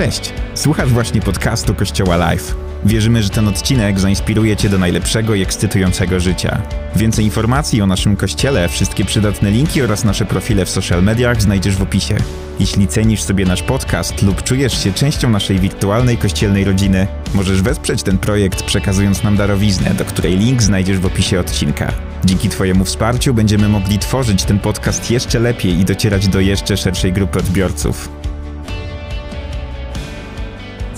Cześć! 0.00 0.32
Słuchasz 0.54 0.90
właśnie 0.90 1.20
podcastu 1.20 1.74
Kościoła 1.74 2.16
Live. 2.16 2.54
Wierzymy, 2.84 3.22
że 3.22 3.30
ten 3.30 3.48
odcinek 3.48 4.00
zainspiruje 4.00 4.56
Cię 4.56 4.68
do 4.68 4.78
najlepszego 4.78 5.34
i 5.34 5.42
ekscytującego 5.42 6.20
życia. 6.20 6.62
Więcej 6.96 7.24
informacji 7.24 7.82
o 7.82 7.86
naszym 7.86 8.16
kościele, 8.16 8.68
wszystkie 8.68 9.04
przydatne 9.04 9.50
linki 9.50 9.82
oraz 9.82 10.04
nasze 10.04 10.24
profile 10.24 10.64
w 10.64 10.70
social 10.70 11.02
mediach 11.02 11.42
znajdziesz 11.42 11.76
w 11.76 11.82
opisie. 11.82 12.16
Jeśli 12.60 12.88
cenisz 12.88 13.22
sobie 13.22 13.44
nasz 13.44 13.62
podcast 13.62 14.22
lub 14.22 14.42
czujesz 14.42 14.84
się 14.84 14.92
częścią 14.92 15.30
naszej 15.30 15.58
wirtualnej 15.58 16.18
kościelnej 16.18 16.64
rodziny, 16.64 17.06
możesz 17.34 17.62
wesprzeć 17.62 18.02
ten 18.02 18.18
projekt 18.18 18.62
przekazując 18.62 19.22
nam 19.22 19.36
darowiznę, 19.36 19.94
do 19.94 20.04
której 20.04 20.38
link 20.38 20.62
znajdziesz 20.62 20.98
w 20.98 21.06
opisie 21.06 21.40
odcinka. 21.40 21.92
Dzięki 22.24 22.48
Twojemu 22.48 22.84
wsparciu 22.84 23.34
będziemy 23.34 23.68
mogli 23.68 23.98
tworzyć 23.98 24.44
ten 24.44 24.58
podcast 24.58 25.10
jeszcze 25.10 25.38
lepiej 25.38 25.80
i 25.80 25.84
docierać 25.84 26.28
do 26.28 26.40
jeszcze 26.40 26.76
szerszej 26.76 27.12
grupy 27.12 27.38
odbiorców. 27.38 28.19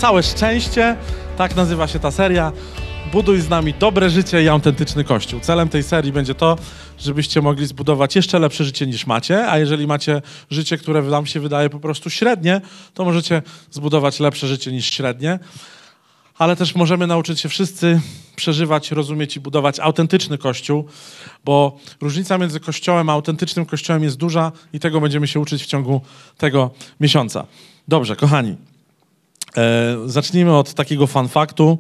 Całe 0.02 0.23
szczęście, 0.23 0.97
tak 1.37 1.56
nazywa 1.56 1.88
się 1.88 1.98
ta 1.98 2.10
seria. 2.10 2.52
Buduj 3.12 3.41
z 3.41 3.48
nami 3.48 3.74
dobre 3.74 4.10
życie 4.10 4.43
i 4.43 4.48
autentyczny 4.48 5.05
kościół. 5.05 5.41
Celem 5.41 5.69
tej 5.69 5.83
serii 5.83 6.12
będzie 6.12 6.34
to, 6.34 6.56
żebyście 6.98 7.43
mogli 7.43 7.66
zbudować 7.66 8.16
jeszcze 8.16 8.38
lepsze 8.38 8.65
życie 8.65 8.87
niż 8.87 9.07
macie, 9.07 9.51
a 9.51 9.59
jeżeli 9.59 9.87
macie 9.87 10.23
życie, 10.51 10.79
które 10.79 11.02
wam 11.02 11.27
się 11.27 11.41
wydaje 11.41 11.70
po 11.70 11.80
prostu 11.80 12.10
średnie, 12.10 12.60
to 12.95 13.05
możecie 13.05 13.43
zbudować 13.70 14.20
lepsze 14.20 14.48
życie 14.48 14.73
niż 14.73 14.91
średnie. 14.91 15.38
Ale 16.38 16.57
też 16.57 16.74
możemy 16.74 17.07
nauczyć 17.07 17.41
się 17.41 17.48
wszyscy 17.48 18.01
przeżywać, 18.37 18.91
rozumieć 18.91 19.37
i 19.37 19.41
budować 19.41 19.80
autentyczny 19.80 20.38
kościół, 20.38 20.84
bo 21.45 21.79
różnica 22.01 22.38
między 22.38 22.60
kościołem 22.60 23.09
a 23.09 23.12
autentycznym 23.12 23.66
kościołem 23.66 24.02
jest 24.02 24.16
duża 24.16 24.52
i 24.73 24.80
tego 24.80 25.01
będziemy 25.01 25.29
się 25.29 25.41
uczyć 25.41 25.62
w 25.62 25.66
ciągu 25.66 26.01
tego 26.38 26.71
miesiąca. 27.01 27.46
Dobrze, 27.88 28.16
kochani. 28.16 28.71
E, 29.56 29.96
zacznijmy 30.07 30.57
od 30.57 30.74
takiego 30.74 31.07
fun 31.07 31.29
faktu. 31.29 31.79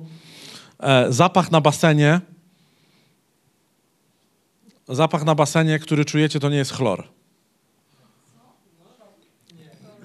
E, 0.80 1.12
zapach 1.12 1.50
na 1.50 1.60
basenie. 1.60 2.20
Zapach 4.88 5.24
na 5.24 5.34
basenie, 5.34 5.78
który 5.78 6.04
czujecie, 6.04 6.40
to 6.40 6.48
nie 6.48 6.56
jest 6.56 6.72
chlor. 6.72 7.04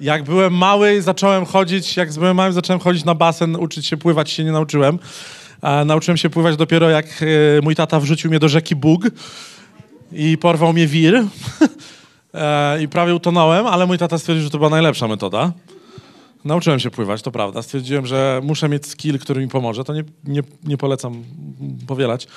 Jak 0.01 0.23
byłem 0.23 0.53
mały, 0.53 1.01
zacząłem 1.01 1.45
chodzić, 1.45 1.97
jak 1.97 2.13
byłem 2.13 2.37
mały, 2.37 2.53
zacząłem 2.53 2.79
chodzić 2.79 3.05
na 3.05 3.15
basen, 3.15 3.55
uczyć 3.55 3.85
się 3.85 3.97
pływać 3.97 4.31
się 4.31 4.43
nie 4.43 4.51
nauczyłem. 4.51 4.99
E, 5.61 5.85
nauczyłem 5.85 6.17
się 6.17 6.29
pływać 6.29 6.55
dopiero 6.55 6.89
jak 6.89 7.05
e, 7.05 7.25
mój 7.61 7.75
tata 7.75 7.99
wrzucił 7.99 8.29
mnie 8.29 8.39
do 8.39 8.49
rzeki 8.49 8.75
Bóg 8.75 9.07
i 10.11 10.37
porwał 10.37 10.73
mnie 10.73 10.87
wir. 10.87 11.15
e, 12.33 12.83
I 12.83 12.87
prawie 12.87 13.15
utonąłem, 13.15 13.67
ale 13.67 13.85
mój 13.85 13.97
tata 13.97 14.17
stwierdził, 14.17 14.43
że 14.43 14.49
to 14.49 14.57
była 14.57 14.69
najlepsza 14.69 15.07
metoda. 15.07 15.51
Nauczyłem 16.47 16.79
się 16.79 16.91
pływać, 16.91 17.21
to 17.21 17.31
prawda. 17.31 17.61
Stwierdziłem, 17.61 18.05
że 18.05 18.41
muszę 18.43 18.69
mieć 18.69 18.87
skill, 18.87 19.19
który 19.19 19.41
mi 19.41 19.47
pomoże. 19.47 19.83
To 19.83 19.93
nie, 19.93 20.03
nie, 20.23 20.41
nie 20.63 20.77
polecam 20.77 21.23
powielać. 21.87 22.27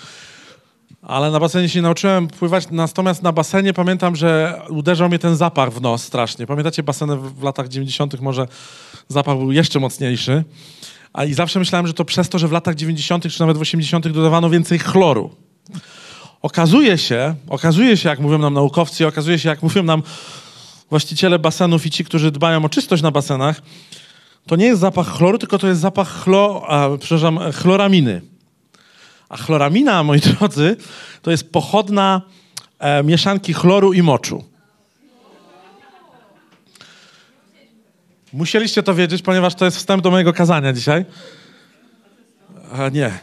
Ale 1.03 1.31
na 1.31 1.41
basenie 1.41 1.69
się 1.69 1.79
nie 1.79 1.83
nauczyłem 1.83 2.29
pływać, 2.29 2.65
natomiast 2.71 3.23
na 3.23 3.33
basenie 3.33 3.73
pamiętam, 3.73 4.17
że 4.17 4.61
uderzał 4.69 5.09
mnie 5.09 5.19
ten 5.19 5.37
zapach 5.37 5.73
w 5.73 5.81
nos 5.81 6.03
strasznie. 6.03 6.47
Pamiętacie 6.47 6.83
baseny 6.83 7.17
w 7.17 7.43
latach 7.43 7.69
90. 7.69 8.21
może 8.21 8.49
zapach 9.09 9.37
był 9.37 9.53
jeszcze 9.53 9.81
mocniejszy. 9.81 10.45
A 11.13 11.25
i 11.25 11.35
zawsze 11.35 11.59
myślałem, 11.59 11.87
że 11.87 11.95
to 11.95 12.05
przez 12.05 12.29
to, 12.29 12.39
że 12.39 12.49
w 12.49 12.53
latach 12.53 12.75
90. 12.75 13.29
czy 13.33 13.41
nawet 13.41 13.59
w 13.59 13.61
80. 13.61 14.09
dodawano 14.09 14.51
więcej 14.51 14.79
chloru. 14.79 15.31
Okazuje 16.43 16.99
się, 16.99 17.35
okazuje 17.49 17.97
się, 17.97 18.09
jak 18.09 18.19
mówią 18.19 18.39
nam 18.39 18.55
naukowcy, 18.55 19.07
okazuje 19.07 19.39
się, 19.39 19.49
jak 19.49 19.63
mówią 19.63 19.83
nam 19.83 20.03
właściciele 20.91 21.39
basenów 21.39 21.87
i 21.87 21.91
ci, 21.91 22.05
którzy 22.05 22.31
dbają 22.31 22.65
o 22.65 22.69
czystość 22.69 23.03
na 23.03 23.11
basenach, 23.11 23.63
to 24.51 24.57
nie 24.57 24.67
jest 24.67 24.81
zapach 24.81 25.07
chloru, 25.07 25.39
tylko 25.39 25.59
to 25.59 25.69
jest 25.69 25.81
zapach 25.81 26.09
chlo, 26.09 26.65
a, 26.69 26.99
przepraszam, 26.99 27.53
chloraminy. 27.53 28.21
A 29.29 29.37
chloramina, 29.37 30.03
moi 30.03 30.21
drodzy, 30.21 30.77
to 31.23 31.31
jest 31.31 31.53
pochodna 31.53 32.23
e, 32.79 33.03
mieszanki 33.03 33.55
chloru 33.55 33.93
i 33.93 34.03
moczu. 34.03 34.45
Musieliście 38.33 38.83
to 38.83 38.95
wiedzieć, 38.95 39.23
ponieważ 39.23 39.55
to 39.55 39.65
jest 39.65 39.77
wstęp 39.77 40.03
do 40.03 40.11
mojego 40.11 40.33
kazania 40.33 40.73
dzisiaj. 40.73 41.05
A, 42.73 42.89
nie. 42.89 43.19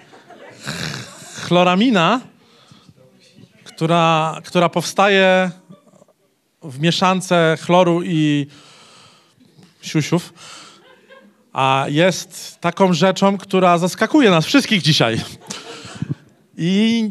Chloramina, 1.35 2.22
która, 3.63 4.38
która 4.46 4.69
powstaje 4.69 5.52
w 6.63 6.79
mieszance 6.79 7.57
chloru 7.62 8.03
i 8.03 8.47
siusiów, 9.81 10.34
a 11.57 11.85
jest 11.88 12.57
taką 12.62 12.94
rzeczą, 12.94 13.38
która 13.38 13.78
zaskakuje 13.78 14.29
nas 14.29 14.45
wszystkich 14.45 14.81
dzisiaj. 14.81 15.22
I 16.57 17.09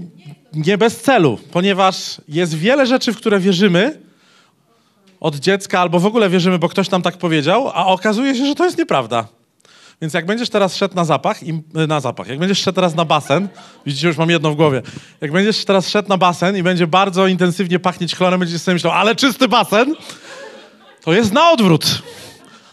nie 0.52 0.78
bez 0.78 1.00
celu, 1.00 1.38
ponieważ 1.52 2.20
jest 2.28 2.54
wiele 2.54 2.86
rzeczy, 2.86 3.12
w 3.12 3.16
które 3.16 3.40
wierzymy 3.40 4.00
od 5.20 5.36
dziecka, 5.36 5.80
albo 5.80 6.00
w 6.00 6.06
ogóle 6.06 6.30
wierzymy, 6.30 6.58
bo 6.58 6.68
ktoś 6.68 6.90
nam 6.90 7.02
tak 7.02 7.16
powiedział, 7.16 7.70
a 7.74 7.86
okazuje 7.86 8.34
się, 8.34 8.46
że 8.46 8.54
to 8.54 8.64
jest 8.64 8.78
nieprawda. 8.78 9.28
Więc 10.00 10.14
jak 10.14 10.26
będziesz 10.26 10.50
teraz 10.50 10.76
szedł 10.76 10.94
na 10.94 11.04
zapach, 11.04 11.42
i, 11.42 11.62
na 11.88 12.00
zapach, 12.00 12.26
jak 12.26 12.38
będziesz 12.38 12.58
szedł 12.58 12.74
teraz 12.74 12.94
na 12.94 13.04
basen, 13.04 13.48
widzicie, 13.86 14.08
już 14.08 14.16
mam 14.16 14.30
jedno 14.30 14.50
w 14.50 14.56
głowie, 14.56 14.82
jak 15.20 15.32
będziesz 15.32 15.64
teraz 15.64 15.88
szedł 15.88 16.08
na 16.08 16.16
basen 16.16 16.56
i 16.56 16.62
będzie 16.62 16.86
bardzo 16.86 17.26
intensywnie 17.26 17.78
pachnieć 17.78 18.16
chlorem, 18.16 18.40
będziesz 18.40 18.60
sobie 18.60 18.74
myślał, 18.74 18.92
ale 18.92 19.14
czysty 19.14 19.48
basen, 19.48 19.94
to 21.04 21.12
jest 21.12 21.32
na 21.32 21.50
odwrót. 21.50 22.02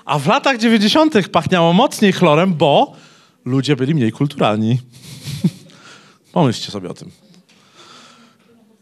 A 0.05 0.19
w 0.19 0.27
latach 0.27 0.57
90. 0.57 1.29
pachniało 1.29 1.73
mocniej 1.73 2.13
chlorem, 2.13 2.53
bo 2.53 2.93
ludzie 3.45 3.75
byli 3.75 3.95
mniej 3.95 4.11
kulturalni. 4.11 4.79
Pomyślcie 6.33 6.71
sobie 6.71 6.89
o 6.89 6.93
tym. 6.93 7.11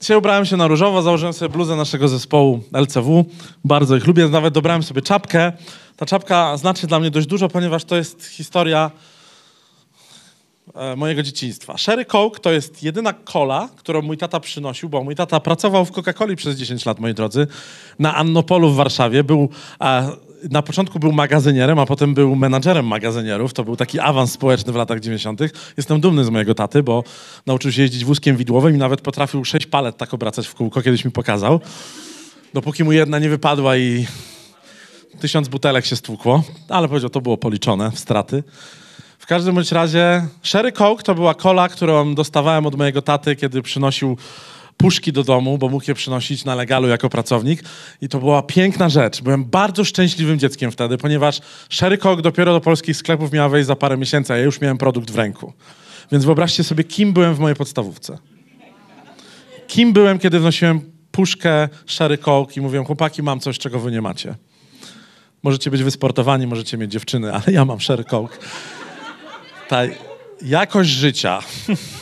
Dzisiaj 0.02 0.18
ubrałem 0.18 0.46
się 0.46 0.58
na 0.58 0.68
różowo, 0.68 1.02
założyłem 1.02 1.34
sobie 1.34 1.50
bluzę 1.50 1.76
naszego 1.76 2.08
zespołu 2.08 2.64
LCW. 2.74 3.26
Bardzo 3.64 3.96
ich 3.96 4.08
lubię, 4.08 4.28
nawet 4.28 4.54
dobrałem 4.54 4.84
sobie 4.84 5.02
czapkę. 5.02 5.52
Ta 5.98 6.06
czapka 6.06 6.58
znaczy 6.58 6.88
dla 6.88 7.00
mnie 7.00 7.12
dość 7.12 7.28
dużo, 7.28 7.50
ponieważ 7.50 7.84
to 7.84 7.96
jest 7.96 8.26
historia 8.26 8.92
e, 10.76 10.96
mojego 10.96 11.24
dzieciństwa. 11.24 11.78
Sherry 11.78 12.06
Coke 12.06 12.40
to 12.40 12.52
jest 12.52 12.84
jedyna 12.84 13.14
kola, 13.14 13.70
którą 13.76 14.02
mój 14.02 14.18
tata 14.18 14.40
przynosił, 14.40 14.90
bo 14.90 15.04
mój 15.04 15.16
tata 15.16 15.40
pracował 15.40 15.86
w 15.86 15.92
Coca-Coli 15.92 16.36
przez 16.36 16.56
10 16.58 16.86
lat, 16.86 17.00
moi 17.00 17.14
drodzy, 17.14 17.48
na 18.00 18.16
Annopolu 18.16 18.70
w 18.70 18.76
Warszawie. 18.76 19.24
Był 19.24 19.50
e, 19.82 20.12
na 20.50 20.62
początku 20.62 21.00
był 21.00 21.12
magazynierem, 21.12 21.80
a 21.80 21.86
potem 21.86 22.14
był 22.14 22.36
menadżerem 22.36 22.88
magazynierów. 22.88 23.54
To 23.54 23.64
był 23.64 23.76
taki 23.76 24.00
awans 24.00 24.32
społeczny 24.32 24.74
w 24.74 24.76
latach 24.76 25.00
90. 25.00 25.40
Jestem 25.78 26.02
dumny 26.02 26.26
z 26.26 26.30
mojego 26.30 26.56
taty, 26.56 26.84
bo 26.84 27.04
nauczył 27.46 27.72
się 27.72 27.82
jeździć 27.82 28.06
wózkiem 28.06 28.38
widłowym 28.38 28.76
i 28.76 28.78
nawet 28.78 29.02
potrafił 29.02 29.46
sześć 29.46 29.66
palet 29.66 29.98
tak 29.98 30.14
obracać 30.14 30.48
w 30.48 30.56
kółko, 30.56 30.82
kiedyś 30.82 31.06
mi 31.06 31.12
pokazał. 31.12 31.60
Dopóki 32.54 32.84
mu 32.84 32.92
jedna 32.92 33.20
nie 33.20 33.30
wypadła 33.30 33.78
i 33.78 34.06
tysiąc 35.20 35.48
butelek 35.48 35.86
się 35.86 35.96
stłukło, 35.96 36.44
ale 36.70 36.88
powiedział, 36.88 37.10
to 37.10 37.22
było 37.22 37.38
policzone 37.38 37.92
w 37.92 38.00
straty. 38.00 38.44
W 39.20 39.26
każdym 39.26 39.56
bądź 39.56 39.72
razie 39.72 40.28
Sherry 40.44 40.72
Coke 40.72 41.04
to 41.04 41.16
była 41.16 41.34
kola, 41.34 41.70
którą 41.70 42.16
dostawałem 42.16 42.66
od 42.66 42.76
mojego 42.76 43.02
taty, 43.02 43.36
kiedy 43.36 43.62
przynosił 43.62 44.18
puszki 44.78 45.12
do 45.12 45.24
domu, 45.24 45.58
bo 45.58 45.70
mógł 45.70 45.86
je 45.88 45.94
przynosić 45.94 46.46
na 46.46 46.56
legalu 46.56 46.88
jako 46.88 47.10
pracownik. 47.10 47.64
I 48.02 48.10
to 48.10 48.20
była 48.20 48.42
piękna 48.42 48.90
rzecz. 48.90 49.22
Byłem 49.22 49.46
bardzo 49.46 49.84
szczęśliwym 49.84 50.40
dzieckiem 50.40 50.72
wtedy, 50.72 50.98
ponieważ 50.98 51.42
Sherry 51.70 51.98
Coke 51.98 52.22
dopiero 52.22 52.54
do 52.54 52.62
polskich 52.62 52.98
sklepów 52.98 53.32
miała 53.32 53.50
wejść 53.50 53.68
za 53.68 53.76
parę 53.76 53.98
miesięcy, 53.98 54.34
a 54.34 54.38
ja 54.38 54.44
już 54.44 54.62
miałem 54.62 54.78
produkt 54.78 55.12
w 55.12 55.16
ręku. 55.16 55.54
Więc 56.12 56.26
wyobraźcie 56.26 56.64
sobie, 56.64 56.84
kim 56.84 57.14
byłem 57.14 57.36
w 57.36 57.40
mojej 57.40 57.56
podstawówce. 57.56 58.18
Kim 59.68 59.94
byłem, 59.94 60.20
kiedy 60.20 60.40
wnosiłem 60.40 60.82
puszkę 61.12 61.70
Sherry 61.86 62.18
Coke 62.18 62.54
i 62.56 62.62
mówiłem, 62.62 62.86
chłopaki, 62.86 63.24
mam 63.24 63.40
coś, 63.40 63.60
czego 63.60 63.80
wy 63.80 63.92
nie 63.92 64.02
macie. 64.02 64.36
Możecie 65.44 65.72
być 65.72 65.84
wysportowani, 65.84 66.48
możecie 66.48 66.78
mieć 66.78 66.92
dziewczyny, 66.92 67.34
ale 67.34 67.44
ja 67.48 67.66
mam 67.66 67.80
Sherry 67.80 68.04
Coke. 68.04 68.38
Ta 69.68 69.82
jakość 70.42 70.90
życia 70.90 71.40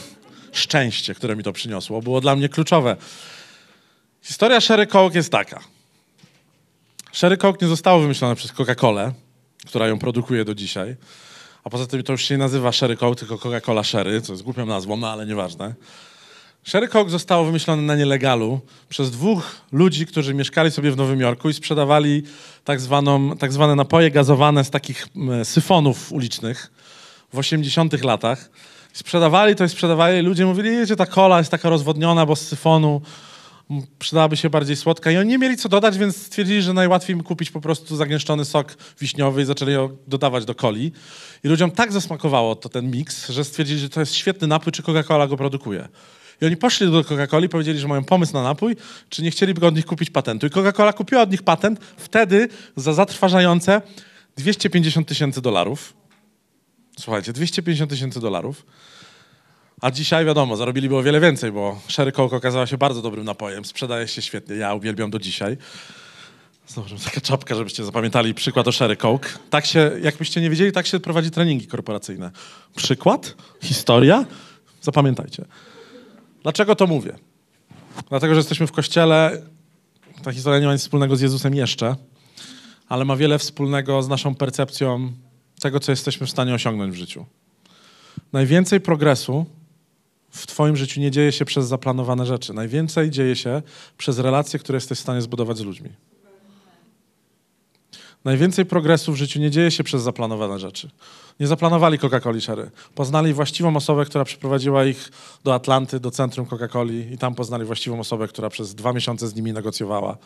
szczęście, 0.60 1.16
które 1.16 1.36
mi 1.36 1.44
to 1.44 1.54
przyniosło, 1.54 2.02
było 2.02 2.22
dla 2.22 2.36
mnie 2.36 2.50
kluczowe. 2.50 2.98
Historia 4.22 4.62
Sherry 4.62 4.88
Coke 4.88 5.18
jest 5.18 5.32
taka. 5.32 5.60
Sherry 7.12 7.38
Coke 7.38 7.58
nie 7.62 7.68
zostało 7.68 8.00
wymyślone 8.00 8.36
przez 8.36 8.54
Coca-Colę, 8.54 9.12
która 9.68 9.88
ją 9.88 10.00
produkuje 10.00 10.46
do 10.46 10.56
dzisiaj. 10.56 10.96
A 11.64 11.70
poza 11.70 11.88
tym 11.88 12.04
to 12.04 12.12
już 12.12 12.26
się 12.26 12.34
nie 12.34 12.38
nazywa 12.38 12.72
Sherry 12.72 12.98
Coke, 12.98 13.16
tylko 13.16 13.36
Coca-Cola 13.36 13.84
Sherry, 13.84 14.22
co 14.22 14.34
jest 14.34 14.44
głupią 14.44 14.66
nazwą, 14.66 14.98
no 14.98 15.10
ale 15.10 15.26
nieważne. 15.26 15.74
Sherry 16.64 16.88
Coke 16.88 17.10
zostało 17.10 17.46
wymyślone 17.46 17.82
na 17.82 17.96
nielegalu 17.96 18.60
przez 18.90 19.12
dwóch 19.12 19.62
ludzi, 19.72 20.06
którzy 20.06 20.34
mieszkali 20.34 20.72
sobie 20.72 20.92
w 20.92 20.98
Nowym 20.98 21.20
Jorku 21.20 21.50
i 21.50 21.54
sprzedawali 21.54 22.24
tak, 22.64 22.82
zwaną, 22.82 23.38
tak 23.38 23.54
zwane 23.54 23.76
napoje 23.76 24.12
gazowane 24.12 24.64
z 24.64 24.70
takich 24.70 25.08
syfonów 25.44 26.12
ulicznych 26.12 26.72
w 27.34 27.38
80 27.38 28.04
latach. 28.04 28.50
Sprzedawali 28.94 29.56
to 29.56 29.64
i 29.64 29.70
sprzedawali. 29.70 30.22
Ludzie 30.22 30.46
mówili, 30.46 30.86
że 30.86 30.96
ta 30.96 31.06
kola 31.06 31.38
jest 31.38 31.52
taka 31.52 31.70
rozwodniona, 31.70 32.26
bo 32.26 32.36
z 32.36 32.42
syfonu. 32.42 33.02
przydałaby 34.00 34.38
się 34.38 34.50
bardziej 34.50 34.76
słodka 34.76 35.12
i 35.12 35.18
oni 35.18 35.30
nie 35.30 35.38
mieli 35.38 35.58
co 35.58 35.70
dodać, 35.70 35.98
więc 35.98 36.18
stwierdzili, 36.18 36.62
że 36.62 36.74
najłatwiej 36.74 37.16
im 37.16 37.24
kupić 37.24 37.52
po 37.52 37.62
prostu 37.62 37.96
zagęszczony 37.96 38.46
sok 38.46 38.78
wiśniowy 39.00 39.42
i 39.42 39.46
zaczęli 39.46 39.74
ją 39.74 39.98
dodawać 40.08 40.46
do 40.46 40.56
coli. 40.56 40.92
I 41.44 41.48
ludziom 41.48 41.72
tak 41.72 41.92
zasmakowało 41.92 42.56
to 42.56 42.70
ten 42.70 42.92
miks, 42.92 43.30
że 43.30 43.44
stwierdzili, 43.44 43.80
że 43.80 43.90
to 43.90 44.00
jest 44.00 44.16
świetny 44.16 44.48
napój, 44.48 44.74
czy 44.74 44.84
Coca-Cola 44.84 45.30
go 45.30 45.38
produkuje. 45.38 45.88
I 46.42 46.46
oni 46.46 46.58
poszli 46.58 46.92
do 46.92 47.04
Coca-Coli 47.04 47.50
powiedzieli, 47.50 47.80
że 47.80 47.88
mają 47.88 48.04
pomysł 48.04 48.34
na 48.34 48.44
napój, 48.44 48.76
czy 49.10 49.24
nie 49.24 49.32
chcieliby 49.32 49.68
od 49.68 49.76
nich 49.76 49.86
kupić 49.86 50.10
patentu. 50.10 50.48
I 50.48 50.50
Coca-Cola 50.50 50.94
kupiła 50.94 51.22
od 51.22 51.32
nich 51.32 51.44
patent 51.44 51.80
wtedy 51.98 52.48
za 52.76 52.94
zatrważające 52.94 53.82
250 54.38 55.08
tysięcy 55.08 55.42
dolarów. 55.42 55.99
Słuchajcie, 57.00 57.34
250 57.34 57.92
tysięcy 57.92 58.20
dolarów. 58.20 58.66
A 59.82 59.92
dzisiaj 59.92 60.26
wiadomo, 60.26 60.56
zarobiliby 60.56 60.98
o 60.98 61.04
wiele 61.04 61.20
więcej, 61.20 61.52
bo 61.52 61.82
Sherry 61.88 62.12
Coke 62.12 62.36
okazała 62.36 62.68
się 62.68 62.78
bardzo 62.78 63.02
dobrym 63.02 63.26
napojem. 63.26 63.66
Sprzedaje 63.66 64.08
się 64.08 64.22
świetnie, 64.22 64.56
ja 64.56 64.74
uwielbiam 64.74 65.12
do 65.12 65.20
dzisiaj. 65.20 65.58
Znowu 66.68 66.96
taka 67.06 67.22
czapka, 67.22 67.56
żebyście 67.56 67.86
zapamiętali 67.86 68.34
przykład 68.34 68.68
o 68.68 68.72
Sherry 68.72 68.98
Coke. 68.98 69.30
Tak 69.50 69.66
się, 69.66 69.92
jakbyście 70.02 70.42
nie 70.42 70.50
wiedzieli, 70.50 70.72
tak 70.72 70.88
się 70.88 71.00
prowadzi 71.00 71.32
treningi 71.32 71.68
korporacyjne. 71.68 72.32
Przykład, 72.76 73.36
historia, 73.62 74.26
zapamiętajcie. 74.82 75.46
Dlaczego 76.44 76.76
to 76.76 76.88
mówię? 76.88 77.16
Dlatego, 78.10 78.34
że 78.34 78.40
jesteśmy 78.40 78.68
w 78.68 78.72
kościele. 78.72 79.42
Ta 80.24 80.32
historia 80.32 80.60
nie 80.60 80.66
ma 80.66 80.74
nic 80.74 80.82
wspólnego 80.82 81.16
z 81.16 81.22
Jezusem 81.22 81.56
jeszcze, 81.56 81.96
ale 82.90 83.06
ma 83.06 83.16
wiele 83.16 83.40
wspólnego 83.40 84.04
z 84.04 84.08
naszą 84.08 84.36
percepcją 84.36 85.14
tego, 85.60 85.80
co 85.80 85.92
jesteśmy 85.92 86.28
w 86.28 86.30
stanie 86.30 86.54
osiągnąć 86.54 86.94
w 86.94 86.98
życiu. 86.98 87.26
Najwięcej 88.34 88.82
progresu 88.82 89.46
w 90.30 90.48
Twoim 90.48 90.76
życiu 90.76 91.00
nie 91.00 91.12
dzieje 91.12 91.32
się 91.32 91.46
przez 91.46 91.68
zaplanowane 91.68 92.26
rzeczy. 92.26 92.54
Najwięcej 92.54 93.10
dzieje 93.10 93.36
się 93.36 93.62
przez 93.98 94.20
relacje, 94.20 94.60
które 94.60 94.78
jesteś 94.78 94.98
w 94.98 95.02
stanie 95.02 95.22
zbudować 95.22 95.58
z 95.58 95.62
ludźmi. 95.62 95.90
Najwięcej 98.26 98.66
progresu 98.66 99.14
w 99.14 99.16
życiu 99.16 99.40
nie 99.40 99.52
dzieje 99.52 99.72
się 99.72 99.84
przez 99.84 100.02
zaplanowane 100.02 100.60
rzeczy. 100.60 100.90
Nie 101.40 101.48
zaplanowali 101.48 102.00
Coca-Coli 102.00 102.42
Sherry. 102.42 102.72
Poznali 102.96 103.34
właściwą 103.34 103.76
osobę, 103.76 104.06
która 104.06 104.26
przyprowadziła 104.26 104.86
ich 104.86 105.12
do 105.44 105.54
Atlanty, 105.54 106.00
do 106.00 106.12
centrum 106.12 106.46
Coca-Coli 106.46 107.12
i 107.14 107.18
tam 107.18 107.36
poznali 107.36 107.66
właściwą 107.66 108.00
osobę, 108.00 108.28
która 108.28 108.50
przez 108.50 108.76
dwa 108.76 108.94
miesiące 108.94 109.28
z 109.28 109.36
nimi 109.36 109.54
negocjowała. 109.54 110.18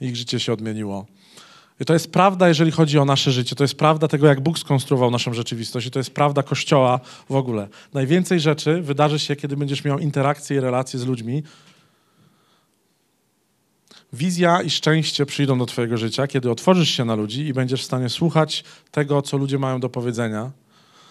Ich 0.00 0.16
życie 0.16 0.40
się 0.40 0.52
odmieniło. 0.52 1.06
I 1.82 1.84
to 1.84 1.92
jest 1.92 2.12
prawda, 2.12 2.48
jeżeli 2.48 2.70
chodzi 2.70 2.98
o 2.98 3.04
nasze 3.04 3.32
życie. 3.32 3.56
To 3.56 3.64
jest 3.64 3.74
prawda 3.74 4.08
tego, 4.08 4.26
jak 4.26 4.40
Bóg 4.40 4.58
skonstruował 4.58 5.10
naszą 5.10 5.34
rzeczywistość. 5.34 5.86
I 5.86 5.90
to 5.90 5.98
jest 5.98 6.10
prawda 6.10 6.42
Kościoła 6.42 7.00
w 7.30 7.34
ogóle. 7.34 7.68
Najwięcej 7.94 8.40
rzeczy 8.40 8.82
wydarzy 8.82 9.18
się, 9.18 9.36
kiedy 9.36 9.56
będziesz 9.56 9.84
miał 9.84 9.98
interakcje 9.98 10.56
i 10.56 10.60
relacje 10.60 10.98
z 10.98 11.06
ludźmi. 11.06 11.42
Wizja 14.12 14.62
i 14.62 14.70
szczęście 14.70 15.26
przyjdą 15.26 15.58
do 15.58 15.66
Twojego 15.66 15.96
życia, 15.96 16.26
kiedy 16.26 16.50
otworzysz 16.50 16.90
się 16.90 17.04
na 17.04 17.14
ludzi 17.14 17.46
i 17.46 17.52
będziesz 17.52 17.82
w 17.82 17.84
stanie 17.84 18.08
słuchać 18.08 18.64
tego, 18.90 19.22
co 19.22 19.36
ludzie 19.36 19.58
mają 19.58 19.80
do 19.80 19.88
powiedzenia. 19.88 20.50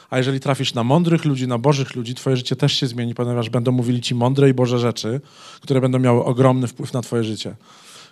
A 0.09 0.17
jeżeli 0.17 0.39
trafisz 0.39 0.73
na 0.73 0.83
mądrych 0.83 1.25
ludzi, 1.25 1.47
na 1.47 1.57
bożych 1.57 1.95
ludzi, 1.95 2.15
Twoje 2.15 2.37
życie 2.37 2.55
też 2.55 2.73
się 2.73 2.87
zmieni, 2.87 3.15
ponieważ 3.15 3.49
będą 3.49 3.71
mówili 3.71 4.01
Ci 4.01 4.15
mądre 4.15 4.49
i 4.49 4.53
boże 4.53 4.79
rzeczy, 4.79 5.21
które 5.61 5.81
będą 5.81 5.99
miały 5.99 6.23
ogromny 6.23 6.67
wpływ 6.67 6.93
na 6.93 7.01
Twoje 7.01 7.23
życie. 7.23 7.55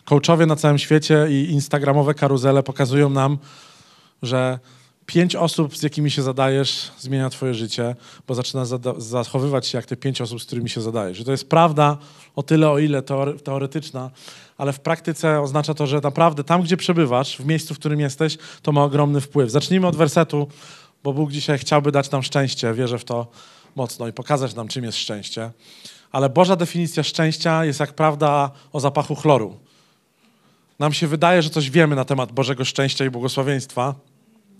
Coachowie 0.10 0.46
na 0.46 0.56
całym 0.56 0.78
świecie 0.78 1.28
i 1.30 1.52
instagramowe 1.52 2.14
karuzele 2.14 2.64
pokazują 2.64 3.10
nam, 3.10 3.38
że 4.22 4.60
pięć 5.06 5.36
osób, 5.36 5.78
z 5.78 5.84
jakimi 5.84 6.12
się 6.12 6.22
zadajesz, 6.22 6.92
zmienia 7.00 7.30
twoje 7.30 7.54
życie, 7.54 7.96
bo 8.28 8.36
zaczyna 8.36 8.66
zachowywać 8.98 9.68
się 9.68 9.78
jak 9.78 9.86
te 9.86 9.96
pięć 9.96 10.22
osób, 10.22 10.42
z 10.42 10.46
którymi 10.46 10.70
się 10.70 10.82
zadajesz. 10.82 11.20
I 11.20 11.26
to 11.26 11.32
jest 11.32 11.50
prawda 11.50 11.98
o 12.36 12.44
tyle, 12.44 12.70
o 12.70 12.80
ile 12.80 13.02
teoretyczna, 13.44 14.12
ale 14.58 14.74
w 14.74 14.80
praktyce 14.80 15.42
oznacza 15.42 15.74
to, 15.74 15.88
że 15.88 16.00
naprawdę 16.04 16.44
tam, 16.44 16.62
gdzie 16.62 16.78
przebywasz, 16.78 17.38
w 17.38 17.46
miejscu, 17.46 17.74
w 17.74 17.80
którym 17.80 18.00
jesteś, 18.00 18.38
to 18.62 18.72
ma 18.72 18.84
ogromny 18.84 19.22
wpływ. 19.22 19.52
Zacznijmy 19.52 19.88
od 19.88 19.96
wersetu, 19.96 20.48
bo 21.04 21.14
Bóg 21.14 21.32
dzisiaj 21.32 21.60
chciałby 21.60 21.92
dać 21.92 22.12
nam 22.12 22.24
szczęście, 22.24 22.74
wierzę 22.74 23.00
w 23.00 23.06
to 23.06 23.28
mocno 23.76 24.08
i 24.08 24.14
pokazać 24.14 24.56
nam, 24.56 24.68
czym 24.68 24.84
jest 24.84 24.98
szczęście. 24.98 25.52
Ale 26.12 26.30
Boża 26.30 26.56
definicja 26.56 27.04
szczęścia 27.04 27.66
jest 27.66 27.80
jak 27.80 27.94
prawda 27.94 28.52
o 28.74 28.80
zapachu 28.80 29.16
chloru. 29.16 29.69
Nam 30.80 30.94
się 30.94 31.08
wydaje, 31.08 31.42
że 31.42 31.50
coś 31.50 31.70
wiemy 31.70 31.96
na 31.96 32.06
temat 32.06 32.31
Bożego 32.31 32.66
szczęścia 32.66 33.06
i 33.06 33.10
błogosławieństwa, 33.10 33.96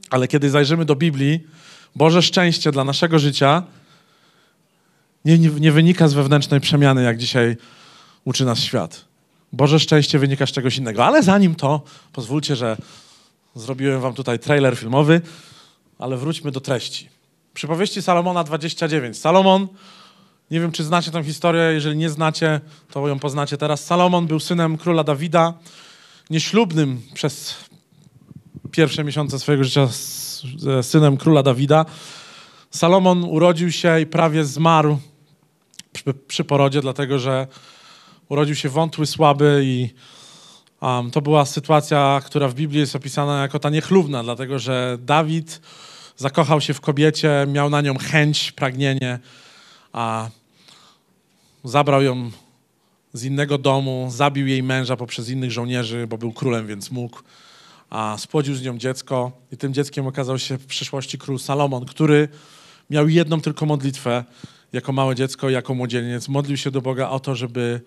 ale 0.10 0.28
kiedy 0.28 0.50
zajrzymy 0.50 0.86
do 0.86 0.96
Biblii, 0.96 1.48
Boże 1.96 2.22
szczęście 2.22 2.72
dla 2.72 2.84
naszego 2.84 3.20
życia 3.20 3.64
nie, 5.26 5.38
nie, 5.38 5.50
nie 5.50 5.72
wynika 5.72 6.08
z 6.08 6.14
wewnętrznej 6.14 6.60
przemiany, 6.62 7.04
jak 7.04 7.18
dzisiaj 7.18 7.58
uczy 8.26 8.46
nas 8.46 8.60
świat. 8.60 9.06
Boże 9.54 9.80
szczęście 9.80 10.20
wynika 10.20 10.46
z 10.46 10.52
czegoś 10.52 10.78
innego. 10.78 11.06
Ale 11.06 11.24
zanim 11.24 11.56
to, 11.56 11.82
pozwólcie, 12.14 12.56
że 12.56 12.78
zrobiłem 13.56 14.02
wam 14.02 14.14
tutaj 14.14 14.40
trailer 14.40 14.78
filmowy, 14.78 15.22
ale 16.00 16.18
wróćmy 16.18 16.52
do 16.52 16.62
treści. 16.62 17.10
Przypowieści 17.54 18.02
Salomona 18.02 18.44
29. 18.44 19.18
Salomon, 19.18 19.68
nie 20.52 20.60
wiem 20.60 20.72
czy 20.72 20.84
znacie 20.84 21.12
tę 21.12 21.24
historię, 21.24 21.62
jeżeli 21.62 21.98
nie 21.98 22.10
znacie, 22.10 22.62
to 22.92 23.08
ją 23.08 23.20
poznacie 23.20 23.58
teraz. 23.58 23.86
Salomon 23.86 24.28
był 24.28 24.40
synem 24.40 24.78
króla 24.78 25.04
Dawida 25.04 25.54
nieślubnym 26.30 27.02
przez 27.14 27.56
pierwsze 28.72 29.04
miesiące 29.04 29.40
swojego 29.40 29.64
życia 29.64 29.88
z, 29.88 30.46
synem 30.82 31.18
króla 31.18 31.44
Dawida. 31.44 31.86
Salomon 32.72 33.24
urodził 33.24 33.72
się 33.72 34.02
i 34.02 34.06
prawie 34.06 34.46
zmarł 34.46 35.00
przy, 35.94 36.14
przy 36.28 36.44
porodzie, 36.44 36.82
dlatego 36.82 37.20
że 37.20 37.48
urodził 38.30 38.56
się 38.56 38.70
wątły, 38.70 39.06
słaby 39.06 39.62
i 39.64 39.90
um, 40.82 41.12
to 41.12 41.22
była 41.22 41.46
sytuacja, 41.46 42.22
która 42.26 42.48
w 42.48 42.54
Biblii 42.54 42.80
jest 42.80 42.96
opisana 42.96 43.42
jako 43.42 43.60
ta 43.60 43.70
niechlubna, 43.70 44.24
dlatego 44.24 44.60
że 44.60 44.98
Dawid 45.02 45.62
zakochał 46.16 46.62
się 46.62 46.74
w 46.74 46.82
kobiecie, 46.82 47.46
miał 47.48 47.70
na 47.70 47.82
nią 47.82 47.98
chęć, 47.98 48.52
pragnienie, 48.52 49.20
a 49.94 50.30
zabrał 51.64 52.02
ją 52.02 52.32
z 53.14 53.24
innego 53.24 53.58
domu, 53.58 54.08
zabił 54.12 54.48
jej 54.48 54.64
męża 54.64 54.96
poprzez 54.96 55.30
innych 55.30 55.52
żołnierzy, 55.52 56.08
bo 56.08 56.18
był 56.18 56.32
królem, 56.32 56.68
więc 56.68 56.92
mógł. 56.92 57.20
A 57.90 58.16
spłodził 58.20 58.56
z 58.56 58.64
nią 58.64 58.78
dziecko 58.78 59.32
i 59.52 59.58
tym 59.58 59.74
dzieckiem 59.74 60.08
okazał 60.08 60.40
się 60.40 60.58
w 60.58 60.66
przyszłości 60.66 61.18
król 61.18 61.40
Salomon, 61.40 61.86
który 61.86 62.28
miał 62.90 63.10
jedną 63.10 63.42
tylko 63.42 63.66
modlitwę 63.66 64.24
jako 64.74 64.92
małe 64.92 65.16
dziecko, 65.16 65.50
jako 65.50 65.76
młodzieniec. 65.76 66.28
Modlił 66.28 66.58
się 66.58 66.72
do 66.72 66.82
Boga 66.82 67.10
o 67.10 67.20
to, 67.20 67.36
żeby 67.36 67.82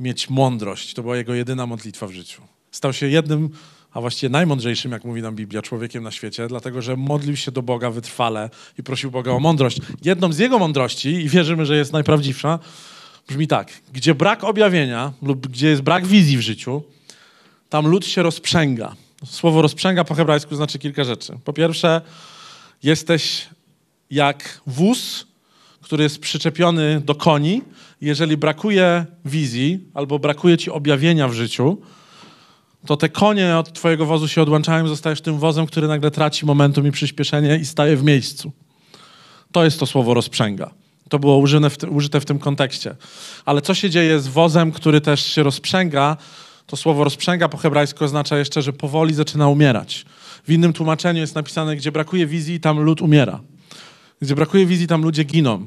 mieć 0.00 0.30
mądrość. 0.30 0.94
To 0.94 1.02
była 1.02 1.16
jego 1.16 1.34
jedyna 1.34 1.66
modlitwa 1.66 2.06
w 2.06 2.12
życiu. 2.12 2.42
Stał 2.70 2.92
się 2.92 3.08
jednym, 3.08 3.50
a 3.92 4.00
właściwie 4.00 4.30
najmądrzejszym, 4.30 4.92
jak 4.92 5.04
mówi 5.04 5.22
nam 5.22 5.36
Biblia, 5.36 5.62
człowiekiem 5.62 6.02
na 6.02 6.10
świecie, 6.10 6.48
dlatego 6.48 6.82
że 6.82 6.96
modlił 6.96 7.36
się 7.36 7.52
do 7.52 7.62
Boga 7.62 7.90
wytrwale 7.90 8.50
i 8.78 8.82
prosił 8.82 9.10
Boga 9.10 9.32
o 9.32 9.40
mądrość. 9.40 9.78
Jedną 10.04 10.32
z 10.32 10.38
jego 10.38 10.58
mądrości, 10.58 11.08
i 11.08 11.28
wierzymy, 11.28 11.66
że 11.66 11.76
jest 11.76 11.92
najprawdziwsza, 11.92 12.58
brzmi 13.28 13.46
tak. 13.46 13.72
Gdzie 13.92 14.14
brak 14.14 14.44
objawienia 14.44 15.12
lub 15.22 15.46
gdzie 15.46 15.68
jest 15.68 15.82
brak 15.82 16.06
wizji 16.06 16.36
w 16.36 16.40
życiu, 16.40 16.82
tam 17.68 17.86
lud 17.86 18.06
się 18.06 18.22
rozprzęga. 18.22 18.94
Słowo 19.26 19.62
rozprzęga 19.62 20.04
po 20.04 20.14
hebrajsku 20.14 20.56
znaczy 20.56 20.78
kilka 20.78 21.04
rzeczy. 21.04 21.38
Po 21.44 21.52
pierwsze, 21.52 22.00
jesteś 22.82 23.48
jak 24.10 24.60
wóz, 24.66 25.26
który 25.80 26.02
jest 26.02 26.18
przyczepiony 26.18 27.00
do 27.00 27.14
koni. 27.14 27.62
Jeżeli 28.00 28.36
brakuje 28.36 29.06
wizji 29.24 29.80
albo 29.94 30.18
brakuje 30.18 30.58
ci 30.58 30.70
objawienia 30.70 31.28
w 31.28 31.32
życiu, 31.32 31.78
to 32.86 32.96
te 32.96 33.08
konie 33.08 33.56
od 33.56 33.72
twojego 33.72 34.06
wozu 34.06 34.28
się 34.28 34.42
odłączają, 34.42 34.88
zostajesz 34.88 35.20
tym 35.20 35.38
wozem, 35.38 35.66
który 35.66 35.88
nagle 35.88 36.10
traci 36.10 36.46
momentum 36.46 36.86
i 36.86 36.90
przyspieszenie 36.90 37.56
i 37.56 37.64
staje 37.64 37.96
w 37.96 38.02
miejscu. 38.02 38.52
To 39.52 39.64
jest 39.64 39.80
to 39.80 39.86
słowo 39.86 40.14
rozprzęga. 40.14 40.70
To 41.08 41.18
było 41.18 41.38
użyte 41.38 41.70
w, 41.70 41.76
użyte 41.90 42.20
w 42.20 42.24
tym 42.24 42.38
kontekście. 42.38 42.96
Ale 43.44 43.62
co 43.62 43.74
się 43.74 43.90
dzieje 43.90 44.20
z 44.20 44.28
wozem, 44.28 44.72
który 44.72 45.00
też 45.00 45.26
się 45.26 45.42
rozprzęga? 45.42 46.16
To 46.66 46.76
słowo 46.76 47.04
rozprzęga 47.04 47.48
po 47.48 47.56
hebrajsku 47.56 48.04
oznacza 48.04 48.38
jeszcze, 48.38 48.62
że 48.62 48.72
powoli 48.72 49.14
zaczyna 49.14 49.48
umierać. 49.48 50.06
W 50.46 50.52
innym 50.52 50.72
tłumaczeniu 50.72 51.20
jest 51.20 51.34
napisane, 51.34 51.76
gdzie 51.76 51.92
brakuje 51.92 52.26
wizji, 52.26 52.60
tam 52.60 52.80
lud 52.80 53.02
umiera. 53.02 53.40
Gdzie 54.22 54.34
brakuje 54.34 54.66
wizji, 54.66 54.86
tam 54.86 55.02
ludzie 55.02 55.24
giną. 55.24 55.66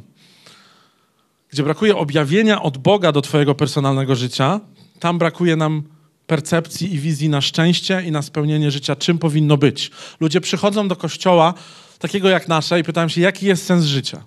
Gdzie 1.49 1.63
brakuje 1.63 1.95
objawienia 1.95 2.61
od 2.61 2.77
Boga 2.77 3.11
do 3.11 3.21
Twojego 3.21 3.55
personalnego 3.55 4.15
życia, 4.15 4.59
tam 4.99 5.17
brakuje 5.17 5.55
nam 5.55 5.83
percepcji 6.27 6.93
i 6.93 6.99
wizji 6.99 7.29
na 7.29 7.41
szczęście 7.41 8.03
i 8.03 8.11
na 8.11 8.21
spełnienie 8.21 8.71
życia, 8.71 8.95
czym 8.95 9.17
powinno 9.17 9.57
być. 9.57 9.91
Ludzie 10.19 10.41
przychodzą 10.41 10.87
do 10.87 10.95
kościoła 10.95 11.53
takiego 11.99 12.29
jak 12.29 12.47
nasze 12.47 12.79
i 12.79 12.83
pytają 12.83 13.07
się, 13.09 13.21
jaki 13.21 13.45
jest 13.45 13.65
sens 13.65 13.85
życia. 13.85 14.23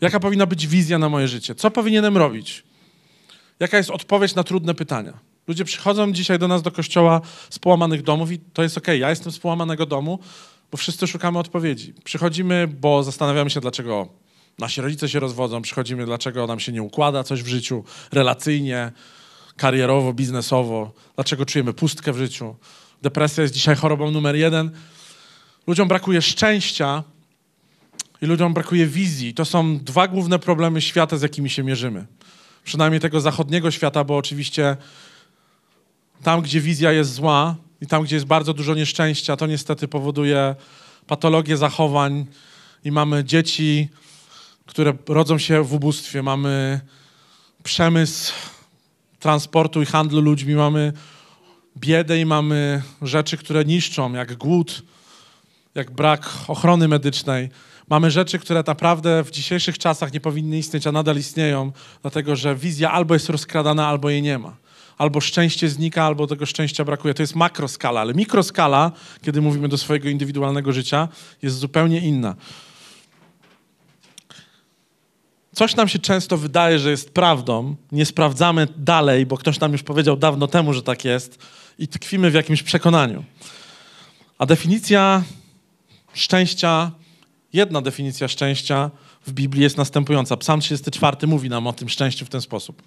Jaka 0.00 0.20
powinna 0.20 0.46
być 0.46 0.66
wizja 0.66 0.98
na 0.98 1.08
moje 1.08 1.28
życie? 1.28 1.54
Co 1.54 1.70
powinienem 1.70 2.16
robić? 2.16 2.64
Jaka 3.60 3.76
jest 3.76 3.90
odpowiedź 3.90 4.34
na 4.34 4.44
trudne 4.44 4.74
pytania? 4.74 5.12
Ludzie 5.48 5.64
przychodzą 5.64 6.12
dzisiaj 6.12 6.38
do 6.38 6.48
nas 6.48 6.62
do 6.62 6.70
kościoła 6.70 7.20
z 7.50 7.58
połamanych 7.58 8.02
domów 8.02 8.32
i 8.32 8.38
to 8.38 8.62
jest 8.62 8.78
ok. 8.78 8.86
Ja 8.98 9.10
jestem 9.10 9.32
z 9.32 9.38
połamanego 9.38 9.86
domu, 9.86 10.18
bo 10.70 10.78
wszyscy 10.78 11.06
szukamy 11.06 11.38
odpowiedzi. 11.38 11.94
Przychodzimy, 12.04 12.68
bo 12.68 13.02
zastanawiamy 13.02 13.50
się, 13.50 13.60
dlaczego 13.60 14.08
Nasi 14.58 14.80
rodzice 14.80 15.08
się 15.08 15.20
rozwodzą, 15.20 15.62
przychodzimy, 15.62 16.06
dlaczego 16.06 16.46
nam 16.46 16.60
się 16.60 16.72
nie 16.72 16.82
układa 16.82 17.24
coś 17.24 17.42
w 17.42 17.46
życiu 17.46 17.84
relacyjnie, 18.12 18.92
karierowo, 19.56 20.12
biznesowo, 20.12 20.92
dlaczego 21.14 21.46
czujemy 21.46 21.72
pustkę 21.72 22.12
w 22.12 22.18
życiu. 22.18 22.56
Depresja 23.02 23.42
jest 23.42 23.54
dzisiaj 23.54 23.76
chorobą 23.76 24.10
numer 24.10 24.36
jeden. 24.36 24.70
Ludziom 25.66 25.88
brakuje 25.88 26.22
szczęścia 26.22 27.02
i 28.22 28.26
ludziom 28.26 28.54
brakuje 28.54 28.86
wizji. 28.86 29.34
To 29.34 29.44
są 29.44 29.78
dwa 29.78 30.08
główne 30.08 30.38
problemy 30.38 30.80
świata, 30.80 31.16
z 31.16 31.22
jakimi 31.22 31.50
się 31.50 31.62
mierzymy. 31.62 32.06
Przynajmniej 32.64 33.00
tego 33.00 33.20
zachodniego 33.20 33.70
świata, 33.70 34.04
bo 34.04 34.16
oczywiście 34.16 34.76
tam, 36.22 36.42
gdzie 36.42 36.60
wizja 36.60 36.92
jest 36.92 37.12
zła 37.12 37.54
i 37.80 37.86
tam, 37.86 38.04
gdzie 38.04 38.16
jest 38.16 38.26
bardzo 38.26 38.54
dużo 38.54 38.74
nieszczęścia, 38.74 39.36
to 39.36 39.46
niestety 39.46 39.88
powoduje 39.88 40.54
patologię 41.06 41.56
zachowań 41.56 42.26
i 42.84 42.92
mamy 42.92 43.24
dzieci, 43.24 43.88
które 44.66 44.92
rodzą 45.08 45.38
się 45.38 45.64
w 45.64 45.74
ubóstwie, 45.74 46.22
mamy 46.22 46.80
przemysł 47.62 48.32
transportu 49.18 49.82
i 49.82 49.86
handlu 49.86 50.20
ludźmi, 50.20 50.54
mamy 50.54 50.92
biedę 51.76 52.20
i 52.20 52.26
mamy 52.26 52.82
rzeczy, 53.02 53.36
które 53.36 53.64
niszczą, 53.64 54.12
jak 54.12 54.36
głód, 54.36 54.82
jak 55.74 55.90
brak 55.90 56.28
ochrony 56.48 56.88
medycznej. 56.88 57.50
Mamy 57.88 58.10
rzeczy, 58.10 58.38
które 58.38 58.64
naprawdę 58.66 59.24
w 59.24 59.30
dzisiejszych 59.30 59.78
czasach 59.78 60.12
nie 60.12 60.20
powinny 60.20 60.58
istnieć, 60.58 60.86
a 60.86 60.92
nadal 60.92 61.16
istnieją, 61.16 61.72
dlatego 62.02 62.36
że 62.36 62.54
wizja 62.54 62.92
albo 62.92 63.14
jest 63.14 63.28
rozkradana, 63.28 63.88
albo 63.88 64.10
jej 64.10 64.22
nie 64.22 64.38
ma. 64.38 64.56
Albo 64.98 65.20
szczęście 65.20 65.68
znika, 65.68 66.04
albo 66.04 66.26
tego 66.26 66.46
szczęścia 66.46 66.84
brakuje. 66.84 67.14
To 67.14 67.22
jest 67.22 67.34
makroskala, 67.34 68.00
ale 68.00 68.14
mikroskala, 68.14 68.92
kiedy 69.22 69.40
mówimy 69.40 69.68
do 69.68 69.78
swojego 69.78 70.08
indywidualnego 70.08 70.72
życia, 70.72 71.08
jest 71.42 71.58
zupełnie 71.58 72.00
inna. 72.00 72.34
Coś 75.52 75.76
nam 75.76 75.88
się 75.88 75.98
często 75.98 76.36
wydaje, 76.36 76.78
że 76.78 76.90
jest 76.90 77.10
prawdą, 77.10 77.76
nie 77.92 78.06
sprawdzamy 78.06 78.68
dalej, 78.76 79.26
bo 79.26 79.36
ktoś 79.36 79.60
nam 79.60 79.72
już 79.72 79.82
powiedział 79.82 80.16
dawno 80.16 80.46
temu, 80.46 80.72
że 80.72 80.82
tak 80.82 81.04
jest 81.04 81.38
i 81.78 81.88
tkwimy 81.88 82.30
w 82.30 82.34
jakimś 82.34 82.62
przekonaniu. 82.62 83.24
A 84.38 84.46
definicja 84.46 85.22
szczęścia, 86.14 86.90
jedna 87.56 87.82
definicja 87.82 88.28
szczęścia 88.28 88.90
w 89.26 89.32
Biblii 89.32 89.62
jest 89.62 89.76
następująca. 89.76 90.36
Psalm 90.36 90.60
34 90.60 91.26
mówi 91.26 91.48
nam 91.48 91.66
o 91.66 91.72
tym 91.72 91.88
szczęściu 91.88 92.26
w 92.26 92.28
ten 92.28 92.40
sposób. 92.40 92.82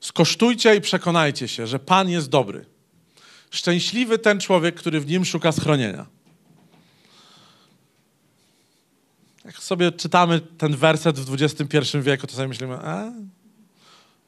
Skosztujcie 0.00 0.76
i 0.76 0.80
przekonajcie 0.80 1.48
się, 1.48 1.66
że 1.66 1.78
Pan 1.78 2.08
jest 2.08 2.28
dobry. 2.28 2.66
Szczęśliwy 3.50 4.18
ten 4.18 4.40
człowiek, 4.40 4.74
który 4.74 5.00
w 5.00 5.06
nim 5.06 5.24
szuka 5.24 5.52
schronienia. 5.52 6.06
Jak 9.44 9.58
sobie 9.58 9.92
czytamy 9.92 10.40
ten 10.40 10.76
werset 10.76 11.20
w 11.20 11.42
XXI 11.42 11.98
wieku, 12.00 12.26
to 12.26 12.34
sobie 12.34 12.48
myślimy, 12.48 12.74
e, 12.74 13.12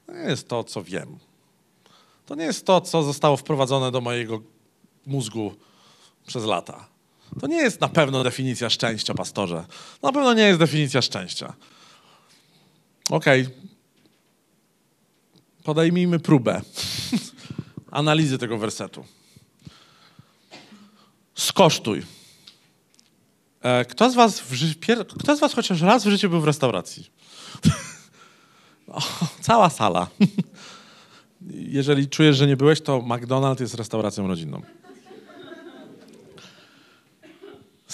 to 0.07 0.13
nie 0.13 0.19
jest 0.19 0.49
to, 0.49 0.65
co 0.65 0.83
wiem. 0.83 1.19
To 2.27 2.35
nie 2.35 2.45
jest 2.45 2.67
to, 2.67 2.81
co 2.81 3.03
zostało 3.03 3.37
wprowadzone 3.37 3.91
do 3.91 4.01
mojego 4.01 4.41
mózgu 5.07 5.55
przez 6.27 6.45
lata. 6.45 6.94
To 7.40 7.47
nie 7.47 7.57
jest 7.57 7.81
na 7.81 7.88
pewno 7.88 8.25
definicja 8.25 8.71
szczęścia, 8.71 9.14
pastorze. 9.14 9.64
Na 10.02 10.12
pewno 10.12 10.35
nie 10.35 10.43
jest 10.43 10.59
definicja 10.59 11.02
szczęścia. 11.02 11.54
Okej. 13.11 13.43
Okay. 13.43 13.54
Podejmijmy 15.64 16.21
próbę 16.21 16.61
analizy 17.90 18.38
tego 18.38 18.59
wersetu. 18.59 19.04
Skosztuj. 21.35 22.02
E, 23.61 23.85
kto 23.85 24.11
z 24.11 24.14
was, 24.14 24.43
ży... 24.52 24.75
Kto 25.21 25.37
z 25.37 25.40
was 25.40 25.54
chociaż 25.54 25.81
raz 25.81 26.04
w 26.04 26.11
życiu 26.11 26.31
był 26.31 26.40
w 26.40 26.45
restauracji? 26.45 27.11
o, 28.87 29.02
cała 29.40 29.71
sala. 29.71 30.07
Jeżeli 31.50 32.09
czujesz, 32.09 32.37
że 32.37 32.47
nie 32.47 32.57
byłeś, 32.57 32.81
to 32.81 32.99
McDonald's 32.99 33.61
jest 33.61 33.75
restauracją 33.75 34.28
rodzinną. 34.28 34.62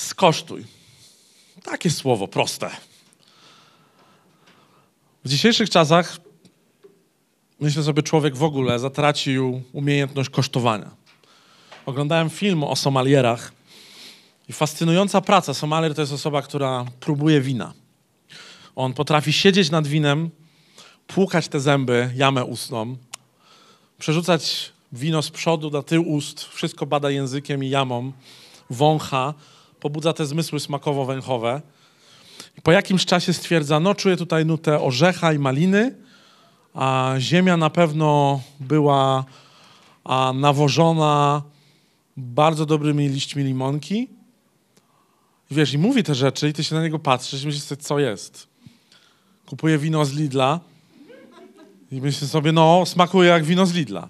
Skosztuj. 0.01 0.65
Takie 1.63 1.91
słowo, 1.91 2.29
proste. 2.29 2.71
W 5.25 5.29
dzisiejszych 5.29 5.71
czasach 5.71 6.17
myślę 7.61 7.83
sobie, 7.83 8.03
człowiek 8.03 8.37
w 8.37 8.43
ogóle 8.43 8.79
zatracił 8.79 9.63
umiejętność 9.73 10.31
kosztowania. 10.31 10.91
Oglądałem 11.87 12.31
film 12.31 12.65
o 12.65 12.77
Somalierach 12.77 13.53
i 14.49 14.53
fascynująca 14.53 15.21
praca. 15.21 15.55
Somalier 15.55 15.95
to 15.95 16.01
jest 16.01 16.13
osoba, 16.13 16.43
która 16.43 16.85
próbuje 17.01 17.41
wina. 17.41 17.73
On 18.77 18.95
potrafi 18.95 19.33
siedzieć 19.33 19.71
nad 19.71 19.87
winem, 19.87 20.31
płukać 21.07 21.49
te 21.49 21.61
zęby, 21.61 22.11
jamę 22.17 22.45
ustną, 22.45 22.97
przerzucać 23.99 24.73
wino 24.93 25.23
z 25.23 25.31
przodu 25.31 25.71
na 25.71 25.83
tył 25.83 26.09
ust, 26.09 26.45
wszystko 26.45 26.87
bada 26.87 27.11
językiem 27.11 27.65
i 27.65 27.71
jamą, 27.71 28.13
wącha, 28.71 29.35
pobudza 29.81 30.13
te 30.13 30.27
zmysły 30.27 30.59
smakowo-węchowe. 30.59 31.61
Po 32.63 32.73
jakimś 32.73 33.07
czasie 33.07 33.33
stwierdza, 33.33 33.81
no 33.81 33.95
czuję 33.95 34.17
tutaj 34.17 34.47
nutę 34.47 34.81
orzecha 34.81 35.33
i 35.33 35.39
maliny, 35.39 35.95
a 36.75 37.15
ziemia 37.19 37.57
na 37.57 37.71
pewno 37.71 38.41
była 38.61 39.25
a, 40.05 40.33
nawożona 40.33 41.43
bardzo 42.17 42.67
dobrymi 42.67 43.09
liśćmi 43.09 43.45
limonki. 43.45 44.09
Wiesz, 45.51 45.73
i 45.73 45.79
mówi 45.79 46.03
te 46.03 46.15
rzeczy 46.15 46.49
i 46.49 46.53
ty 46.53 46.65
się 46.65 46.75
na 46.75 46.83
niego 46.83 46.99
patrzysz 46.99 47.43
i 47.43 47.47
myślisz 47.47 47.65
sobie, 47.65 47.83
co 47.83 47.99
jest. 47.99 48.49
Kupuje 49.47 49.79
wino 49.79 50.05
z 50.05 50.13
Lidla 50.13 50.61
i 51.91 52.01
myślisz 52.01 52.31
sobie, 52.31 52.53
no, 52.53 52.87
smakuje 52.87 53.29
jak 53.29 53.45
wino 53.45 53.67
z 53.67 53.73
Lidla. 53.73 54.09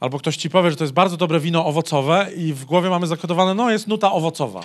Albo 0.00 0.18
ktoś 0.18 0.36
ci 0.36 0.50
powie, 0.50 0.70
że 0.70 0.76
to 0.76 0.84
jest 0.84 0.94
bardzo 0.94 1.16
dobre 1.16 1.40
wino 1.40 1.66
owocowe 1.66 2.30
i 2.36 2.52
w 2.52 2.64
głowie 2.64 2.90
mamy 2.90 3.06
zakodowane, 3.06 3.54
no, 3.54 3.70
jest 3.70 3.88
nuta 3.88 4.12
owocowa. 4.12 4.60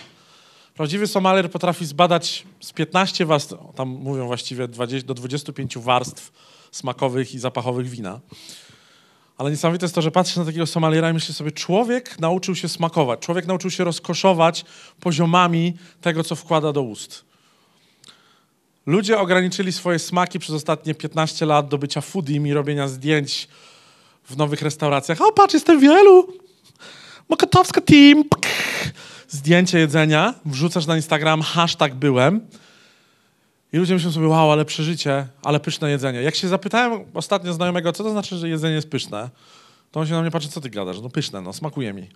Prawdziwy 0.75 1.07
somalier 1.07 1.51
potrafi 1.51 1.85
zbadać 1.85 2.43
z 2.59 2.73
15 2.73 3.25
warstw, 3.25 3.53
tam 3.75 3.89
mówią 3.89 4.27
właściwie 4.27 4.67
20, 4.67 5.07
do 5.07 5.13
25 5.13 5.77
warstw 5.77 6.31
smakowych 6.71 7.33
i 7.33 7.39
zapachowych 7.39 7.89
wina. 7.89 8.19
Ale 9.37 9.51
niesamowite 9.51 9.85
jest 9.85 9.95
to, 9.95 10.01
że 10.01 10.11
patrzę 10.11 10.39
na 10.39 10.45
takiego 10.45 10.65
somaliera 10.65 11.09
i 11.09 11.13
myślę 11.13 11.35
sobie, 11.35 11.51
człowiek 11.51 12.19
nauczył 12.19 12.55
się 12.55 12.69
smakować, 12.69 13.19
człowiek 13.19 13.45
nauczył 13.45 13.71
się 13.71 13.83
rozkoszować 13.83 14.65
poziomami 14.99 15.73
tego, 16.01 16.23
co 16.23 16.35
wkłada 16.35 16.73
do 16.73 16.81
ust. 16.81 17.25
Ludzie 18.85 19.19
ograniczyli 19.19 19.71
swoje 19.71 19.99
smaki 19.99 20.39
przez 20.39 20.55
ostatnie 20.55 20.95
15 20.95 21.45
lat 21.45 21.67
do 21.67 21.77
bycia 21.77 22.01
foodiem 22.01 22.47
i 22.47 22.53
robienia 22.53 22.87
zdjęć 22.87 23.47
w 24.29 24.37
nowych 24.37 24.61
restauracjach. 24.61 25.21
O, 25.21 25.31
patrz, 25.31 25.53
jestem 25.53 25.79
wielu! 25.79 26.27
Mokotowska 27.29 27.81
team! 27.81 28.23
Zdjęcie 29.27 29.79
jedzenia, 29.79 30.33
wrzucasz 30.45 30.85
na 30.85 30.95
Instagram, 30.95 31.41
hashtag 31.41 31.95
byłem. 31.95 32.47
I 33.73 33.77
ludzie 33.77 33.93
myślą 33.93 34.11
sobie, 34.11 34.27
wow, 34.27 34.51
ale 34.51 34.65
przeżycie, 34.65 35.27
ale 35.43 35.59
pyszne 35.59 35.89
jedzenie. 35.91 36.21
Jak 36.21 36.35
się 36.35 36.47
zapytałem 36.47 37.05
ostatnio 37.13 37.53
znajomego, 37.53 37.91
co 37.91 38.03
to 38.03 38.11
znaczy, 38.11 38.37
że 38.37 38.49
jedzenie 38.49 38.75
jest 38.75 38.89
pyszne, 38.89 39.29
to 39.91 39.99
on 39.99 40.07
się 40.07 40.13
na 40.13 40.21
mnie 40.21 40.31
patrzy, 40.31 40.49
co 40.49 40.61
ty 40.61 40.69
gadasz? 40.69 41.01
No 41.01 41.09
pyszne, 41.09 41.41
no 41.41 41.53
smakuje 41.53 41.93
mi. 41.93 42.09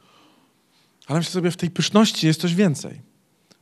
Ale 1.08 1.20
myślę 1.20 1.32
sobie, 1.32 1.52
w 1.52 1.58
tej 1.58 1.70
pyszności 1.70 2.28
jest 2.28 2.42
coś 2.42 2.56
więcej. 2.56 3.02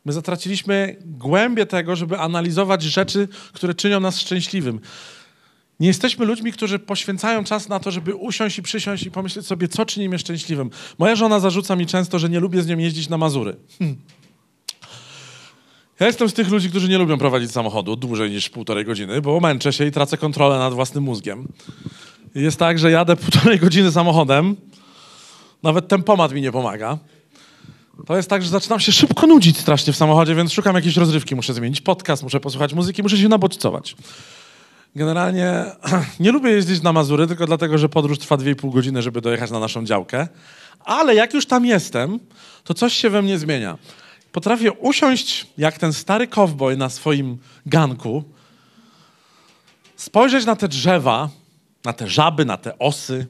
My 0.05 0.13
zatraciliśmy 0.13 0.95
głębię 1.05 1.65
tego, 1.65 1.95
żeby 1.95 2.19
analizować 2.19 2.83
rzeczy, 2.83 3.27
które 3.53 3.73
czynią 3.73 3.99
nas 3.99 4.19
szczęśliwym. 4.19 4.79
Nie 5.79 5.87
jesteśmy 5.87 6.25
ludźmi, 6.25 6.51
którzy 6.51 6.79
poświęcają 6.79 7.43
czas 7.43 7.69
na 7.69 7.79
to, 7.79 7.91
żeby 7.91 8.15
usiąść 8.15 8.57
i 8.57 8.61
przysiąść 8.61 9.03
i 9.03 9.11
pomyśleć 9.11 9.45
sobie, 9.45 9.67
co 9.67 9.85
czyni 9.85 10.09
mnie 10.09 10.19
szczęśliwym. 10.19 10.69
Moja 10.97 11.15
żona 11.15 11.39
zarzuca 11.39 11.75
mi 11.75 11.85
często, 11.85 12.19
że 12.19 12.29
nie 12.29 12.39
lubię 12.39 12.61
z 12.61 12.67
nią 12.67 12.77
jeździć 12.77 13.09
na 13.09 13.17
Mazury. 13.17 13.55
Hmm. 13.79 13.97
Ja 15.99 16.07
jestem 16.07 16.29
z 16.29 16.33
tych 16.33 16.49
ludzi, 16.49 16.69
którzy 16.69 16.89
nie 16.89 16.97
lubią 16.97 17.17
prowadzić 17.17 17.51
samochodu 17.51 17.95
dłużej 17.95 18.31
niż 18.31 18.49
półtorej 18.49 18.85
godziny, 18.85 19.21
bo 19.21 19.39
męczę 19.39 19.73
się 19.73 19.85
i 19.85 19.91
tracę 19.91 20.17
kontrolę 20.17 20.59
nad 20.59 20.73
własnym 20.73 21.03
mózgiem. 21.03 21.47
Jest 22.35 22.59
tak, 22.59 22.79
że 22.79 22.91
jadę 22.91 23.15
półtorej 23.25 23.59
godziny 23.59 23.91
samochodem, 23.91 24.55
nawet 25.63 25.87
tempomat 25.87 26.33
mi 26.33 26.41
nie 26.41 26.51
pomaga. 26.51 26.97
To 28.05 28.17
jest 28.17 28.29
tak, 28.29 28.43
że 28.43 28.49
zaczynam 28.49 28.79
się 28.79 28.91
szybko 28.91 29.27
nudzić 29.27 29.57
strasznie 29.57 29.93
w 29.93 29.95
samochodzie, 29.95 30.35
więc 30.35 30.53
szukam 30.53 30.75
jakiejś 30.75 30.97
rozrywki. 30.97 31.35
Muszę 31.35 31.53
zmienić 31.53 31.81
podcast, 31.81 32.23
muszę 32.23 32.39
posłuchać 32.39 32.73
muzyki, 32.73 33.03
muszę 33.03 33.17
się 33.17 33.27
nabodźcować. 33.27 33.95
Generalnie 34.97 35.65
nie 36.19 36.31
lubię 36.31 36.49
jeździć 36.49 36.81
na 36.81 36.93
Mazury, 36.93 37.27
tylko 37.27 37.45
dlatego, 37.45 37.77
że 37.77 37.89
podróż 37.89 38.17
trwa 38.17 38.37
2,5 38.37 38.73
godziny, 38.73 39.01
żeby 39.01 39.21
dojechać 39.21 39.51
na 39.51 39.59
naszą 39.59 39.85
działkę. 39.85 40.27
Ale 40.79 41.15
jak 41.15 41.33
już 41.33 41.45
tam 41.45 41.65
jestem, 41.65 42.19
to 42.63 42.73
coś 42.73 42.93
się 42.93 43.09
we 43.09 43.21
mnie 43.21 43.37
zmienia 43.37 43.77
potrafię 44.37 44.71
usiąść 44.71 45.47
jak 45.57 45.77
ten 45.77 45.93
stary 45.93 46.27
kowboj 46.27 46.77
na 46.77 46.89
swoim 46.89 47.37
ganku, 47.65 48.23
spojrzeć 49.95 50.45
na 50.45 50.55
te 50.55 50.67
drzewa, 50.67 51.29
na 51.85 51.93
te 51.93 52.07
żaby, 52.07 52.45
na 52.45 52.57
te 52.57 52.79
osy, 52.79 53.27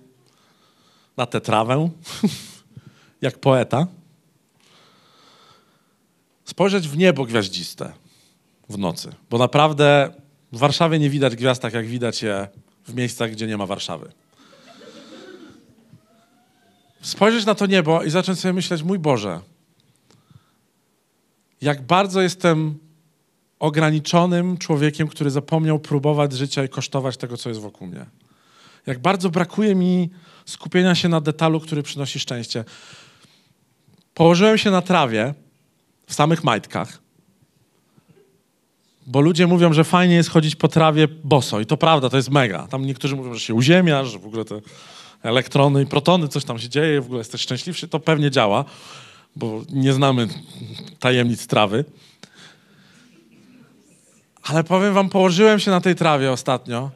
na 1.18 1.26
tę 1.26 1.42
trawę, 1.42 1.90
jak 3.22 3.40
poeta. 3.40 3.88
spojrzeć 6.46 6.88
w 6.88 6.98
niebo 6.98 7.26
gwiaździste 7.26 7.94
w 8.70 8.78
nocy, 8.78 9.12
bo 9.30 9.38
naprawdę 9.38 10.14
w 10.52 10.58
Warszawie 10.58 11.00
nie 11.00 11.10
widać 11.10 11.36
gwiazd 11.36 11.62
tak, 11.62 11.74
jak 11.74 11.88
widać 11.88 12.24
je 12.24 12.48
w 12.88 12.96
miejscach, 12.96 13.32
gdzie 13.32 13.48
nie 13.48 13.58
ma 13.58 13.66
Warszawy. 13.66 14.12
Spojrzeć 17.02 17.46
na 17.46 17.56
to 17.56 17.66
niebo 17.66 18.04
i 18.04 18.10
zacząć 18.10 18.40
sobie 18.40 18.54
myśleć, 18.54 18.84
mój 18.84 19.00
Boże, 19.00 19.40
jak 21.62 21.82
bardzo 21.82 22.22
jestem 22.22 22.78
ograniczonym 23.60 24.58
człowiekiem, 24.58 25.08
który 25.08 25.30
zapomniał 25.30 25.80
próbować 25.80 26.34
życia 26.34 26.64
i 26.64 26.70
kosztować 26.70 27.18
tego, 27.18 27.38
co 27.38 27.50
jest 27.50 27.62
wokół 27.62 27.88
mnie. 27.88 28.06
Jak 28.86 29.00
bardzo 29.00 29.30
brakuje 29.30 29.76
mi 29.76 30.10
skupienia 30.46 30.96
się 30.96 31.10
na 31.10 31.22
detalu, 31.22 31.60
który 31.60 31.84
przynosi 31.84 32.20
szczęście. 32.20 32.64
Położyłem 34.14 34.58
się 34.58 34.72
na 34.72 34.82
trawie 34.82 35.34
w 36.08 36.14
samych 36.14 36.44
majtkach, 36.44 37.00
bo 39.08 39.22
ludzie 39.22 39.48
mówią, 39.48 39.74
że 39.74 39.84
fajnie 39.84 40.16
jest 40.16 40.30
chodzić 40.30 40.56
po 40.56 40.68
trawie 40.68 41.08
boso 41.08 41.60
i 41.60 41.66
to 41.66 41.78
prawda, 41.78 42.10
to 42.10 42.18
jest 42.18 42.30
mega. 42.30 42.68
Tam 42.68 42.86
niektórzy 42.86 43.16
mówią, 43.16 43.34
że 43.34 43.40
się 43.40 43.54
uziemiasz, 43.54 44.08
że 44.08 44.20
w 44.20 44.26
ogóle 44.26 44.46
te 44.46 44.62
elektrony 45.24 45.84
i 45.84 45.86
protony, 45.86 46.28
coś 46.28 46.46
tam 46.46 46.60
się 46.60 46.70
dzieje, 46.70 47.02
w 47.02 47.06
ogóle 47.06 47.20
jesteś 47.20 47.42
szczęśliwszy, 47.42 47.88
to 47.88 48.00
pewnie 48.00 48.32
działa, 48.32 48.66
bo 49.36 49.62
nie 49.70 49.94
znamy 49.94 50.28
tajemnic 51.00 51.48
trawy. 51.48 51.86
Ale 54.44 54.64
powiem 54.64 54.94
wam, 54.94 55.10
położyłem 55.10 55.60
się 55.60 55.72
na 55.72 55.82
tej 55.82 55.96
trawie 55.96 56.32
ostatnio, 56.32 56.92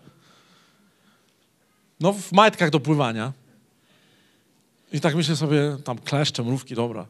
no 2.00 2.13
w 2.13 2.32
majtkach 2.32 2.70
do 2.70 2.80
pływania 2.80 3.32
i 4.94 5.00
tak 5.00 5.15
myślę 5.15 5.36
sobie, 5.36 5.77
tam 5.84 5.98
kleszcze, 5.98 6.44
mrówki, 6.44 6.75
dobra. 6.75 7.06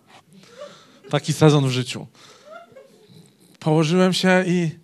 Taki 1.10 1.34
sezon 1.34 1.67
w 1.67 1.72
życiu. 1.72 2.08
Położyłem 3.60 4.13
się 4.13 4.43
i, 4.48 4.80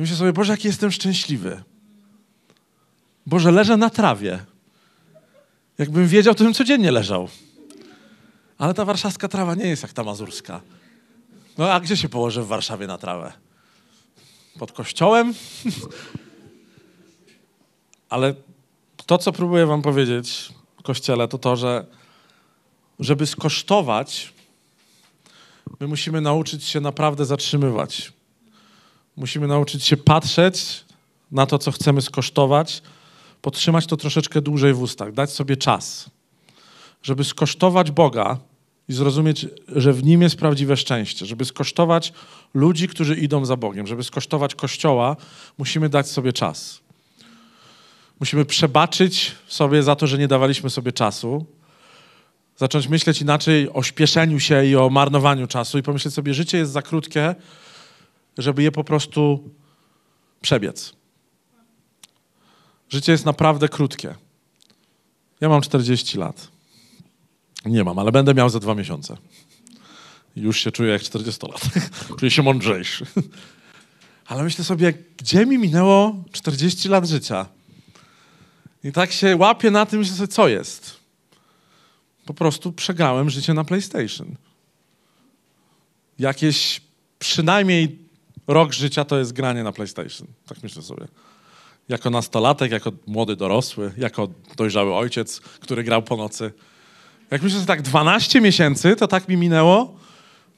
i 0.00 0.02
myślę 0.02 0.16
sobie, 0.16 0.32
Boże, 0.32 0.52
jaki 0.52 0.68
jestem 0.68 0.92
szczęśliwy. 0.92 1.62
Boże, 3.26 3.50
leżę 3.50 3.76
na 3.76 3.90
trawie. 3.90 4.44
Jakbym 5.78 6.08
wiedział, 6.08 6.34
to 6.34 6.44
bym 6.44 6.54
codziennie 6.54 6.90
leżał. 6.90 7.28
Ale 8.58 8.74
ta 8.74 8.84
warszawska 8.84 9.28
trawa 9.28 9.54
nie 9.54 9.66
jest 9.66 9.82
jak 9.82 9.92
ta 9.92 10.04
mazurska. 10.04 10.60
No 11.58 11.72
a 11.72 11.80
gdzie 11.80 11.96
się 11.96 12.08
położę 12.08 12.42
w 12.42 12.46
Warszawie 12.46 12.86
na 12.86 12.98
trawę? 12.98 13.32
Pod 14.58 14.72
kościołem? 14.72 15.34
Ale 18.08 18.34
to, 19.06 19.18
co 19.18 19.32
próbuję 19.32 19.66
wam 19.66 19.82
powiedzieć, 19.82 20.48
Kościele, 20.82 21.28
to 21.28 21.38
to, 21.38 21.56
że 21.56 21.86
żeby 23.00 23.26
skosztować, 23.26 24.32
my 25.80 25.86
musimy 25.86 26.20
nauczyć 26.20 26.64
się 26.64 26.80
naprawdę 26.80 27.24
zatrzymywać. 27.24 28.12
Musimy 29.20 29.46
nauczyć 29.46 29.84
się 29.84 29.96
patrzeć 29.96 30.84
na 31.32 31.46
to, 31.46 31.58
co 31.58 31.72
chcemy 31.72 32.02
skosztować, 32.02 32.82
podtrzymać 33.42 33.86
to 33.86 33.96
troszeczkę 33.96 34.40
dłużej 34.40 34.74
w 34.74 34.82
ustach, 34.82 35.12
dać 35.12 35.30
sobie 35.30 35.56
czas, 35.56 36.10
żeby 37.02 37.24
skosztować 37.24 37.90
Boga 37.90 38.38
i 38.88 38.92
zrozumieć, 38.92 39.46
że 39.68 39.92
w 39.92 40.04
Nim 40.04 40.22
jest 40.22 40.36
prawdziwe 40.36 40.76
szczęście. 40.76 41.26
Żeby 41.26 41.44
skosztować 41.44 42.12
ludzi, 42.54 42.88
którzy 42.88 43.16
idą 43.16 43.44
za 43.44 43.56
Bogiem, 43.56 43.86
żeby 43.86 44.04
skosztować 44.04 44.54
Kościoła, 44.54 45.16
musimy 45.58 45.88
dać 45.88 46.08
sobie 46.08 46.32
czas. 46.32 46.80
Musimy 48.20 48.44
przebaczyć 48.44 49.32
sobie 49.46 49.82
za 49.82 49.96
to, 49.96 50.06
że 50.06 50.18
nie 50.18 50.28
dawaliśmy 50.28 50.70
sobie 50.70 50.92
czasu, 50.92 51.44
zacząć 52.56 52.88
myśleć 52.88 53.20
inaczej 53.20 53.72
o 53.72 53.82
śpieszeniu 53.82 54.40
się 54.40 54.64
i 54.64 54.76
o 54.76 54.90
marnowaniu 54.90 55.46
czasu 55.46 55.78
i 55.78 55.82
pomyśleć 55.82 56.14
sobie, 56.14 56.34
życie 56.34 56.58
jest 56.58 56.72
za 56.72 56.82
krótkie, 56.82 57.34
żeby 58.38 58.62
je 58.62 58.72
po 58.72 58.84
prostu 58.84 59.50
przebiec. 60.40 60.92
Życie 62.88 63.12
jest 63.12 63.24
naprawdę 63.24 63.68
krótkie. 63.68 64.14
Ja 65.40 65.48
mam 65.48 65.60
40 65.60 66.18
lat. 66.18 66.48
Nie 67.64 67.84
mam, 67.84 67.98
ale 67.98 68.12
będę 68.12 68.34
miał 68.34 68.50
za 68.50 68.60
dwa 68.60 68.74
miesiące. 68.74 69.16
Już 70.36 70.60
się 70.60 70.72
czuję 70.72 70.92
jak 70.92 71.02
40 71.02 71.46
lat. 71.46 71.60
czuję 72.18 72.30
się 72.30 72.42
mądrzejszy. 72.42 73.06
Ale 74.26 74.42
myślę 74.42 74.64
sobie, 74.64 74.94
gdzie 75.16 75.46
mi 75.46 75.58
minęło 75.58 76.24
40 76.32 76.88
lat 76.88 77.08
życia? 77.08 77.46
I 78.84 78.92
tak 78.92 79.12
się 79.12 79.36
łapię 79.36 79.70
na 79.70 79.86
tym, 79.86 80.04
że 80.04 80.28
co 80.28 80.48
jest. 80.48 80.96
Po 82.24 82.34
prostu 82.34 82.72
przegrałem 82.72 83.30
życie 83.30 83.54
na 83.54 83.64
PlayStation. 83.64 84.36
Jakieś 86.18 86.80
przynajmniej 87.18 87.98
rok 88.46 88.72
życia 88.72 89.04
to 89.04 89.18
jest 89.18 89.32
granie 89.32 89.62
na 89.62 89.72
PlayStation. 89.72 90.26
Tak 90.46 90.62
myślę 90.62 90.82
sobie. 90.82 91.08
Jako 91.88 92.10
nastolatek, 92.10 92.72
jako 92.72 92.92
młody 93.06 93.36
dorosły, 93.36 93.92
jako 93.96 94.28
dojrzały 94.56 94.94
ojciec, 94.94 95.40
który 95.40 95.84
grał 95.84 96.02
po 96.02 96.16
nocy. 96.16 96.52
Jak 97.30 97.42
myślę, 97.42 97.60
że 97.60 97.66
tak 97.66 97.82
12 97.82 98.40
miesięcy, 98.40 98.96
to 98.96 99.08
tak 99.08 99.28
mi 99.28 99.36
minęło 99.36 99.94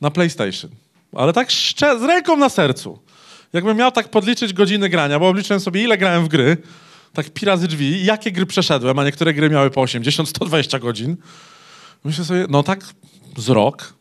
na 0.01 0.11
PlayStation. 0.11 0.71
Ale 1.13 1.33
tak 1.33 1.53
z 1.53 2.03
ręką 2.03 2.37
na 2.37 2.49
sercu. 2.49 2.99
Jakbym 3.53 3.77
miał 3.77 3.93
tak 3.93 4.09
podliczyć 4.09 4.53
godziny 4.53 4.89
grania, 4.89 5.19
bo 5.19 5.29
obliczyłem 5.29 5.61
sobie, 5.61 5.83
ile 5.83 5.99
grałem 5.99 6.25
w 6.25 6.29
gry, 6.29 6.57
tak 7.13 7.31
pi 7.31 7.47
razy 7.47 7.69
drzwi, 7.69 8.05
jakie 8.05 8.33
gry 8.33 8.47
przeszedłem, 8.47 8.99
a 8.99 9.05
niektóre 9.05 9.35
gry 9.35 9.51
miały 9.51 9.71
po 9.71 9.81
80, 9.81 10.29
120 10.29 10.79
godzin. 10.79 11.17
Myślę 12.05 12.25
sobie, 12.25 12.47
no 12.49 12.63
tak 12.63 12.85
z 13.37 13.49
rok. 13.49 13.95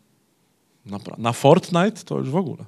Na, 0.86 1.00
na 1.18 1.34
Fortnite 1.34 2.04
to 2.06 2.20
już 2.20 2.30
w 2.30 2.36
ogóle. 2.36 2.66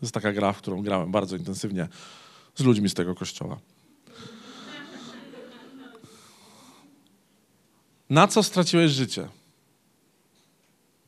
To 0.00 0.06
jest 0.06 0.14
taka 0.14 0.32
gra, 0.32 0.52
w 0.52 0.58
którą 0.58 0.82
grałem 0.82 1.12
bardzo 1.12 1.36
intensywnie 1.36 1.88
z 2.54 2.64
ludźmi 2.64 2.88
z 2.88 2.94
tego 2.94 3.14
kościoła. 3.14 3.58
Na 8.10 8.28
co 8.28 8.42
straciłeś 8.42 8.92
życie? 8.92 9.28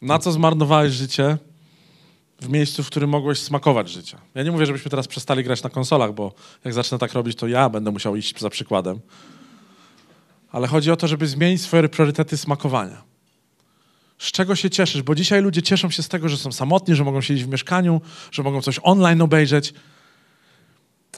Na 0.03 0.18
co 0.18 0.33
zmarnowałeś 0.33 0.92
życie 0.92 1.38
w 2.40 2.48
miejscu, 2.48 2.83
w 2.83 2.87
którym 2.87 3.11
mogłeś 3.11 3.38
smakować 3.38 3.90
życia? 3.90 4.18
Ja 4.35 4.42
nie 4.42 4.50
mówię, 4.50 4.66
żebyśmy 4.66 4.90
teraz 4.90 5.09
przestali 5.09 5.44
grać 5.44 5.62
na 5.62 5.70
konsolach, 5.70 6.14
bo 6.14 6.33
jak 6.64 6.74
zacznę 6.74 6.98
tak 6.98 7.12
robić, 7.12 7.38
to 7.38 7.46
ja 7.46 7.68
będę 7.68 7.90
musiał 7.90 8.16
iść 8.16 8.40
za 8.40 8.50
przykładem. 8.50 9.00
Ale 10.53 10.66
chodzi 10.66 10.90
o 10.90 10.96
to, 10.96 11.09
żeby 11.09 11.26
zmienić 11.26 11.62
swoje 11.62 11.88
priorytety 11.88 12.37
smakowania. 12.37 13.10
Z 14.21 14.33
czego 14.33 14.57
się 14.57 14.71
cieszysz? 14.71 15.03
Bo 15.03 15.15
dzisiaj 15.15 15.43
ludzie 15.43 15.63
cieszą 15.63 15.91
się 15.91 16.03
z 16.03 16.09
tego, 16.09 16.29
że 16.29 16.37
są 16.37 16.53
samotni, 16.53 16.95
że 16.95 17.05
mogą 17.05 17.21
siedzieć 17.21 17.45
w 17.45 17.49
mieszkaniu, 17.49 18.01
że 18.33 18.43
mogą 18.43 18.63
coś 18.63 18.81
online 18.83 19.23
obejrzeć. 19.23 19.75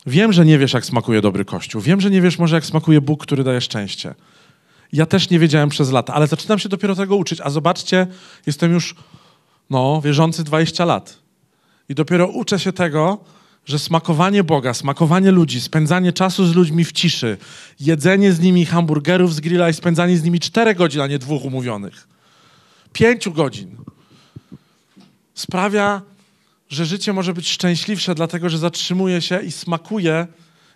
Wiem, 0.06 0.32
że 0.32 0.44
nie 0.44 0.58
wiesz, 0.58 0.72
jak 0.72 0.84
smakuje 0.84 1.20
dobry 1.20 1.44
kościół. 1.44 1.80
Wiem, 1.80 2.00
że 2.00 2.10
nie 2.10 2.20
wiesz 2.20 2.38
może, 2.38 2.56
jak 2.56 2.66
smakuje 2.66 3.00
Bóg, 3.00 3.22
który 3.22 3.44
daje 3.44 3.60
szczęście. 3.60 4.14
Ja 4.92 5.06
też 5.06 5.30
nie 5.30 5.38
wiedziałem 5.38 5.68
przez 5.68 5.90
lata, 5.90 6.14
ale 6.14 6.26
zaczynam 6.26 6.58
się 6.58 6.68
dopiero 6.68 6.94
tego 6.94 7.16
uczyć. 7.16 7.40
A 7.40 7.50
zobaczcie, 7.50 8.06
jestem 8.46 8.72
już, 8.72 8.94
no, 9.70 10.00
wierzący 10.04 10.44
20 10.44 10.84
lat. 10.84 11.18
I 11.88 11.94
dopiero 11.94 12.26
uczę 12.26 12.58
się 12.58 12.72
tego, 12.72 13.24
że 13.64 13.78
smakowanie 13.78 14.44
Boga, 14.44 14.74
smakowanie 14.74 15.30
ludzi, 15.30 15.60
spędzanie 15.60 16.12
czasu 16.12 16.46
z 16.46 16.54
ludźmi 16.54 16.84
w 16.84 16.92
ciszy, 16.92 17.36
jedzenie 17.80 18.32
z 18.32 18.40
nimi 18.40 18.66
hamburgerów 18.66 19.34
z 19.34 19.40
grilla 19.40 19.68
i 19.68 19.74
spędzanie 19.74 20.16
z 20.16 20.22
nimi 20.22 20.40
4 20.40 20.74
godzin, 20.74 21.00
a 21.00 21.06
nie 21.06 21.18
dwóch 21.18 21.44
umówionych, 21.44 22.11
pięciu 22.92 23.32
godzin, 23.32 23.76
sprawia, 25.34 26.02
że 26.68 26.86
życie 26.86 27.12
może 27.12 27.32
być 27.34 27.48
szczęśliwsze, 27.48 28.14
dlatego 28.14 28.48
że 28.48 28.58
zatrzymuję 28.58 29.20
się 29.20 29.40
i 29.42 29.52
smakuję 29.52 30.26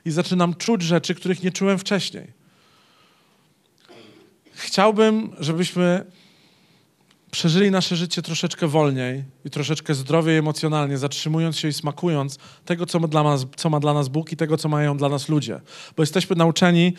i 0.05 0.11
zaczynam 0.11 0.55
czuć 0.55 0.83
rzeczy, 0.83 1.15
których 1.15 1.43
nie 1.43 1.53
czułem 1.53 1.79
wcześniej. 1.79 2.33
Chciałbym, 4.55 5.31
żebyśmy 5.39 6.05
przeżyli 7.31 7.71
nasze 7.71 7.97
życie 7.97 8.23
troszeczkę 8.23 8.67
wolniej 8.67 9.25
i 9.45 9.51
troszeczkę 9.51 9.95
zdrowiej 9.95 10.39
emocjonalnie, 10.39 10.99
zatrzymując 10.99 11.59
się 11.59 11.69
i 11.69 11.73
smakując 11.73 12.39
tego, 12.65 12.87
co 12.87 13.01
ma, 13.01 13.09
dla 13.09 13.23
nas, 13.23 13.47
co 13.57 13.71
ma 13.71 13.81
dla 13.81 13.95
nas 13.95 14.09
Bóg 14.09 14.33
i 14.33 14.37
tego, 14.37 14.57
co 14.57 14.69
mają 14.69 14.97
dla 14.97 15.09
nas 15.09 15.29
ludzie. 15.29 15.61
Bo 15.97 16.03
jesteśmy 16.03 16.37
nauczeni 16.37 16.93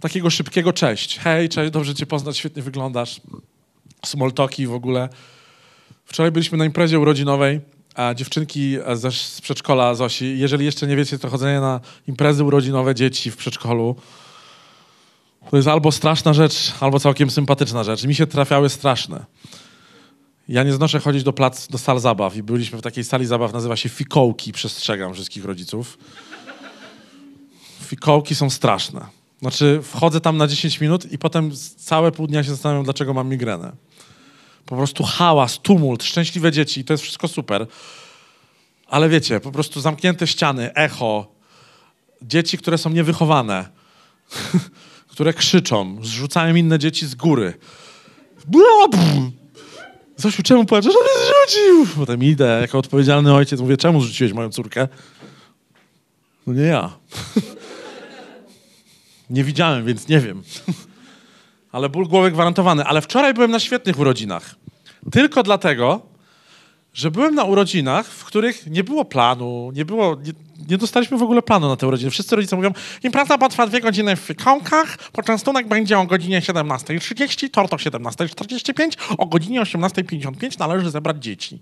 takiego 0.00 0.30
szybkiego 0.30 0.72
cześć. 0.72 1.18
Hej, 1.18 1.48
cześć, 1.48 1.72
dobrze 1.72 1.94
cię 1.94 2.06
poznać, 2.06 2.38
świetnie 2.38 2.62
wyglądasz. 2.62 3.20
Small 4.06 4.32
talki 4.32 4.66
w 4.66 4.74
ogóle. 4.74 5.08
Wczoraj 6.04 6.32
byliśmy 6.32 6.58
na 6.58 6.64
imprezie 6.64 7.00
urodzinowej, 7.00 7.60
a 7.94 8.14
dziewczynki 8.14 8.76
ze, 8.94 9.12
z 9.12 9.40
przedszkola 9.40 9.94
Zosi, 9.94 10.38
jeżeli 10.38 10.64
jeszcze 10.64 10.86
nie 10.86 10.96
wiecie, 10.96 11.18
to 11.18 11.30
chodzenie 11.30 11.60
na 11.60 11.80
imprezy 12.06 12.44
urodzinowe 12.44 12.94
dzieci 12.94 13.30
w 13.30 13.36
przedszkolu 13.36 13.96
to 15.50 15.56
jest 15.56 15.68
albo 15.68 15.92
straszna 15.92 16.34
rzecz, 16.34 16.72
albo 16.80 17.00
całkiem 17.00 17.30
sympatyczna 17.30 17.84
rzecz. 17.84 18.04
Mi 18.04 18.14
się 18.14 18.26
trafiały 18.26 18.68
straszne. 18.68 19.24
Ja 20.48 20.62
nie 20.62 20.72
znoszę 20.72 21.00
chodzić 21.00 21.22
do 21.22 21.32
plac, 21.32 21.68
do 21.68 21.78
sal 21.78 22.00
zabaw 22.00 22.36
i 22.36 22.42
byliśmy 22.42 22.78
w 22.78 22.82
takiej 22.82 23.04
sali 23.04 23.26
zabaw, 23.26 23.52
nazywa 23.52 23.76
się 23.76 23.88
Fikołki, 23.88 24.52
przestrzegam 24.52 25.14
wszystkich 25.14 25.44
rodziców. 25.44 25.98
Fikołki 27.82 28.34
są 28.34 28.50
straszne. 28.50 29.19
Znaczy, 29.40 29.80
wchodzę 29.82 30.20
tam 30.20 30.36
na 30.36 30.46
10 30.46 30.80
minut 30.80 31.12
i 31.12 31.18
potem 31.18 31.50
całe 31.76 32.12
pół 32.12 32.26
dnia 32.26 32.44
się 32.44 32.50
zastanawiam, 32.50 32.84
dlaczego 32.84 33.14
mam 33.14 33.28
migrenę. 33.28 33.72
Po 34.66 34.76
prostu 34.76 35.04
hałas, 35.04 35.58
tumult, 35.58 36.04
szczęśliwe 36.04 36.52
dzieci 36.52 36.84
to 36.84 36.92
jest 36.92 37.02
wszystko 37.02 37.28
super. 37.28 37.66
Ale 38.86 39.08
wiecie, 39.08 39.40
po 39.40 39.52
prostu 39.52 39.80
zamknięte 39.80 40.26
ściany, 40.26 40.74
echo, 40.74 41.26
dzieci, 42.22 42.58
które 42.58 42.78
są 42.78 42.90
niewychowane, 42.90 43.68
które 45.12 45.32
krzyczą, 45.32 45.98
zrzucają 46.02 46.54
inne 46.54 46.78
dzieci 46.78 47.06
z 47.06 47.14
góry. 47.14 47.54
Zosiu, 50.16 50.42
czemu 50.42 50.64
płaczesz? 50.64 50.94
Mnie 50.94 51.24
zrzucił! 51.24 51.86
Potem 51.96 52.24
idę, 52.24 52.58
jako 52.60 52.78
odpowiedzialny 52.78 53.34
ojciec, 53.34 53.60
mówię, 53.60 53.76
czemu 53.76 54.00
zrzuciłeś 54.00 54.32
moją 54.32 54.50
córkę? 54.50 54.88
No 56.46 56.52
nie 56.52 56.62
ja. 56.62 56.90
nie 59.30 59.44
widziałem, 59.44 59.84
więc 59.84 60.08
nie 60.08 60.20
wiem. 60.20 60.42
Ale 61.72 61.88
ból 61.88 62.08
głowy 62.08 62.30
gwarantowany. 62.30 62.84
Ale 62.84 63.00
wczoraj 63.00 63.34
byłem 63.34 63.50
na 63.50 63.60
świetnych 63.60 63.98
urodzinach. 63.98 64.54
Tylko 65.12 65.42
dlatego, 65.42 66.02
że 66.94 67.10
byłem 67.10 67.34
na 67.34 67.44
urodzinach, 67.44 68.06
w 68.06 68.24
których 68.24 68.66
nie 68.66 68.84
było 68.84 69.04
planu, 69.04 69.70
nie 69.74 69.84
było, 69.84 70.16
nie, 70.24 70.32
nie 70.68 70.78
dostaliśmy 70.78 71.18
w 71.18 71.22
ogóle 71.22 71.42
planu 71.42 71.68
na 71.68 71.76
te 71.76 71.86
urodziny. 71.86 72.10
Wszyscy 72.10 72.36
rodzice 72.36 72.56
mówią, 72.56 72.72
impreza 73.02 73.38
potrwa 73.38 73.66
dwie 73.66 73.80
godziny 73.80 74.16
w 74.16 74.20
fikołkach, 74.20 75.10
poczęstunek 75.12 75.68
będzie 75.68 75.98
o 75.98 76.06
godzinie 76.06 76.40
17.30, 76.40 77.50
tort 77.50 77.72
o 77.72 77.76
17.45, 77.76 79.16
o 79.18 79.26
godzinie 79.26 79.62
18.55 79.62 80.58
należy 80.58 80.90
zebrać 80.90 81.22
dzieci. 81.22 81.60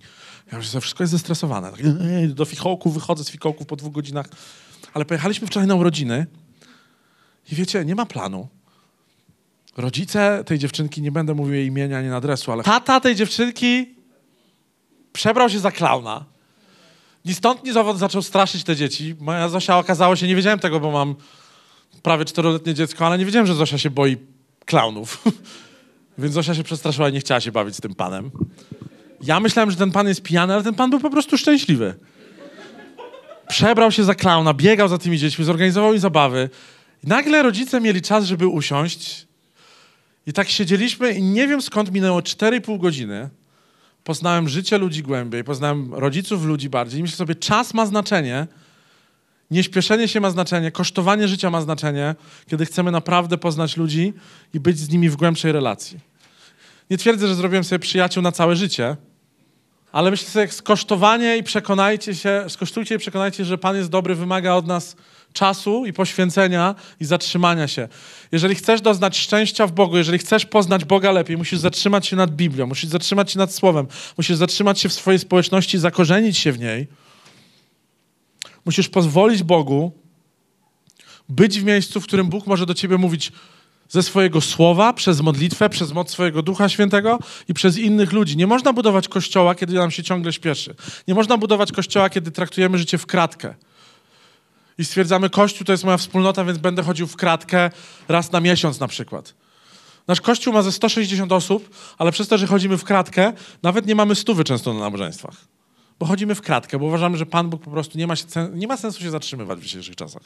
Ja 0.52 0.58
już 0.58 0.68
wszystko 0.68 1.02
jest 1.02 1.12
zestresowane. 1.12 1.70
Tak, 1.70 1.80
do 2.28 2.44
fikołków 2.44 2.94
wychodzę 2.94 3.24
z 3.24 3.30
fikołków 3.30 3.66
po 3.66 3.76
dwóch 3.76 3.92
godzinach. 3.92 4.26
Ale 4.94 5.04
pojechaliśmy 5.04 5.46
wczoraj 5.46 5.66
na 5.66 5.74
urodziny 5.74 6.26
i 7.52 7.54
wiecie, 7.54 7.84
nie 7.84 7.94
ma 7.94 8.06
planu. 8.06 8.48
Rodzice 9.76 10.44
tej 10.46 10.58
dziewczynki, 10.58 11.02
nie 11.02 11.12
będę 11.12 11.34
mówił 11.34 11.54
jej 11.54 11.66
imienia 11.66 11.98
ani 11.98 12.08
adresu, 12.08 12.52
ale 12.52 12.62
tata 12.62 13.00
tej 13.00 13.14
dziewczynki 13.14 13.94
przebrał 15.12 15.50
się 15.50 15.58
za 15.58 15.72
klauna. 15.72 16.24
Ni 17.24 17.34
stąd, 17.34 17.64
ni 17.64 17.72
zowąd 17.72 17.98
zaczął 17.98 18.22
straszyć 18.22 18.64
te 18.64 18.76
dzieci. 18.76 19.14
Moja 19.20 19.48
Zosia 19.48 19.78
okazało 19.78 20.16
się, 20.16 20.26
nie 20.26 20.36
wiedziałem 20.36 20.58
tego, 20.58 20.80
bo 20.80 20.90
mam 20.90 21.14
prawie 22.02 22.24
czteroletnie 22.24 22.74
dziecko, 22.74 23.06
ale 23.06 23.18
nie 23.18 23.24
wiedziałem, 23.24 23.46
że 23.46 23.54
Zosia 23.54 23.78
się 23.78 23.90
boi 23.90 24.16
klaunów. 24.64 25.24
Więc 26.18 26.34
Zosia 26.34 26.54
się 26.54 26.62
przestraszyła 26.62 27.08
i 27.08 27.12
nie 27.12 27.20
chciała 27.20 27.40
się 27.40 27.52
bawić 27.52 27.76
z 27.76 27.80
tym 27.80 27.94
panem. 27.94 28.30
Ja 29.22 29.40
myślałem, 29.40 29.70
że 29.70 29.76
ten 29.76 29.92
pan 29.92 30.08
jest 30.08 30.22
pijany, 30.22 30.54
ale 30.54 30.62
ten 30.62 30.74
pan 30.74 30.90
był 30.90 31.00
po 31.00 31.10
prostu 31.10 31.38
szczęśliwy. 31.38 31.94
Przebrał 33.48 33.92
się 33.92 34.04
za 34.04 34.14
klauna, 34.14 34.54
biegał 34.54 34.88
za 34.88 34.98
tymi 34.98 35.18
dziećmi, 35.18 35.44
zorganizował 35.44 35.92
im 35.92 35.98
zabawy. 35.98 36.50
I 37.04 37.06
nagle 37.06 37.42
rodzice 37.42 37.80
mieli 37.80 38.02
czas, 38.02 38.24
żeby 38.24 38.46
usiąść. 38.46 39.26
I 40.26 40.32
tak 40.32 40.48
siedzieliśmy 40.48 41.12
i 41.12 41.22
nie 41.22 41.48
wiem 41.48 41.62
skąd 41.62 41.92
minęło 41.92 42.20
4,5 42.20 42.80
godziny 42.80 43.30
poznałem 44.08 44.48
życie 44.48 44.78
ludzi 44.78 45.02
głębiej, 45.02 45.44
poznałem 45.44 45.94
rodziców 45.94 46.44
ludzi 46.44 46.70
bardziej. 46.70 47.00
I 47.00 47.02
myślę 47.02 47.16
sobie, 47.16 47.34
czas 47.34 47.74
ma 47.74 47.86
znaczenie, 47.86 48.46
nieśpieszenie 49.50 50.08
się 50.08 50.20
ma 50.20 50.30
znaczenie, 50.30 50.70
kosztowanie 50.70 51.28
życia 51.28 51.50
ma 51.50 51.60
znaczenie, 51.60 52.14
kiedy 52.46 52.66
chcemy 52.66 52.90
naprawdę 52.90 53.38
poznać 53.38 53.76
ludzi 53.76 54.12
i 54.54 54.60
być 54.60 54.78
z 54.78 54.88
nimi 54.88 55.08
w 55.10 55.16
głębszej 55.16 55.52
relacji. 55.52 55.98
Nie 56.90 56.98
twierdzę, 56.98 57.28
że 57.28 57.34
zrobiłem 57.34 57.64
sobie 57.64 57.78
przyjaciół 57.78 58.22
na 58.22 58.32
całe 58.32 58.56
życie, 58.56 58.96
ale 59.92 60.10
myślę 60.10 60.28
sobie, 60.28 60.48
skosztowanie 60.48 61.36
i 61.36 61.42
przekonajcie 61.42 62.14
się, 62.14 62.44
skosztujcie 62.48 62.94
i 62.94 62.98
przekonajcie 62.98 63.44
że 63.44 63.58
Pan 63.58 63.76
jest 63.76 63.90
dobry, 63.90 64.14
wymaga 64.14 64.54
od 64.54 64.66
nas 64.66 64.96
czasu 65.32 65.86
i 65.86 65.92
poświęcenia 65.92 66.74
i 67.00 67.04
zatrzymania 67.04 67.68
się. 67.68 67.88
Jeżeli 68.32 68.54
chcesz 68.54 68.80
doznać 68.80 69.18
szczęścia 69.18 69.66
w 69.66 69.72
Bogu, 69.72 69.96
jeżeli 69.96 70.18
chcesz 70.18 70.46
poznać 70.46 70.84
Boga 70.84 71.12
lepiej, 71.12 71.36
musisz 71.36 71.58
zatrzymać 71.58 72.06
się 72.06 72.16
nad 72.16 72.30
Biblią, 72.30 72.66
musisz 72.66 72.90
zatrzymać 72.90 73.32
się 73.32 73.38
nad 73.38 73.54
Słowem, 73.54 73.86
musisz 74.16 74.36
zatrzymać 74.36 74.80
się 74.80 74.88
w 74.88 74.92
swojej 74.92 75.18
społeczności, 75.18 75.78
zakorzenić 75.78 76.38
się 76.38 76.52
w 76.52 76.58
niej. 76.58 76.86
Musisz 78.64 78.88
pozwolić 78.88 79.42
Bogu 79.42 79.92
być 81.28 81.60
w 81.60 81.64
miejscu, 81.64 82.00
w 82.00 82.04
którym 82.04 82.28
Bóg 82.28 82.46
może 82.46 82.66
do 82.66 82.74
ciebie 82.74 82.98
mówić 82.98 83.32
ze 83.88 84.02
swojego 84.02 84.40
słowa, 84.40 84.92
przez 84.92 85.20
modlitwę, 85.20 85.68
przez 85.68 85.92
moc 85.92 86.10
swojego 86.10 86.42
Ducha 86.42 86.68
Świętego 86.68 87.18
i 87.48 87.54
przez 87.54 87.78
innych 87.78 88.12
ludzi. 88.12 88.36
Nie 88.36 88.46
można 88.46 88.72
budować 88.72 89.08
kościoła, 89.08 89.54
kiedy 89.54 89.74
nam 89.74 89.90
się 89.90 90.02
ciągle 90.02 90.32
śpieszy. 90.32 90.74
Nie 91.08 91.14
można 91.14 91.38
budować 91.38 91.72
kościoła, 91.72 92.10
kiedy 92.10 92.30
traktujemy 92.30 92.78
życie 92.78 92.98
w 92.98 93.06
kratkę 93.06 93.54
i 94.78 94.84
stwierdzamy, 94.84 95.30
Kościół 95.30 95.64
to 95.64 95.72
jest 95.72 95.84
moja 95.84 95.96
wspólnota, 95.96 96.44
więc 96.44 96.58
będę 96.58 96.82
chodził 96.82 97.06
w 97.06 97.16
kratkę 97.16 97.70
raz 98.08 98.32
na 98.32 98.40
miesiąc 98.40 98.80
na 98.80 98.88
przykład. 98.88 99.34
Nasz 100.08 100.20
Kościół 100.20 100.52
ma 100.52 100.62
ze 100.62 100.72
160 100.72 101.32
osób, 101.32 101.70
ale 101.98 102.12
przez 102.12 102.28
to, 102.28 102.38
że 102.38 102.46
chodzimy 102.46 102.78
w 102.78 102.84
kratkę, 102.84 103.32
nawet 103.62 103.86
nie 103.86 103.94
mamy 103.94 104.14
stówy 104.14 104.44
często 104.44 104.74
na 104.74 104.80
nabożeństwach. 104.80 105.34
Bo 105.98 106.06
chodzimy 106.06 106.34
w 106.34 106.42
kratkę, 106.42 106.78
bo 106.78 106.86
uważamy, 106.86 107.18
że 107.18 107.26
Pan 107.26 107.50
Bóg 107.50 107.62
po 107.62 107.70
prostu 107.70 107.98
nie 107.98 108.06
ma, 108.06 108.14
nie 108.54 108.66
ma 108.66 108.76
sensu 108.76 109.00
się 109.00 109.10
zatrzymywać 109.10 109.58
w 109.58 109.62
dzisiejszych 109.62 109.96
czasach. 109.96 110.22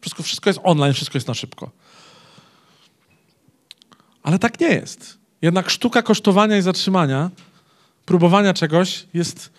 Wszystko, 0.00 0.22
wszystko 0.22 0.50
jest 0.50 0.60
online, 0.62 0.94
wszystko 0.94 1.16
jest 1.16 1.28
na 1.28 1.34
szybko. 1.34 1.70
Ale 4.22 4.38
tak 4.38 4.60
nie 4.60 4.68
jest. 4.68 5.18
Jednak 5.42 5.70
sztuka 5.70 6.02
kosztowania 6.02 6.58
i 6.58 6.62
zatrzymania, 6.62 7.30
próbowania 8.04 8.54
czegoś 8.54 9.06
jest 9.14 9.52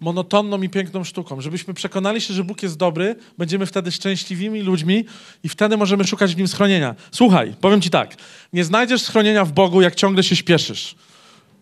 monotonną 0.00 0.62
i 0.62 0.68
piękną 0.68 1.04
sztuką. 1.04 1.40
Żebyśmy 1.40 1.74
przekonali 1.74 2.20
się, 2.20 2.34
że 2.34 2.44
Bóg 2.44 2.62
jest 2.62 2.76
dobry, 2.76 3.16
będziemy 3.38 3.66
wtedy 3.66 3.92
szczęśliwymi 3.92 4.62
ludźmi 4.62 5.04
i 5.42 5.48
wtedy 5.48 5.76
możemy 5.76 6.04
szukać 6.04 6.34
w 6.34 6.38
Nim 6.38 6.48
schronienia. 6.48 6.94
Słuchaj, 7.10 7.54
powiem 7.60 7.80
Ci 7.80 7.90
tak, 7.90 8.14
nie 8.52 8.64
znajdziesz 8.64 9.02
schronienia 9.02 9.44
w 9.44 9.52
Bogu, 9.52 9.80
jak 9.80 9.94
ciągle 9.94 10.22
się 10.22 10.36
śpieszysz, 10.36 10.94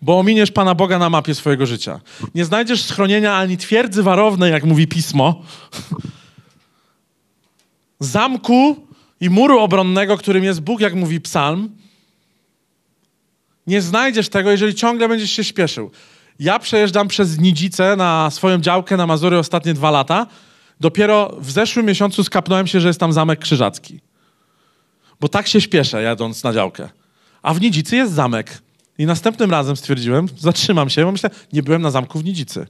bo 0.02 0.18
ominiesz 0.18 0.50
Pana 0.50 0.74
Boga 0.74 0.98
na 0.98 1.10
mapie 1.10 1.34
swojego 1.34 1.66
życia. 1.66 2.00
Nie 2.34 2.44
znajdziesz 2.44 2.82
schronienia 2.82 3.36
ani 3.36 3.56
twierdzy 3.56 4.02
warownej, 4.02 4.52
jak 4.52 4.64
mówi 4.64 4.86
Pismo, 4.86 5.42
zamku 8.00 8.86
i 9.20 9.30
muru 9.30 9.58
obronnego, 9.58 10.16
którym 10.16 10.44
jest 10.44 10.60
Bóg, 10.60 10.80
jak 10.80 10.94
mówi 10.94 11.20
Psalm. 11.20 11.81
Nie 13.66 13.82
znajdziesz 13.82 14.28
tego, 14.28 14.50
jeżeli 14.50 14.74
ciągle 14.74 15.08
będziesz 15.08 15.30
się 15.30 15.44
śpieszył. 15.44 15.90
Ja 16.38 16.58
przejeżdżam 16.58 17.08
przez 17.08 17.38
Nidzice 17.38 17.96
na 17.96 18.30
swoją 18.30 18.58
działkę 18.58 18.96
na 18.96 19.06
Mazury 19.06 19.38
ostatnie 19.38 19.74
dwa 19.74 19.90
lata. 19.90 20.26
Dopiero 20.80 21.36
w 21.38 21.50
zeszłym 21.50 21.86
miesiącu 21.86 22.24
skapnąłem 22.24 22.66
się, 22.66 22.80
że 22.80 22.88
jest 22.88 23.00
tam 23.00 23.12
Zamek 23.12 23.38
Krzyżacki. 23.38 24.00
Bo 25.20 25.28
tak 25.28 25.48
się 25.48 25.60
śpieszę, 25.60 26.02
jadąc 26.02 26.44
na 26.44 26.52
działkę. 26.52 26.88
A 27.42 27.54
w 27.54 27.60
Nidzicy 27.60 27.96
jest 27.96 28.12
zamek. 28.12 28.62
I 28.98 29.06
następnym 29.06 29.50
razem 29.50 29.76
stwierdziłem, 29.76 30.28
zatrzymam 30.38 30.90
się, 30.90 31.04
bo 31.04 31.12
myślę, 31.12 31.30
nie 31.52 31.62
byłem 31.62 31.82
na 31.82 31.90
zamku 31.90 32.18
w 32.18 32.24
Nidzicy. 32.24 32.66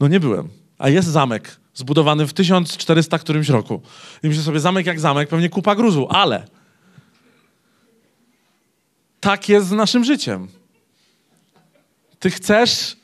No 0.00 0.08
nie 0.08 0.20
byłem. 0.20 0.48
A 0.78 0.88
jest 0.88 1.08
zamek 1.08 1.60
zbudowany 1.74 2.26
w 2.26 2.32
1400 2.32 3.18
którymś 3.18 3.48
roku. 3.48 3.82
I 4.22 4.28
myślę 4.28 4.42
sobie, 4.42 4.60
zamek 4.60 4.86
jak 4.86 5.00
zamek, 5.00 5.28
pewnie 5.28 5.48
kupa 5.48 5.74
gruzu, 5.74 6.06
ale 6.10 6.46
tak 9.24 9.48
jest 9.48 9.68
z 9.68 9.72
naszym 9.72 10.04
życiem. 10.04 10.48
Ty 12.18 12.30
chcesz 12.30 12.96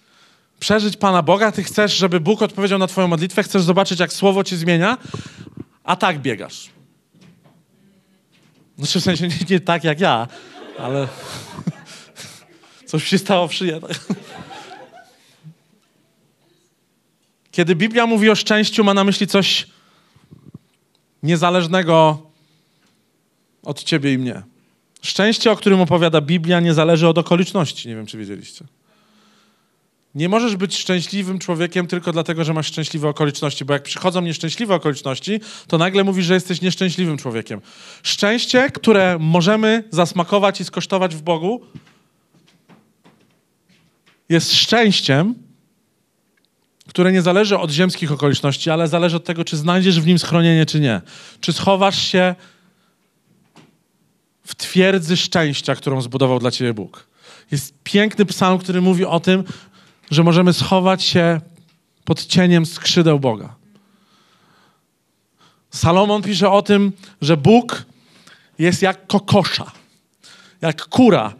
przeżyć 0.58 0.96
Pana 0.96 1.22
Boga, 1.22 1.52
ty 1.52 1.62
chcesz, 1.62 1.96
żeby 1.96 2.20
Bóg 2.20 2.42
odpowiedział 2.42 2.78
na 2.78 2.86
Twoją 2.86 3.08
modlitwę, 3.08 3.42
chcesz 3.42 3.62
zobaczyć, 3.62 4.00
jak 4.00 4.12
słowo 4.12 4.44
Cię 4.44 4.56
zmienia, 4.56 4.98
a 5.84 5.96
tak 5.96 6.18
biegasz. 6.18 6.70
Znaczy 8.78 9.00
w 9.00 9.04
sensie 9.04 9.28
nie, 9.28 9.36
nie 9.50 9.60
tak 9.60 9.84
jak 9.84 10.00
ja, 10.00 10.28
ale 10.78 11.08
coś 12.86 13.04
się 13.04 13.18
stało 13.18 13.48
w. 13.48 13.52
Kiedy 17.50 17.76
Biblia 17.76 18.06
mówi 18.06 18.30
o 18.30 18.34
szczęściu, 18.34 18.84
ma 18.84 18.94
na 18.94 19.04
myśli 19.04 19.26
coś 19.26 19.66
niezależnego 21.22 22.22
od 23.62 23.82
ciebie 23.82 24.12
i 24.12 24.18
mnie. 24.18 24.42
Szczęście, 25.02 25.50
o 25.50 25.56
którym 25.56 25.80
opowiada 25.80 26.20
Biblia, 26.20 26.60
nie 26.60 26.74
zależy 26.74 27.08
od 27.08 27.18
okoliczności. 27.18 27.88
Nie 27.88 27.96
wiem, 27.96 28.06
czy 28.06 28.18
wiedzieliście. 28.18 28.64
Nie 30.14 30.28
możesz 30.28 30.56
być 30.56 30.78
szczęśliwym 30.78 31.38
człowiekiem 31.38 31.86
tylko 31.86 32.12
dlatego, 32.12 32.44
że 32.44 32.54
masz 32.54 32.66
szczęśliwe 32.66 33.08
okoliczności, 33.08 33.64
bo 33.64 33.72
jak 33.72 33.82
przychodzą 33.82 34.20
nieszczęśliwe 34.20 34.74
okoliczności, 34.74 35.40
to 35.66 35.78
nagle 35.78 36.04
mówisz, 36.04 36.26
że 36.26 36.34
jesteś 36.34 36.60
nieszczęśliwym 36.60 37.18
człowiekiem. 37.18 37.60
Szczęście, 38.02 38.70
które 38.70 39.16
możemy 39.20 39.84
zasmakować 39.90 40.60
i 40.60 40.64
skosztować 40.64 41.16
w 41.16 41.22
Bogu, 41.22 41.60
jest 44.28 44.52
szczęściem, 44.52 45.34
które 46.88 47.12
nie 47.12 47.22
zależy 47.22 47.58
od 47.58 47.70
ziemskich 47.70 48.12
okoliczności, 48.12 48.70
ale 48.70 48.88
zależy 48.88 49.16
od 49.16 49.24
tego, 49.24 49.44
czy 49.44 49.56
znajdziesz 49.56 50.00
w 50.00 50.06
nim 50.06 50.18
schronienie, 50.18 50.66
czy 50.66 50.80
nie. 50.80 51.00
Czy 51.40 51.52
schowasz 51.52 52.02
się 52.02 52.34
w 54.44 54.54
twierdzy 54.54 55.16
szczęścia, 55.16 55.74
którą 55.74 56.00
zbudował 56.00 56.38
dla 56.38 56.50
ciebie 56.50 56.74
Bóg. 56.74 57.06
Jest 57.50 57.74
piękny 57.84 58.24
psalm, 58.24 58.58
który 58.58 58.80
mówi 58.80 59.04
o 59.04 59.20
tym, 59.20 59.44
że 60.10 60.22
możemy 60.22 60.52
schować 60.52 61.02
się 61.02 61.40
pod 62.04 62.26
cieniem 62.26 62.66
skrzydeł 62.66 63.20
Boga. 63.20 63.54
Salomon 65.70 66.22
pisze 66.22 66.50
o 66.50 66.62
tym, 66.62 66.92
że 67.22 67.36
Bóg 67.36 67.84
jest 68.58 68.82
jak 68.82 69.06
kokosza, 69.06 69.72
jak 70.60 70.86
kura, 70.86 71.34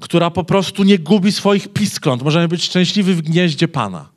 która 0.00 0.30
po 0.30 0.44
prostu 0.44 0.84
nie 0.84 0.98
gubi 0.98 1.32
swoich 1.32 1.68
piskląt. 1.68 2.22
Możemy 2.22 2.48
być 2.48 2.64
szczęśliwi 2.64 3.14
w 3.14 3.22
gnieździe 3.22 3.68
Pana. 3.68 4.13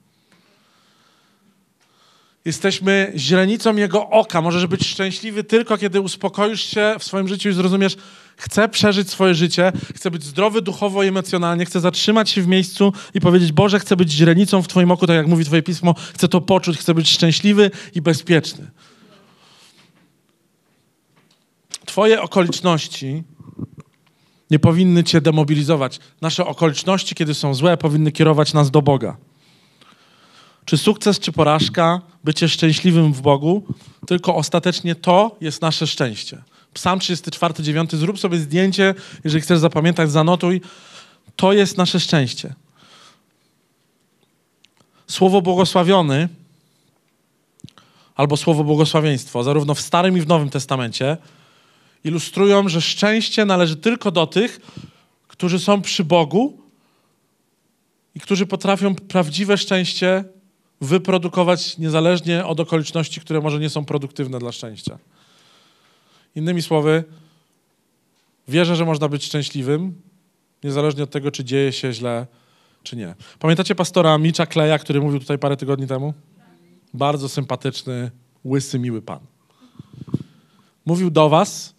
Jesteśmy 2.47 3.11
źrenicą 3.15 3.75
Jego 3.75 4.09
oka. 4.09 4.41
Możesz 4.41 4.67
być 4.67 4.87
szczęśliwy 4.87 5.43
tylko, 5.43 5.77
kiedy 5.77 6.01
uspokoisz 6.01 6.61
się 6.61 6.95
w 6.99 7.03
swoim 7.03 7.27
życiu 7.27 7.49
i 7.49 7.53
zrozumiesz, 7.53 7.95
chcę 8.37 8.69
przeżyć 8.69 9.09
swoje 9.09 9.35
życie, 9.35 9.71
chcę 9.95 10.11
być 10.11 10.23
zdrowy 10.23 10.61
duchowo 10.61 11.03
i 11.03 11.07
emocjonalnie, 11.07 11.65
chcę 11.65 11.79
zatrzymać 11.79 12.29
się 12.29 12.41
w 12.41 12.47
miejscu 12.47 12.93
i 13.13 13.21
powiedzieć, 13.21 13.51
Boże, 13.51 13.79
chcę 13.79 13.95
być 13.95 14.11
źrenicą 14.11 14.61
w 14.61 14.67
Twoim 14.67 14.91
oku, 14.91 15.07
tak 15.07 15.15
jak 15.15 15.27
mówi 15.27 15.45
Twoje 15.45 15.63
Pismo, 15.63 15.95
chcę 16.13 16.27
to 16.27 16.41
poczuć, 16.41 16.77
chcę 16.77 16.93
być 16.93 17.09
szczęśliwy 17.09 17.71
i 17.95 18.01
bezpieczny. 18.01 18.71
Twoje 21.85 22.21
okoliczności 22.21 23.23
nie 24.51 24.59
powinny 24.59 25.03
Cię 25.03 25.21
demobilizować. 25.21 25.99
Nasze 26.21 26.45
okoliczności, 26.45 27.15
kiedy 27.15 27.33
są 27.33 27.53
złe, 27.53 27.77
powinny 27.77 28.11
kierować 28.11 28.53
nas 28.53 28.71
do 28.71 28.81
Boga. 28.81 29.17
Czy 30.67 30.77
sukces, 30.77 31.19
czy 31.19 31.31
porażka, 31.31 32.01
bycie 32.27 32.49
szczęśliwym 32.49 33.13
w 33.13 33.21
Bogu, 33.21 33.63
tylko 34.07 34.35
ostatecznie 34.35 34.95
to 34.95 35.35
jest 35.41 35.61
nasze 35.61 35.87
szczęście. 35.87 36.43
Psalm 36.73 36.99
34, 36.99 37.53
9, 37.63 37.91
zrób 37.91 38.19
sobie 38.19 38.37
zdjęcie, 38.37 38.95
jeżeli 39.23 39.41
chcesz 39.41 39.59
zapamiętać, 39.59 40.11
zanotuj. 40.11 40.61
To 41.35 41.53
jest 41.53 41.77
nasze 41.77 41.99
szczęście. 41.99 42.53
Słowo 45.07 45.41
błogosławiony 45.41 46.29
albo 48.15 48.37
słowo 48.37 48.63
błogosławieństwo, 48.63 49.43
zarówno 49.43 49.75
w 49.75 49.81
Starym 49.81 50.17
i 50.17 50.21
w 50.21 50.27
Nowym 50.27 50.49
Testamencie, 50.49 51.17
ilustrują, 52.03 52.69
że 52.69 52.81
szczęście 52.81 53.45
należy 53.45 53.75
tylko 53.75 54.11
do 54.11 54.27
tych, 54.27 54.59
którzy 55.27 55.59
są 55.59 55.81
przy 55.81 56.03
Bogu 56.03 56.61
i 58.15 58.19
którzy 58.19 58.45
potrafią 58.45 58.95
prawdziwe 58.95 59.57
szczęście 59.57 60.36
wyprodukować 60.81 61.77
niezależnie 61.77 62.45
od 62.45 62.59
okoliczności, 62.59 63.21
które 63.21 63.41
może 63.41 63.59
nie 63.59 63.69
są 63.69 63.85
produktywne 63.85 64.39
dla 64.39 64.51
szczęścia. 64.51 64.97
Innymi 66.35 66.61
słowy, 66.61 67.03
wierzę, 68.47 68.75
że 68.75 68.85
można 68.85 69.07
być 69.07 69.25
szczęśliwym, 69.25 70.01
niezależnie 70.63 71.03
od 71.03 71.09
tego, 71.09 71.31
czy 71.31 71.43
dzieje 71.43 71.71
się 71.71 71.93
źle, 71.93 72.27
czy 72.83 72.95
nie. 72.95 73.15
Pamiętacie 73.39 73.75
pastora 73.75 74.17
Mitcha 74.17 74.45
Kleja, 74.45 74.79
który 74.79 75.01
mówił 75.01 75.19
tutaj 75.19 75.39
parę 75.39 75.57
tygodni 75.57 75.87
temu? 75.87 76.13
Bardzo 76.93 77.29
sympatyczny, 77.29 78.11
łysy, 78.45 78.79
miły 78.79 79.01
pan. 79.01 79.19
Mówił 80.85 81.11
do 81.11 81.29
was 81.29 81.76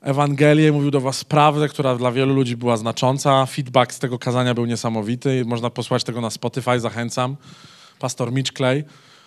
Ewangelię, 0.00 0.72
mówił 0.72 0.90
do 0.90 1.00
was 1.00 1.24
prawdę, 1.24 1.68
która 1.68 1.96
dla 1.96 2.12
wielu 2.12 2.34
ludzi 2.34 2.56
była 2.56 2.76
znacząca. 2.76 3.46
Feedback 3.46 3.92
z 3.92 3.98
tego 3.98 4.18
kazania 4.18 4.54
był 4.54 4.66
niesamowity. 4.66 5.44
Można 5.44 5.70
posłać 5.70 6.04
tego 6.04 6.20
na 6.20 6.30
Spotify, 6.30 6.80
zachęcam. 6.80 7.36
Pastor 7.98 8.32
Mitch 8.32 8.52
Clay. 8.52 8.84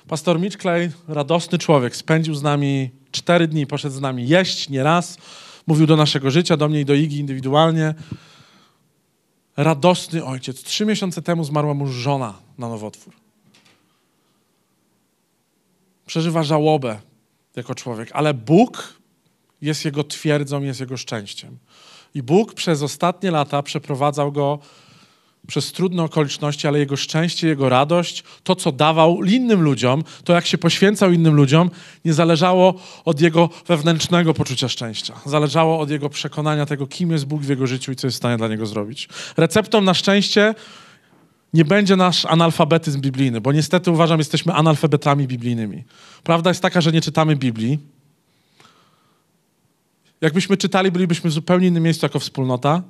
Pastor 0.08 0.40
Mitch 0.40 0.58
Clay, 0.58 0.92
radosny 1.08 1.58
człowiek, 1.58 1.96
spędził 1.96 2.36
z 2.36 2.44
nami 2.44 2.90
cztery 3.12 3.48
dni, 3.48 3.68
poszedł 3.68 3.96
z 3.96 4.02
nami 4.02 4.28
jeść 4.28 4.70
nie 4.70 4.84
raz. 4.84 5.18
Mówił 5.68 5.88
do 5.88 5.96
naszego 5.96 6.32
życia, 6.32 6.58
do 6.58 6.70
mnie 6.70 6.82
i 6.82 6.86
do 6.86 6.94
Igi 6.94 7.18
indywidualnie. 7.18 7.94
Radosny 9.58 10.26
ojciec. 10.26 10.64
Trzy 10.64 10.86
miesiące 10.86 11.22
temu 11.22 11.44
zmarła 11.44 11.74
mu 11.74 11.88
żona 11.88 12.34
na 12.58 12.70
nowotwór. 12.70 13.14
Przeżywa 16.06 16.44
żałobę 16.44 17.00
jako 17.56 17.76
człowiek, 17.76 18.10
ale 18.14 18.34
Bóg 18.34 19.03
jest 19.64 19.86
jego 19.86 20.04
twierdzą, 20.04 20.62
jest 20.62 20.80
jego 20.80 20.98
szczęściem. 20.98 21.58
I 22.16 22.24
Bóg 22.24 22.54
przez 22.54 22.82
ostatnie 22.82 23.32
lata 23.32 23.64
przeprowadzał 23.64 24.32
go 24.32 24.60
przez 25.48 25.72
trudne 25.72 26.04
okoliczności, 26.04 26.68
ale 26.68 26.80
jego 26.80 26.96
szczęście, 26.96 27.48
jego 27.48 27.70
radość, 27.70 28.24
to 28.44 28.56
co 28.56 28.72
dawał 28.72 29.24
innym 29.24 29.62
ludziom, 29.62 30.04
to 30.24 30.34
jak 30.34 30.46
się 30.46 30.58
poświęcał 30.58 31.12
innym 31.12 31.34
ludziom, 31.34 31.72
nie 32.06 32.14
zależało 32.14 32.74
od 33.06 33.22
jego 33.22 33.50
wewnętrznego 33.68 34.34
poczucia 34.34 34.70
szczęścia. 34.70 35.14
Zależało 35.26 35.80
od 35.80 35.90
jego 35.90 36.10
przekonania 36.10 36.66
tego, 36.66 36.88
kim 36.88 37.12
jest 37.12 37.26
Bóg 37.26 37.42
w 37.42 37.50
jego 37.50 37.68
życiu 37.68 37.92
i 37.92 37.96
co 37.96 38.08
jest 38.08 38.16
w 38.16 38.18
stanie 38.18 38.38
dla 38.38 38.48
niego 38.48 38.66
zrobić. 38.66 39.10
Receptą 39.38 39.82
na 39.82 39.94
szczęście 39.94 40.56
nie 41.54 41.66
będzie 41.66 41.96
nasz 41.96 42.26
analfabetyzm 42.26 43.02
biblijny, 43.02 43.42
bo 43.42 43.52
niestety 43.52 43.92
uważam, 43.92 44.20
jesteśmy 44.20 44.54
analfabetami 44.54 45.28
biblijnymi. 45.28 45.84
Prawda 46.24 46.50
jest 46.50 46.62
taka, 46.62 46.82
że 46.82 46.92
nie 46.92 47.02
czytamy 47.02 47.36
Biblii, 47.36 47.80
Jakbyśmy 50.24 50.58
czytali, 50.58 50.92
bylibyśmy 50.92 51.30
w 51.30 51.34
zupełnie 51.34 51.68
innym 51.68 51.84
miejscu 51.84 52.06
jako 52.06 52.20
wspólnota. 52.20 52.82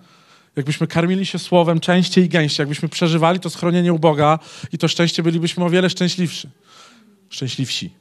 Jakbyśmy 0.56 0.88
karmili 0.88 1.26
się 1.26 1.39
słowem 1.39 1.80
częściej 1.80 2.26
i 2.26 2.30
gęściej, 2.30 2.63
jakbyśmy 2.63 2.89
przeżywali 2.89 3.39
to 3.39 3.50
schronienie 3.50 3.93
u 3.93 4.00
Boga 4.00 4.39
i 4.72 4.78
to 4.78 4.88
szczęście, 4.88 5.24
bylibyśmy 5.24 5.65
o 5.65 5.69
wiele 5.69 5.89
szczęśliwsi. 5.89 6.50
Szczęśliwsi. 7.30 7.93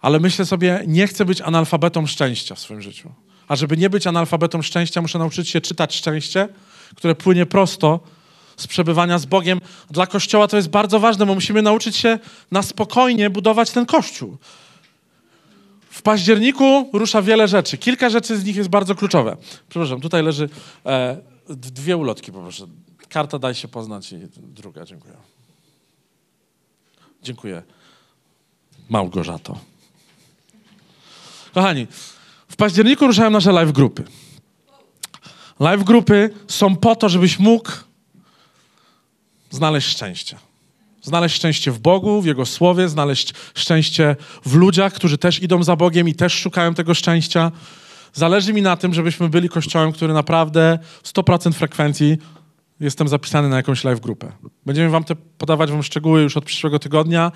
Ale 0.00 0.20
myślę 0.20 0.46
sobie, 0.46 0.84
nie 0.86 1.06
chcę 1.06 1.24
być 1.24 1.40
analfabetą 1.40 2.06
szczęścia 2.06 2.54
w 2.54 2.58
swoim 2.58 2.82
życiu. 2.82 3.12
A 3.48 3.56
żeby 3.56 3.76
nie 3.76 3.90
być 3.90 4.06
analfabetą 4.06 4.62
szczęścia, 4.62 5.02
muszę 5.02 5.18
nauczyć 5.18 5.48
się 5.48 5.60
czytać 5.60 5.96
szczęście, 5.96 6.48
które 6.94 7.14
płynie 7.14 7.46
prosto 7.46 8.00
z 8.56 8.66
przebywania 8.66 9.18
z 9.18 9.26
Bogiem. 9.26 9.60
Dla 9.90 10.06
Kościoła 10.06 10.48
to 10.48 10.56
jest 10.56 10.68
bardzo 10.68 11.00
ważne, 11.00 11.26
bo 11.26 11.34
musimy 11.34 11.62
nauczyć 11.62 11.96
się 11.96 12.18
na 12.50 12.62
spokojnie 12.62 13.30
budować 13.30 13.70
ten 13.70 13.86
Kościół. 13.86 14.38
W 15.94 16.02
październiku 16.02 16.90
rusza 16.92 17.22
wiele 17.22 17.48
rzeczy. 17.48 17.78
Kilka 17.78 18.10
rzeczy 18.10 18.38
z 18.38 18.44
nich 18.44 18.56
jest 18.56 18.68
bardzo 18.68 18.94
kluczowe. 18.94 19.36
Przepraszam, 19.68 20.00
tutaj 20.00 20.22
leży 20.22 20.48
e, 20.86 21.18
dwie 21.48 21.96
ulotki, 21.96 22.32
poproszę. 22.32 22.66
Karta 23.08 23.38
daj 23.38 23.54
się 23.54 23.68
poznać 23.68 24.12
i 24.12 24.18
druga, 24.36 24.84
dziękuję. 24.84 25.14
Dziękuję. 27.22 27.62
Małgorzato. 28.88 29.58
Kochani, 31.52 31.86
w 32.48 32.56
październiku 32.56 33.06
ruszają 33.06 33.30
nasze 33.30 33.52
live 33.52 33.72
grupy. 33.72 34.04
Live 35.60 35.84
grupy 35.84 36.30
są 36.48 36.76
po 36.76 36.96
to, 36.96 37.08
żebyś 37.08 37.38
mógł 37.38 37.70
znaleźć 39.50 39.88
szczęście. 39.88 40.38
Znaleźć 41.04 41.36
szczęście 41.36 41.70
w 41.70 41.78
Bogu, 41.78 42.22
w 42.22 42.26
Jego 42.26 42.46
Słowie, 42.46 42.88
znaleźć 42.88 43.34
szczęście 43.54 44.16
w 44.46 44.54
ludziach, 44.54 44.92
którzy 44.92 45.18
też 45.18 45.42
idą 45.42 45.62
za 45.62 45.76
Bogiem 45.76 46.08
i 46.08 46.14
też 46.14 46.32
szukają 46.32 46.74
tego 46.74 46.94
szczęścia. 46.94 47.52
Zależy 48.12 48.52
mi 48.52 48.62
na 48.62 48.76
tym, 48.76 48.94
żebyśmy 48.94 49.28
byli 49.28 49.48
kościołem, 49.48 49.92
który 49.92 50.14
naprawdę 50.14 50.78
100% 51.02 51.52
frekwencji 51.52 52.18
jestem 52.80 53.08
zapisany 53.08 53.48
na 53.48 53.56
jakąś 53.56 53.84
live 53.84 54.00
grupę. 54.00 54.32
Będziemy 54.66 54.90
wam 54.90 55.04
te 55.04 55.16
podawać 55.16 55.70
wam 55.70 55.82
szczegóły 55.82 56.22
już 56.22 56.36
od 56.36 56.44
przyszłego 56.44 56.78
tygodnia, 56.78 57.32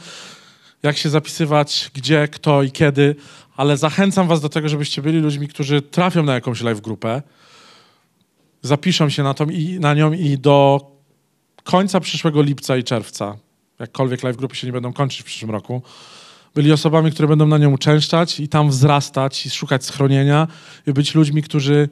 jak 0.82 0.96
się 0.96 1.08
zapisywać, 1.10 1.90
gdzie, 1.94 2.28
kto 2.28 2.62
i 2.62 2.70
kiedy, 2.70 3.16
ale 3.56 3.76
zachęcam 3.76 4.28
was 4.28 4.40
do 4.40 4.48
tego, 4.48 4.68
żebyście 4.68 5.02
byli 5.02 5.18
ludźmi, 5.18 5.48
którzy 5.48 5.82
trafią 5.82 6.22
na 6.22 6.34
jakąś 6.34 6.60
live 6.60 6.80
grupę, 6.80 7.22
zapiszą 8.62 9.08
się 9.08 9.22
na, 9.22 9.34
tą 9.34 9.46
i, 9.46 9.80
na 9.80 9.94
nią 9.94 10.12
i 10.12 10.38
do 10.38 10.80
końca 11.64 12.00
przyszłego 12.00 12.42
lipca 12.42 12.76
i 12.76 12.84
czerwca 12.84 13.36
jakkolwiek 13.78 14.22
live 14.22 14.36
grupy 14.36 14.56
się 14.56 14.66
nie 14.66 14.72
będą 14.72 14.92
kończyć 14.92 15.20
w 15.20 15.24
przyszłym 15.24 15.50
roku, 15.50 15.82
byli 16.54 16.72
osobami, 16.72 17.12
które 17.12 17.28
będą 17.28 17.46
na 17.46 17.58
nią 17.58 17.70
uczęszczać 17.70 18.40
i 18.40 18.48
tam 18.48 18.68
wzrastać 18.68 19.46
i 19.46 19.50
szukać 19.50 19.84
schronienia 19.84 20.48
i 20.86 20.92
być 20.92 21.14
ludźmi, 21.14 21.42
którzy 21.42 21.88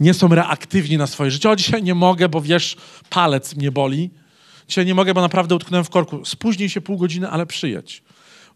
nie 0.00 0.14
są 0.14 0.28
reaktywni 0.28 0.98
na 0.98 1.06
swoje 1.06 1.30
życie. 1.30 1.50
O, 1.50 1.56
dzisiaj 1.56 1.82
nie 1.82 1.94
mogę, 1.94 2.28
bo 2.28 2.40
wiesz, 2.40 2.76
palec 3.10 3.56
mnie 3.56 3.72
boli. 3.72 4.10
Dzisiaj 4.68 4.86
nie 4.86 4.94
mogę, 4.94 5.14
bo 5.14 5.20
naprawdę 5.20 5.54
utknąłem 5.54 5.84
w 5.84 5.90
korku. 5.90 6.24
Spóźnij 6.24 6.68
się 6.68 6.80
pół 6.80 6.98
godziny, 6.98 7.30
ale 7.30 7.46
przyjedź. 7.46 8.02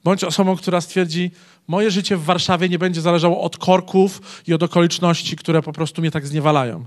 Bądź 0.05 0.25
osobą, 0.25 0.57
która 0.57 0.81
stwierdzi, 0.81 1.31
moje 1.69 1.91
życie 1.91 2.17
w 2.17 2.25
Warszawie 2.25 2.69
nie 2.69 2.79
będzie 2.79 3.01
zależało 3.01 3.41
od 3.41 3.57
korków 3.59 4.43
i 4.47 4.55
od 4.55 4.63
okoliczności, 4.63 5.37
które 5.37 5.63
po 5.63 5.73
prostu 5.73 6.01
mnie 6.01 6.11
tak 6.11 6.27
zniewalają. 6.27 6.85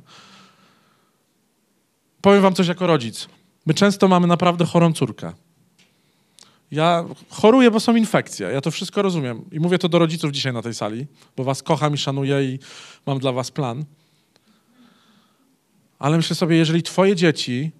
Powiem 2.21 2.41
wam 2.41 2.53
coś 2.53 2.67
jako 2.67 2.87
rodzic. 2.87 3.27
My 3.65 3.73
często 3.73 4.07
mamy 4.07 4.27
naprawdę 4.27 4.65
chorą 4.65 4.93
córkę. 4.93 5.33
Ja 6.71 7.05
choruję, 7.29 7.71
bo 7.71 7.79
są 7.79 7.95
infekcje. 7.95 8.47
Ja 8.47 8.61
to 8.61 8.71
wszystko 8.71 9.01
rozumiem. 9.01 9.45
I 9.51 9.59
mówię 9.59 9.79
to 9.79 9.89
do 9.89 9.99
rodziców 9.99 10.31
dzisiaj 10.31 10.53
na 10.53 10.61
tej 10.61 10.73
sali, 10.73 11.07
bo 11.37 11.43
was 11.43 11.63
kocham 11.63 11.93
i 11.93 11.97
szanuję 11.97 12.43
i 12.43 12.59
mam 13.05 13.19
dla 13.19 13.31
was 13.31 13.51
plan. 13.51 13.85
Ale 15.99 16.17
myślę 16.17 16.35
sobie, 16.35 16.55
jeżeli 16.55 16.83
twoje 16.83 17.15
dzieci 17.15 17.71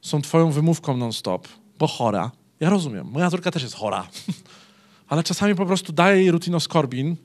są 0.00 0.22
twoją 0.22 0.50
wymówką 0.50 0.96
non-stop, 0.96 1.48
bo 1.78 1.86
chora, 1.86 2.30
ja 2.60 2.70
rozumiem, 2.70 3.06
moja 3.06 3.30
córka 3.30 3.50
też 3.50 3.62
jest 3.62 3.74
chora, 3.74 4.08
ale 5.08 5.22
czasami 5.22 5.54
po 5.54 5.66
prostu 5.66 5.92
daję 5.92 6.20
jej 6.20 6.30
rutinoskorbin, 6.30 7.16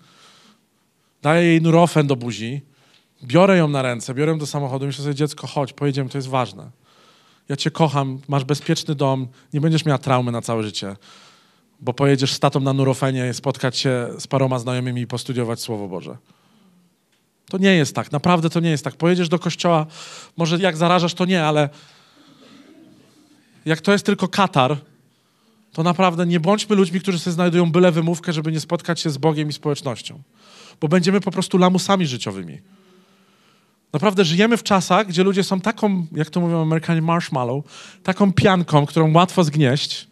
daję 1.21 1.47
jej 1.47 1.61
nurofen 1.61 2.07
do 2.07 2.15
buzi, 2.15 2.61
biorę 3.23 3.57
ją 3.57 3.67
na 3.67 3.81
ręce, 3.81 4.13
biorę 4.13 4.31
ją 4.31 4.37
do 4.37 4.45
samochodu 4.45 4.85
i 4.85 4.87
myślę 4.87 5.03
sobie, 5.03 5.15
dziecko, 5.15 5.47
chodź, 5.47 5.73
pojedziemy, 5.73 6.09
to 6.09 6.17
jest 6.17 6.27
ważne 6.27 6.78
ja 7.49 7.55
cię 7.55 7.71
kocham, 7.71 8.19
masz 8.27 8.43
bezpieczny 8.43 8.95
dom, 8.95 9.27
nie 9.53 9.61
będziesz 9.61 9.85
miała 9.85 9.97
traumy 9.97 10.31
na 10.31 10.41
całe 10.41 10.63
życie, 10.63 10.95
bo 11.79 11.93
pojedziesz 11.93 12.33
z 12.33 12.39
tatą 12.39 12.59
na 12.59 12.73
Nurofenie, 12.73 13.33
spotkać 13.33 13.77
się 13.77 14.07
z 14.19 14.27
paroma 14.27 14.59
znajomymi 14.59 15.01
i 15.01 15.07
postudiować 15.07 15.59
Słowo 15.59 15.87
Boże. 15.87 16.17
To 17.49 17.57
nie 17.57 17.75
jest 17.75 17.95
tak, 17.95 18.11
naprawdę 18.11 18.49
to 18.49 18.59
nie 18.59 18.69
jest 18.69 18.83
tak. 18.83 18.95
Pojedziesz 18.95 19.29
do 19.29 19.39
kościoła, 19.39 19.85
może 20.37 20.57
jak 20.57 20.77
zarażasz, 20.77 21.13
to 21.13 21.25
nie, 21.25 21.45
ale 21.45 21.69
jak 23.65 23.81
to 23.81 23.91
jest 23.91 24.05
tylko 24.05 24.27
katar, 24.27 24.77
to 25.73 25.83
naprawdę 25.83 26.25
nie 26.25 26.39
bądźmy 26.39 26.75
ludźmi, 26.75 26.99
którzy 26.99 27.19
sobie 27.19 27.33
znajdują 27.33 27.71
byle 27.71 27.91
wymówkę, 27.91 28.33
żeby 28.33 28.51
nie 28.51 28.59
spotkać 28.59 28.99
się 28.99 29.09
z 29.09 29.17
Bogiem 29.17 29.49
i 29.49 29.53
społecznością. 29.53 30.21
Bo 30.81 30.87
będziemy 30.87 31.21
po 31.21 31.31
prostu 31.31 31.57
lamusami 31.57 32.07
życiowymi. 32.07 32.59
Naprawdę 33.93 34.25
żyjemy 34.25 34.57
w 34.57 34.63
czasach, 34.63 35.07
gdzie 35.07 35.23
ludzie 35.23 35.43
są 35.43 35.61
taką, 35.61 36.07
jak 36.11 36.29
to 36.29 36.39
mówią 36.39 36.61
Amerykanie, 36.61 37.01
marshmallow, 37.01 37.65
taką 38.03 38.33
pianką, 38.33 38.85
którą 38.85 39.13
łatwo 39.13 39.43
zgnieść. 39.43 40.07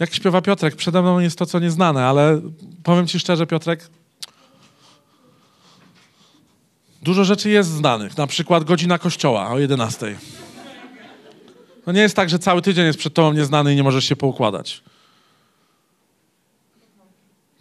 Jak 0.00 0.14
śpiewa 0.14 0.42
Piotrek, 0.42 0.76
przede 0.76 1.02
mną 1.02 1.18
jest 1.18 1.38
to, 1.38 1.46
co 1.46 1.58
nieznane, 1.58 2.04
ale 2.04 2.40
powiem 2.82 3.06
ci 3.06 3.18
szczerze, 3.18 3.46
Piotrek, 3.46 3.88
dużo 7.02 7.24
rzeczy 7.24 7.50
jest 7.50 7.70
znanych. 7.70 8.16
Na 8.16 8.26
przykład 8.26 8.64
godzina 8.64 8.98
kościoła 8.98 9.48
o 9.50 9.58
11. 9.58 10.16
No 11.86 11.92
nie 11.92 12.00
jest 12.00 12.16
tak, 12.16 12.30
że 12.30 12.38
cały 12.38 12.62
tydzień 12.62 12.86
jest 12.86 12.98
przed 12.98 13.14
tobą 13.14 13.32
nieznany 13.32 13.72
i 13.72 13.76
nie 13.76 13.82
możesz 13.82 14.04
się 14.04 14.16
poukładać. 14.16 14.82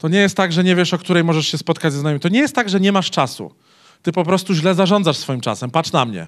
To 0.06 0.10
nie 0.10 0.20
jest 0.20 0.38
tak, 0.38 0.54
że 0.54 0.64
nie 0.64 0.76
wiesz, 0.76 0.94
o 0.94 0.98
której 0.98 1.24
możesz 1.24 1.48
się 1.48 1.58
spotkać 1.58 1.94
ze 1.94 2.00
znajomymi. 2.00 2.20
To 2.20 2.30
nie 2.30 2.40
jest 2.40 2.56
tak, 2.56 2.70
że 2.70 2.80
nie 2.80 2.92
masz 2.92 3.12
czasu. 3.12 3.52
Ty 4.02 4.12
po 4.12 4.24
prostu 4.24 4.54
źle 4.54 4.76
zarządzasz 4.76 5.18
swoim 5.18 5.42
czasem. 5.42 5.72
Patrz 5.72 5.92
na 5.92 6.06
mnie. 6.06 6.28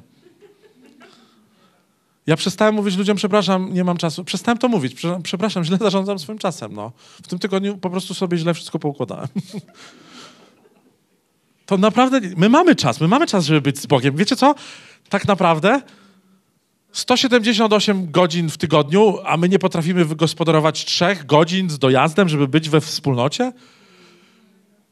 Ja 2.28 2.36
przestałem 2.36 2.76
mówić 2.76 2.98
ludziom, 2.98 3.18
przepraszam, 3.18 3.74
nie 3.74 3.84
mam 3.84 3.98
czasu. 3.98 4.24
Przestałem 4.24 4.58
to 4.58 4.68
mówić. 4.68 5.02
Przepraszam, 5.24 5.63
źle 5.63 5.78
zarządzam 5.78 6.20
swoim 6.20 6.40
czasem. 6.40 6.74
No. 6.74 6.92
W 7.24 7.28
tym 7.28 7.40
tygodniu 7.40 7.78
po 7.78 7.90
prostu 7.90 8.13
sobie 8.13 8.38
źle 8.38 8.54
wszystko 8.54 8.80
poukładałem. 8.80 9.28
To 11.66 11.78
naprawdę, 11.78 12.22
my 12.38 12.50
mamy 12.50 12.76
czas, 12.76 13.02
my 13.02 13.08
mamy 13.08 13.28
czas, 13.28 13.46
żeby 13.46 13.62
być 13.62 13.80
z 13.80 13.86
Bogiem. 13.86 14.16
Wiecie 14.16 14.36
co? 14.36 14.56
Tak 15.10 15.28
naprawdę 15.28 15.82
178 16.98 18.12
godzin 18.12 18.50
w 18.50 18.58
tygodniu, 18.58 19.18
a 19.26 19.38
my 19.38 19.50
nie 19.50 19.60
potrafimy 19.60 20.06
wygospodarować 20.06 20.86
trzech 20.86 21.26
godzin 21.26 21.70
z 21.70 21.80
dojazdem, 21.80 22.30
żeby 22.30 22.48
być 22.48 22.70
we 22.70 22.82
wspólnocie? 22.82 23.52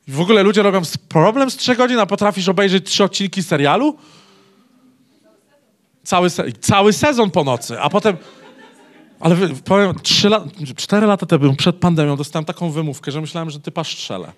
W 0.07 0.19
ogóle 0.19 0.43
ludzie 0.43 0.63
robią 0.63 0.81
problem 1.09 1.51
z 1.51 1.57
trzech 1.57 1.77
godzin, 1.77 1.99
a 1.99 2.05
potrafisz 2.05 2.49
obejrzeć 2.49 2.89
trzy 2.89 3.03
odcinki 3.03 3.43
serialu? 3.43 3.97
Cały, 6.03 6.29
se 6.29 6.51
cały 6.51 6.93
sezon 6.93 7.31
po 7.31 7.43
nocy, 7.43 7.79
a 7.79 7.89
potem... 7.89 8.17
Ale 9.19 9.35
powiem, 9.65 9.93
trzy 10.03 10.27
la 10.27 10.45
cztery 10.75 11.07
lata 11.07 11.25
temu, 11.25 11.55
przed 11.55 11.75
pandemią, 11.75 12.17
dostałem 12.17 12.45
taką 12.45 12.71
wymówkę, 12.71 13.11
że 13.11 13.21
myślałem, 13.21 13.49
że 13.49 13.59
typa 13.59 13.83
strzelę. 13.83 14.31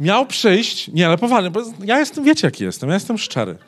Miał 0.00 0.26
przyjść, 0.26 0.88
nie, 0.88 1.06
ale 1.06 1.18
poważnie, 1.18 1.50
bo 1.50 1.62
ja 1.84 1.98
jestem, 1.98 2.24
wiecie 2.24 2.46
jaki 2.46 2.64
jestem, 2.64 2.88
ja 2.88 2.94
jestem 2.94 3.18
szczery. 3.18 3.58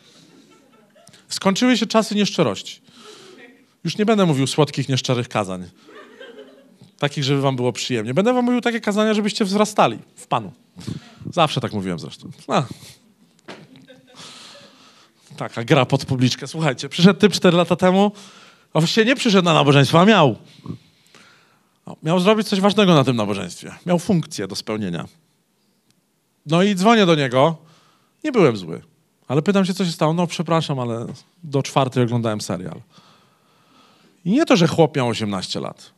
Skończyły 1.34 1.76
się 1.76 1.86
czasy 1.86 2.14
nieszczerości. 2.14 2.80
Już 3.84 3.98
nie 3.98 4.06
będę 4.06 4.26
mówił 4.26 4.46
słodkich, 4.46 4.88
nieszczerych 4.88 5.28
kazań. 5.28 5.68
Takich, 6.98 7.24
żeby 7.24 7.40
wam 7.40 7.56
było 7.56 7.72
przyjemnie. 7.72 8.14
Będę 8.14 8.32
wam 8.32 8.44
mówił 8.44 8.60
takie 8.60 8.80
kazania, 8.80 9.14
żebyście 9.14 9.44
wzrastali 9.44 9.98
w 10.16 10.26
Panu. 10.26 10.52
Zawsze 11.32 11.60
tak 11.60 11.72
mówiłem 11.72 11.98
zresztą. 11.98 12.30
A. 12.48 12.62
Taka 15.36 15.64
gra 15.64 15.86
pod 15.86 16.04
publiczkę. 16.04 16.46
Słuchajcie, 16.46 16.88
przyszedł 16.88 17.20
typ 17.20 17.32
cztery 17.32 17.56
lata 17.56 17.76
temu, 17.76 18.12
a 18.74 18.80
właściwie 18.80 19.06
nie 19.06 19.16
przyszedł 19.16 19.44
na 19.44 19.54
nabożeństwo, 19.54 20.00
a 20.00 20.04
miał. 20.04 20.36
Miał 22.02 22.20
zrobić 22.20 22.48
coś 22.48 22.60
ważnego 22.60 22.94
na 22.94 23.04
tym 23.04 23.16
nabożeństwie. 23.16 23.74
Miał 23.86 23.98
funkcję 23.98 24.48
do 24.48 24.56
spełnienia. 24.56 25.08
No 26.46 26.62
i 26.62 26.74
dzwonię 26.74 27.06
do 27.06 27.14
niego. 27.14 27.56
Nie 28.24 28.32
byłem 28.32 28.56
zły. 28.56 28.82
Ale 29.32 29.42
pytam 29.42 29.64
się, 29.64 29.74
co 29.74 29.84
się 29.84 29.92
stało. 29.92 30.12
No 30.12 30.26
przepraszam, 30.26 30.78
ale 30.78 31.06
do 31.44 31.62
czwartej 31.62 32.02
oglądałem 32.02 32.40
serial. 32.40 32.80
I 34.24 34.30
nie 34.30 34.46
to, 34.46 34.56
że 34.56 34.66
chłop 34.66 34.96
miał 34.96 35.08
18 35.08 35.60
lat. 35.60 35.92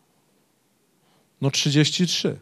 No 1.40 1.50
33. 1.50 2.38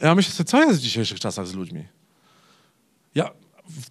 Ja 0.00 0.14
myślę 0.14 0.32
sobie, 0.32 0.48
co 0.48 0.64
jest 0.64 0.78
w 0.78 0.82
dzisiejszych 0.82 1.20
czasach 1.20 1.46
z 1.46 1.54
ludźmi? 1.54 1.84
Ja, 3.14 3.30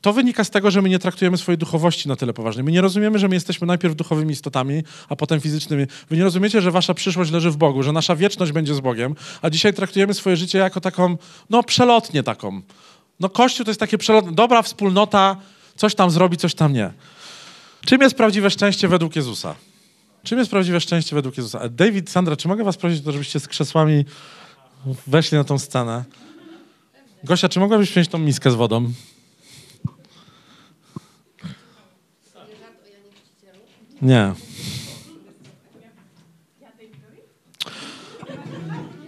to 0.01 0.13
wynika 0.13 0.43
z 0.43 0.49
tego, 0.49 0.71
że 0.71 0.81
my 0.81 0.89
nie 0.89 0.99
traktujemy 0.99 1.37
swojej 1.37 1.57
duchowości 1.57 2.07
na 2.07 2.15
tyle 2.15 2.33
poważnie. 2.33 2.63
My 2.63 2.71
nie 2.71 2.81
rozumiemy, 2.81 3.19
że 3.19 3.27
my 3.27 3.35
jesteśmy 3.35 3.67
najpierw 3.67 3.95
duchowymi 3.95 4.31
istotami, 4.31 4.83
a 5.09 5.15
potem 5.15 5.41
fizycznymi. 5.41 5.85
Wy 6.09 6.17
nie 6.17 6.23
rozumiecie, 6.23 6.61
że 6.61 6.71
wasza 6.71 6.93
przyszłość 6.93 7.31
leży 7.31 7.51
w 7.51 7.57
Bogu, 7.57 7.83
że 7.83 7.91
nasza 7.91 8.15
wieczność 8.15 8.51
będzie 8.51 8.75
z 8.75 8.79
Bogiem, 8.79 9.15
a 9.41 9.49
dzisiaj 9.49 9.73
traktujemy 9.73 10.13
swoje 10.13 10.37
życie 10.37 10.57
jako 10.57 10.81
taką, 10.81 11.17
no 11.49 11.63
przelotnie 11.63 12.23
taką. 12.23 12.61
No 13.19 13.29
Kościół 13.29 13.65
to 13.65 13.69
jest 13.69 13.79
takie 13.79 13.97
przelotne, 13.97 14.31
dobra 14.31 14.61
wspólnota, 14.61 15.35
coś 15.75 15.95
tam 15.95 16.11
zrobi, 16.11 16.37
coś 16.37 16.55
tam 16.55 16.73
nie. 16.73 16.93
Czym 17.85 18.01
jest 18.01 18.15
prawdziwe 18.15 18.49
szczęście 18.49 18.87
według 18.87 19.15
Jezusa? 19.15 19.55
Czym 20.23 20.39
jest 20.39 20.51
prawdziwe 20.51 20.81
szczęście 20.81 21.15
według 21.15 21.37
Jezusa? 21.37 21.59
E, 21.59 21.69
David, 21.69 22.09
Sandra, 22.09 22.35
czy 22.35 22.47
mogę 22.47 22.63
was 22.63 22.77
prosić 22.77 23.03
żebyście 23.03 23.39
z 23.39 23.47
krzesłami 23.47 24.05
weszli 25.07 25.37
na 25.37 25.43
tą 25.43 25.59
scenę? 25.59 26.03
Gosia, 27.23 27.49
czy 27.49 27.59
mogłabyś 27.59 27.89
przynieść 27.89 28.11
tą 28.11 28.17
miskę 28.17 28.51
z 28.51 28.55
wodą? 28.55 28.91
Nie. 34.01 34.33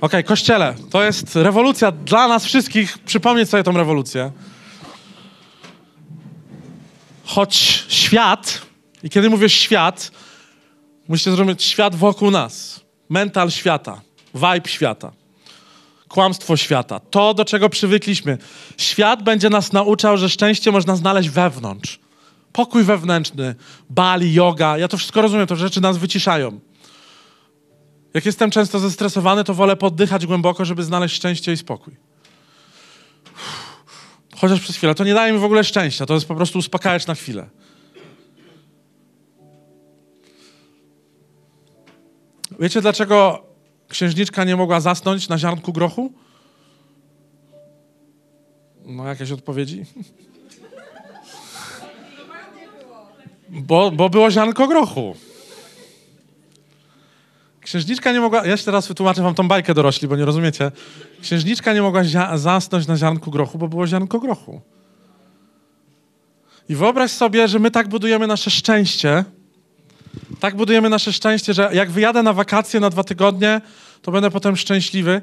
Okay, 0.01 0.23
kościele, 0.23 0.75
to 0.89 1.03
jest 1.03 1.35
rewolucja 1.35 1.91
dla 1.91 2.27
nas 2.27 2.45
wszystkich. 2.45 2.97
Przypomnieć 2.97 3.49
sobie 3.49 3.63
tą 3.63 3.71
rewolucję. 3.71 4.31
Choć 7.25 7.55
świat, 7.87 8.61
i 9.03 9.09
kiedy 9.09 9.29
mówię 9.29 9.49
świat, 9.49 10.11
musicie 11.07 11.31
zrozumieć 11.31 11.63
świat 11.63 11.95
wokół 11.95 12.31
nas. 12.31 12.81
Mental 13.09 13.51
świata, 13.51 14.01
vibe 14.33 14.69
świata, 14.69 15.11
kłamstwo 16.07 16.57
świata, 16.57 16.99
to 16.99 17.33
do 17.33 17.45
czego 17.45 17.69
przywykliśmy. 17.69 18.37
Świat 18.77 19.23
będzie 19.23 19.49
nas 19.49 19.73
nauczał, 19.73 20.17
że 20.17 20.29
szczęście 20.29 20.71
można 20.71 20.95
znaleźć 20.95 21.29
wewnątrz. 21.29 21.99
Pokój 22.53 22.83
wewnętrzny, 22.83 23.55
bali, 23.89 24.33
yoga, 24.33 24.77
ja 24.77 24.87
to 24.87 24.97
wszystko 24.97 25.21
rozumiem, 25.21 25.47
to 25.47 25.55
rzeczy 25.55 25.81
nas 25.81 25.97
wyciszają. 25.97 26.59
Jak 28.13 28.25
jestem 28.25 28.51
często 28.51 28.79
zestresowany, 28.79 29.43
to 29.43 29.53
wolę 29.53 29.75
poddychać 29.75 30.25
głęboko, 30.25 30.65
żeby 30.65 30.83
znaleźć 30.83 31.15
szczęście 31.15 31.53
i 31.53 31.57
spokój. 31.57 31.95
Chociaż 34.37 34.59
przez 34.59 34.75
chwilę. 34.75 34.95
To 34.95 35.03
nie 35.03 35.13
daje 35.13 35.33
mi 35.33 35.39
w 35.39 35.43
ogóle 35.43 35.63
szczęścia, 35.63 36.05
to 36.05 36.13
jest 36.13 36.25
po 36.25 36.35
prostu 36.35 36.59
uspokajać 36.59 37.07
na 37.07 37.15
chwilę. 37.15 37.49
Wiecie, 42.59 42.81
dlaczego 42.81 43.43
księżniczka 43.87 44.43
nie 44.43 44.55
mogła 44.55 44.79
zasnąć 44.79 45.29
na 45.29 45.37
ziarnku 45.37 45.73
grochu? 45.73 46.13
No, 48.85 49.07
jakieś 49.07 49.31
odpowiedzi? 49.31 49.85
Bo, 53.49 53.91
bo 53.91 54.09
było 54.09 54.31
ziarnko 54.31 54.67
grochu. 54.67 55.15
Księżniczka 57.67 58.11
nie 58.11 58.19
mogła, 58.19 58.45
ja 58.45 58.51
jeszcze 58.51 58.71
raz 58.71 58.87
wytłumaczę 58.87 59.21
wam 59.21 59.35
tą 59.35 59.47
bajkę 59.47 59.73
dorośli, 59.73 60.07
bo 60.07 60.15
nie 60.15 60.25
rozumiecie. 60.25 60.71
Księżniczka 61.21 61.73
nie 61.73 61.81
mogła 61.81 62.01
zasnąć 62.35 62.87
na 62.87 62.97
ziarnku 62.97 63.31
grochu, 63.31 63.57
bo 63.57 63.67
było 63.67 63.87
ziarnko 63.87 64.19
grochu. 64.19 64.61
I 66.69 66.75
wyobraź 66.75 67.11
sobie, 67.11 67.47
że 67.47 67.59
my 67.59 67.71
tak 67.71 67.87
budujemy 67.87 68.27
nasze 68.27 68.51
szczęście, 68.51 69.23
tak 70.39 70.55
budujemy 70.55 70.89
nasze 70.89 71.13
szczęście, 71.13 71.53
że 71.53 71.69
jak 71.73 71.91
wyjadę 71.91 72.23
na 72.23 72.33
wakacje 72.33 72.79
na 72.79 72.89
dwa 72.89 73.03
tygodnie, 73.03 73.61
to 74.01 74.11
będę 74.11 74.31
potem 74.31 74.57
szczęśliwy, 74.57 75.21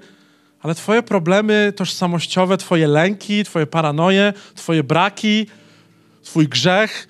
ale 0.61 0.74
twoje 0.74 1.02
problemy 1.02 1.72
tożsamościowe, 1.76 2.57
twoje 2.57 2.88
lęki, 2.88 3.44
twoje 3.44 3.66
paranoje, 3.66 4.33
twoje 4.54 4.83
braki, 4.83 5.46
twój 6.22 6.48
grzech, 6.48 7.09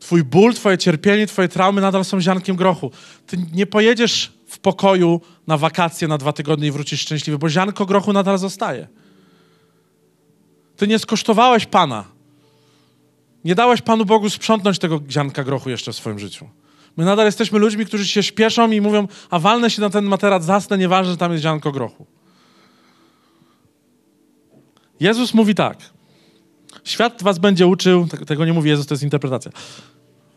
twój 0.00 0.24
ból, 0.24 0.54
twoje 0.54 0.78
cierpienie, 0.78 1.26
twoje 1.26 1.48
traumy 1.48 1.80
nadal 1.80 2.04
są 2.04 2.20
ziarnkiem 2.20 2.56
grochu. 2.56 2.90
Ty 3.26 3.36
nie 3.52 3.66
pojedziesz 3.66 4.41
w 4.52 4.58
pokoju 4.58 5.20
na 5.46 5.56
wakacje 5.56 6.08
na 6.08 6.18
dwa 6.18 6.32
tygodnie 6.32 6.68
i 6.68 6.70
wrócisz 6.70 7.00
szczęśliwy, 7.00 7.38
bo 7.38 7.48
ziarnko 7.48 7.86
grochu 7.86 8.12
nadal 8.12 8.38
zostaje. 8.38 8.88
Ty 10.76 10.88
nie 10.88 10.98
skosztowałeś 10.98 11.66
Pana. 11.66 12.04
Nie 13.44 13.54
dałeś 13.54 13.82
Panu 13.82 14.04
Bogu 14.04 14.30
sprzątnąć 14.30 14.78
tego 14.78 15.00
ziarnka 15.10 15.44
grochu 15.44 15.70
jeszcze 15.70 15.92
w 15.92 15.96
swoim 15.96 16.18
życiu. 16.18 16.48
My 16.96 17.04
nadal 17.04 17.26
jesteśmy 17.26 17.58
ludźmi, 17.58 17.86
którzy 17.86 18.06
się 18.06 18.22
śpieszą 18.22 18.70
i 18.70 18.80
mówią, 18.80 19.08
a 19.30 19.38
walnę 19.38 19.70
się 19.70 19.80
na 19.80 19.90
ten 19.90 20.04
materac, 20.04 20.44
zasnę, 20.44 20.78
nieważne, 20.78 21.12
że 21.12 21.16
tam 21.16 21.32
jest 21.32 21.42
ziarnko 21.44 21.72
grochu. 21.72 22.06
Jezus 25.00 25.34
mówi 25.34 25.54
tak. 25.54 25.78
Świat 26.84 27.22
was 27.22 27.38
będzie 27.38 27.66
uczył, 27.66 28.06
tego 28.26 28.44
nie 28.44 28.52
mówi 28.52 28.70
Jezus, 28.70 28.86
to 28.86 28.94
jest 28.94 29.02
interpretacja, 29.02 29.50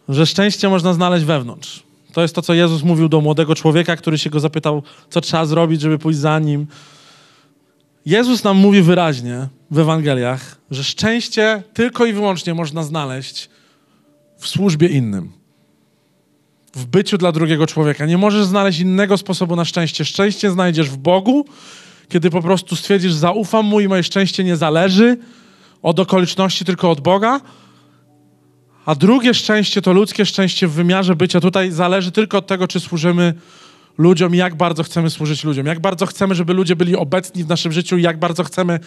że 0.10 0.26
szczęście 0.26 0.70
można 0.70 0.94
znaleźć 0.94 1.26
wewnątrz. 1.26 1.85
To 2.16 2.22
jest 2.22 2.36
to, 2.36 2.42
co 2.42 2.54
Jezus 2.54 2.84
mówił 2.84 3.10
do 3.10 3.22
młodego 3.22 3.56
człowieka, 3.56 3.96
który 3.96 4.18
się 4.18 4.30
go 4.30 4.40
zapytał, 4.40 4.84
co 5.10 5.22
trzeba 5.22 5.46
zrobić, 5.46 5.82
żeby 5.82 6.00
pójść 6.00 6.20
za 6.20 6.40
nim. 6.40 6.68
Jezus 8.06 8.44
nam 8.44 8.58
mówi 8.58 8.82
wyraźnie 8.82 9.48
w 9.72 9.80
Ewangeliach, 9.80 10.58
że 10.72 10.84
szczęście 10.84 11.64
tylko 11.74 12.06
i 12.06 12.14
wyłącznie 12.14 12.54
można 12.54 12.84
znaleźć 12.84 13.50
w 14.38 14.48
służbie 14.48 14.88
innym. 14.88 15.32
W 16.76 16.86
byciu 16.86 17.18
dla 17.18 17.32
drugiego 17.32 17.68
człowieka. 17.68 18.06
Nie 18.06 18.18
możesz 18.18 18.46
znaleźć 18.46 18.80
innego 18.80 19.18
sposobu 19.18 19.56
na 19.56 19.66
szczęście. 19.66 20.06
Szczęście 20.06 20.52
znajdziesz 20.52 20.90
w 20.90 20.98
Bogu, 20.98 21.46
kiedy 22.10 22.30
po 22.30 22.42
prostu 22.42 22.76
stwierdzisz, 22.76 23.14
zaufam 23.14 23.66
Mu 23.66 23.80
i 23.80 23.88
moje 23.88 24.04
szczęście 24.04 24.44
nie 24.44 24.56
zależy 24.56 25.18
od 25.82 26.00
okoliczności, 26.00 26.66
tylko 26.66 26.92
od 26.92 27.02
Boga. 27.02 27.42
A 28.86 28.96
drugie 28.96 29.34
szczęście 29.34 29.82
to 29.82 29.94
ludzkie 29.94 30.26
szczęście 30.26 30.68
w 30.68 30.72
wymiarze 30.72 31.16
bycia 31.16 31.42
tutaj 31.42 31.72
zależy 31.72 32.12
tylko 32.12 32.38
od 32.38 32.48
tego, 32.48 32.68
czy 32.68 32.80
służymy 32.80 33.34
ludziom 33.98 34.36
i 34.36 34.38
jak 34.38 34.56
bardzo 34.56 34.84
chcemy 34.84 35.10
służyć 35.10 35.44
ludziom. 35.44 35.66
Jak 35.66 35.80
bardzo 35.80 36.06
chcemy, 36.06 36.36
żeby 36.36 36.54
ludzie 36.54 36.76
byli 36.76 36.96
obecni 36.96 37.44
w 37.44 37.48
naszym 37.48 37.72
życiu 37.72 37.98
i 37.98 38.02
jak 38.02 38.20
bardzo 38.20 38.44
chcemy 38.44 38.80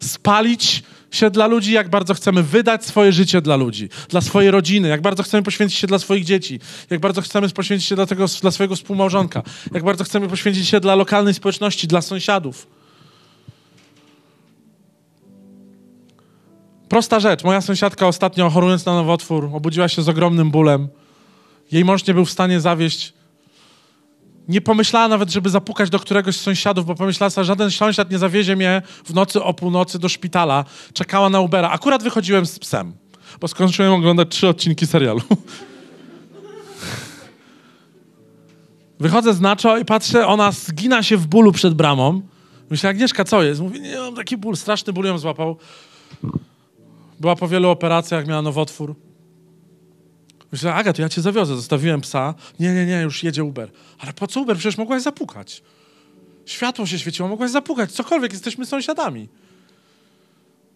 spalić 0.00 0.82
się 1.10 1.30
dla 1.30 1.46
ludzi, 1.46 1.72
jak 1.72 1.88
bardzo 1.88 2.14
chcemy 2.14 2.42
wydać 2.42 2.84
swoje 2.84 3.12
życie 3.12 3.40
dla 3.40 3.56
ludzi, 3.56 3.88
dla 4.08 4.20
swojej 4.20 4.50
rodziny, 4.50 4.88
jak 4.88 5.02
bardzo 5.02 5.22
chcemy 5.22 5.42
poświęcić 5.42 5.78
się 5.78 5.86
dla 5.86 5.98
swoich 5.98 6.24
dzieci, 6.24 6.60
jak 6.90 7.00
bardzo 7.00 7.20
chcemy 7.20 7.48
poświęcić 7.48 7.88
się 7.88 7.94
dla, 7.94 8.06
tego, 8.06 8.26
dla 8.42 8.50
swojego 8.50 8.76
współmałżonka, 8.76 9.42
jak 9.72 9.84
bardzo 9.84 10.04
chcemy 10.04 10.28
poświęcić 10.28 10.68
się 10.68 10.80
dla 10.80 10.94
lokalnej 10.94 11.34
społeczności, 11.34 11.86
dla 11.86 12.02
sąsiadów. 12.02 12.75
Prosta 16.88 17.20
rzecz. 17.20 17.44
Moja 17.44 17.60
sąsiadka 17.60 18.06
ostatnio 18.06 18.50
chorując 18.50 18.86
na 18.86 18.94
nowotwór 18.94 19.50
obudziła 19.52 19.88
się 19.88 20.02
z 20.02 20.08
ogromnym 20.08 20.50
bólem. 20.50 20.88
Jej 21.72 21.84
mąż 21.84 22.06
nie 22.06 22.14
był 22.14 22.24
w 22.24 22.30
stanie 22.30 22.60
zawieść. 22.60 23.12
Nie 24.48 24.60
pomyślała 24.60 25.08
nawet, 25.08 25.30
żeby 25.30 25.50
zapukać 25.50 25.90
do 25.90 25.98
któregoś 25.98 26.36
z 26.36 26.40
sąsiadów, 26.40 26.86
bo 26.86 26.94
pomyślała 26.94 27.30
że 27.30 27.44
żaden 27.44 27.70
sąsiad 27.70 28.10
nie 28.10 28.18
zawiezie 28.18 28.56
mnie 28.56 28.82
w 29.04 29.14
nocy 29.14 29.42
o 29.42 29.54
północy 29.54 29.98
do 29.98 30.08
szpitala. 30.08 30.64
Czekała 30.92 31.30
na 31.30 31.40
Ubera. 31.40 31.70
Akurat 31.70 32.02
wychodziłem 32.02 32.46
z 32.46 32.58
psem, 32.58 32.92
bo 33.40 33.48
skończyłem 33.48 33.92
oglądać 33.92 34.28
trzy 34.28 34.48
odcinki 34.48 34.86
serialu. 34.86 35.20
Wychodzę 39.00 39.34
z 39.34 39.40
Nacho 39.40 39.78
i 39.78 39.84
patrzę, 39.84 40.26
ona 40.26 40.52
zgina 40.52 41.02
się 41.02 41.16
w 41.16 41.26
bólu 41.26 41.52
przed 41.52 41.74
bramą. 41.74 42.22
Myślę, 42.70 42.90
Agnieszka, 42.90 43.24
co 43.24 43.42
jest? 43.42 43.60
Mówi, 43.60 43.80
nie, 43.80 43.98
mam 43.98 44.14
taki 44.14 44.36
ból, 44.36 44.56
straszny 44.56 44.92
ból 44.92 45.04
ją 45.04 45.18
złapał. 45.18 45.56
Była 47.20 47.36
po 47.36 47.48
wielu 47.48 47.70
operacjach, 47.70 48.26
miała 48.26 48.42
nowotwór. 48.42 48.96
Myślę, 50.52 50.74
Aga, 50.74 50.92
to 50.92 51.02
ja 51.02 51.08
cię 51.08 51.22
zawiozę. 51.22 51.56
Zostawiłem 51.56 52.00
psa. 52.00 52.34
Nie, 52.60 52.74
nie, 52.74 52.86
nie, 52.86 53.00
już 53.00 53.22
jedzie 53.22 53.44
Uber. 53.44 53.70
Ale 53.98 54.12
po 54.12 54.26
co 54.26 54.40
Uber? 54.40 54.56
Przecież 54.56 54.78
mogłaś 54.78 55.02
zapukać. 55.02 55.62
Światło 56.46 56.86
się 56.86 56.98
świeciło, 56.98 57.28
mogłaś 57.28 57.50
zapukać. 57.50 57.92
Cokolwiek, 57.92 58.32
jesteśmy 58.32 58.66
sąsiadami. 58.66 59.28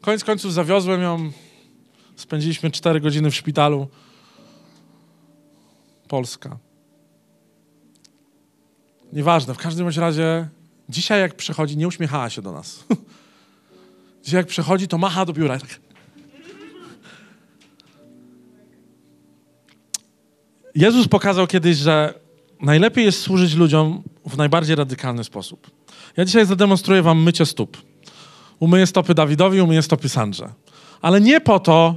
Koniec 0.01 0.24
końców 0.24 0.53
zawiozłem 0.53 1.03
ją. 1.03 1.30
Spędziliśmy 2.16 2.70
cztery 2.70 3.01
godziny 3.01 3.30
w 3.30 3.34
szpitalu. 3.34 3.88
Polska. 6.09 6.59
Nieważne, 9.12 9.55
w 9.55 9.59
każdym 9.59 9.88
razie 9.88 10.49
dzisiaj 10.88 11.20
jak 11.20 11.34
przychodzi, 11.34 11.76
nie 11.76 11.88
uśmiechała 11.88 12.30
się 12.30 12.43
do 12.43 12.53
nas. 12.53 12.84
dzisiaj 14.24 14.38
jak 14.38 14.47
przychodzi, 14.47 14.88
to 14.88 14.99
macha 14.99 15.24
do 15.24 15.32
biura. 15.32 15.59
Tak. 15.59 15.89
Jezus 20.74 21.08
pokazał 21.08 21.46
kiedyś, 21.46 21.76
że 21.76 22.14
najlepiej 22.60 23.04
jest 23.04 23.20
służyć 23.20 23.54
ludziom 23.54 24.02
w 24.26 24.36
najbardziej 24.36 24.76
radykalny 24.76 25.24
sposób. 25.24 25.70
Ja 26.16 26.24
dzisiaj 26.24 26.46
zademonstruję 26.46 27.02
wam 27.02 27.22
mycie 27.22 27.46
stóp. 27.46 27.76
Umyję 28.58 28.86
stopy 28.86 29.14
Dawidowi, 29.14 29.60
umyję 29.60 29.82
stopy 29.82 30.08
Sandrze. 30.08 30.48
Ale 31.02 31.20
nie 31.20 31.40
po 31.40 31.60
to, 31.60 31.94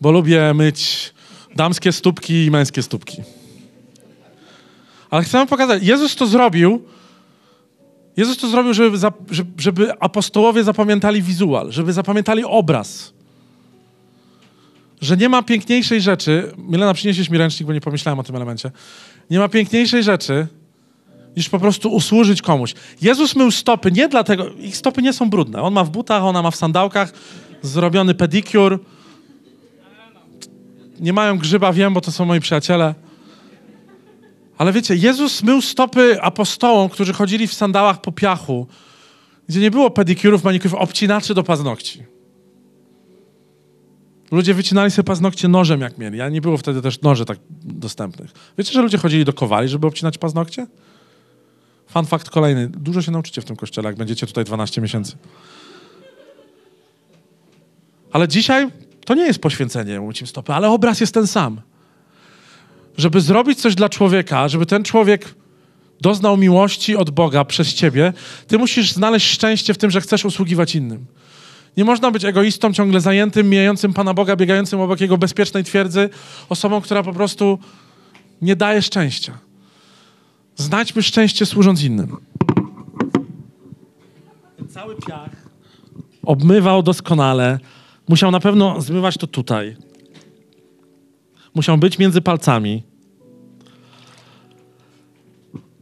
bo 0.00 0.10
lubię 0.10 0.54
myć 0.54 1.12
damskie 1.56 1.92
stópki 1.92 2.44
i 2.44 2.50
męskie 2.50 2.82
stópki. 2.82 3.22
Ale 5.10 5.24
chcę 5.24 5.38
wam 5.38 5.46
pokazać, 5.46 5.82
Jezus 5.82 6.16
to 6.16 6.26
zrobił, 6.26 6.82
Jezus 8.16 8.36
to 8.36 8.48
zrobił, 8.48 8.74
żeby, 8.74 8.98
żeby 9.58 10.00
apostołowie 10.00 10.64
zapamiętali 10.64 11.22
wizual, 11.22 11.72
żeby 11.72 11.92
zapamiętali 11.92 12.44
obraz 12.44 13.12
że 15.00 15.16
nie 15.16 15.28
ma 15.28 15.42
piękniejszej 15.42 16.00
rzeczy, 16.00 16.52
Milena, 16.58 16.94
przyniesiesz 16.94 17.30
mi 17.30 17.38
ręcznik, 17.38 17.66
bo 17.66 17.72
nie 17.72 17.80
pomyślałem 17.80 18.18
o 18.18 18.22
tym 18.22 18.36
elemencie, 18.36 18.70
nie 19.30 19.38
ma 19.38 19.48
piękniejszej 19.48 20.02
rzeczy, 20.02 20.46
niż 21.36 21.48
po 21.48 21.58
prostu 21.58 21.92
usłużyć 21.92 22.42
komuś. 22.42 22.74
Jezus 23.02 23.36
mył 23.36 23.50
stopy 23.50 23.92
nie 23.92 24.08
dlatego, 24.08 24.50
ich 24.50 24.76
stopy 24.76 25.02
nie 25.02 25.12
są 25.12 25.30
brudne. 25.30 25.62
On 25.62 25.72
ma 25.72 25.84
w 25.84 25.90
butach, 25.90 26.22
ona 26.22 26.42
ma 26.42 26.50
w 26.50 26.56
sandałkach, 26.56 27.12
zrobiony 27.62 28.14
pedikur. 28.14 28.84
Nie 31.00 31.12
mają 31.12 31.38
grzyba, 31.38 31.72
wiem, 31.72 31.94
bo 31.94 32.00
to 32.00 32.12
są 32.12 32.24
moi 32.24 32.40
przyjaciele. 32.40 32.94
Ale 34.58 34.72
wiecie, 34.72 34.96
Jezus 34.96 35.42
mył 35.42 35.62
stopy 35.62 36.22
apostołom, 36.22 36.88
którzy 36.88 37.12
chodzili 37.12 37.46
w 37.46 37.54
sandałach 37.54 38.00
po 38.00 38.12
piachu, 38.12 38.66
gdzie 39.48 39.60
nie 39.60 39.70
było 39.70 39.90
pedikurów, 39.90 40.44
manikurów, 40.44 40.74
obcinaczy 40.80 41.34
do 41.34 41.42
paznokci. 41.42 42.02
Ludzie 44.30 44.54
wycinali 44.54 44.90
sobie 44.90 45.06
paznokcie 45.06 45.48
nożem, 45.48 45.80
jak 45.80 45.98
mieli. 45.98 46.20
A 46.20 46.28
nie 46.28 46.40
było 46.40 46.56
wtedy 46.56 46.82
też 46.82 47.00
noży 47.00 47.24
tak 47.24 47.38
dostępnych. 47.62 48.30
Wiecie, 48.58 48.72
że 48.72 48.82
ludzie 48.82 48.98
chodzili 48.98 49.24
do 49.24 49.32
kowali, 49.32 49.68
żeby 49.68 49.86
obcinać 49.86 50.18
paznokcie? 50.18 50.66
Fun 51.86 52.06
fact 52.06 52.30
kolejny. 52.30 52.68
Dużo 52.68 53.02
się 53.02 53.12
nauczycie 53.12 53.40
w 53.40 53.44
tym 53.44 53.56
kościele, 53.56 53.88
jak 53.88 53.96
będziecie 53.96 54.26
tutaj 54.26 54.44
12 54.44 54.80
miesięcy. 54.80 55.16
Ale 58.12 58.28
dzisiaj 58.28 58.68
to 59.04 59.14
nie 59.14 59.26
jest 59.26 59.38
poświęcenie 59.38 60.00
umyciem 60.00 60.26
stopy, 60.26 60.52
ale 60.52 60.70
obraz 60.70 61.00
jest 61.00 61.14
ten 61.14 61.26
sam. 61.26 61.60
Żeby 62.96 63.20
zrobić 63.20 63.60
coś 63.60 63.74
dla 63.74 63.88
człowieka, 63.88 64.48
żeby 64.48 64.66
ten 64.66 64.84
człowiek 64.84 65.34
doznał 66.00 66.36
miłości 66.36 66.96
od 66.96 67.10
Boga 67.10 67.44
przez 67.44 67.74
ciebie, 67.74 68.12
ty 68.46 68.58
musisz 68.58 68.92
znaleźć 68.92 69.30
szczęście 69.30 69.74
w 69.74 69.78
tym, 69.78 69.90
że 69.90 70.00
chcesz 70.00 70.24
usługiwać 70.24 70.74
innym. 70.74 71.06
Nie 71.76 71.84
można 71.84 72.10
być 72.10 72.24
egoistą, 72.24 72.72
ciągle 72.72 73.00
zajętym, 73.00 73.50
mijającym 73.50 73.92
Pana 73.92 74.14
Boga, 74.14 74.36
biegającym 74.36 74.80
obok 74.80 75.00
Jego 75.00 75.18
bezpiecznej 75.18 75.64
twierdzy, 75.64 76.10
osobą, 76.48 76.80
która 76.80 77.02
po 77.02 77.12
prostu 77.12 77.58
nie 78.42 78.56
daje 78.56 78.82
szczęścia. 78.82 79.38
Znajdźmy 80.56 81.02
szczęście 81.02 81.46
służąc 81.46 81.82
innym. 81.82 82.16
Cały 84.68 84.96
piach 84.96 85.50
obmywał 86.22 86.82
doskonale. 86.82 87.58
Musiał 88.08 88.30
na 88.30 88.40
pewno 88.40 88.80
zmywać 88.80 89.16
to 89.16 89.26
tutaj. 89.26 89.76
Musiał 91.54 91.78
być 91.78 91.98
między 91.98 92.20
palcami. 92.20 92.82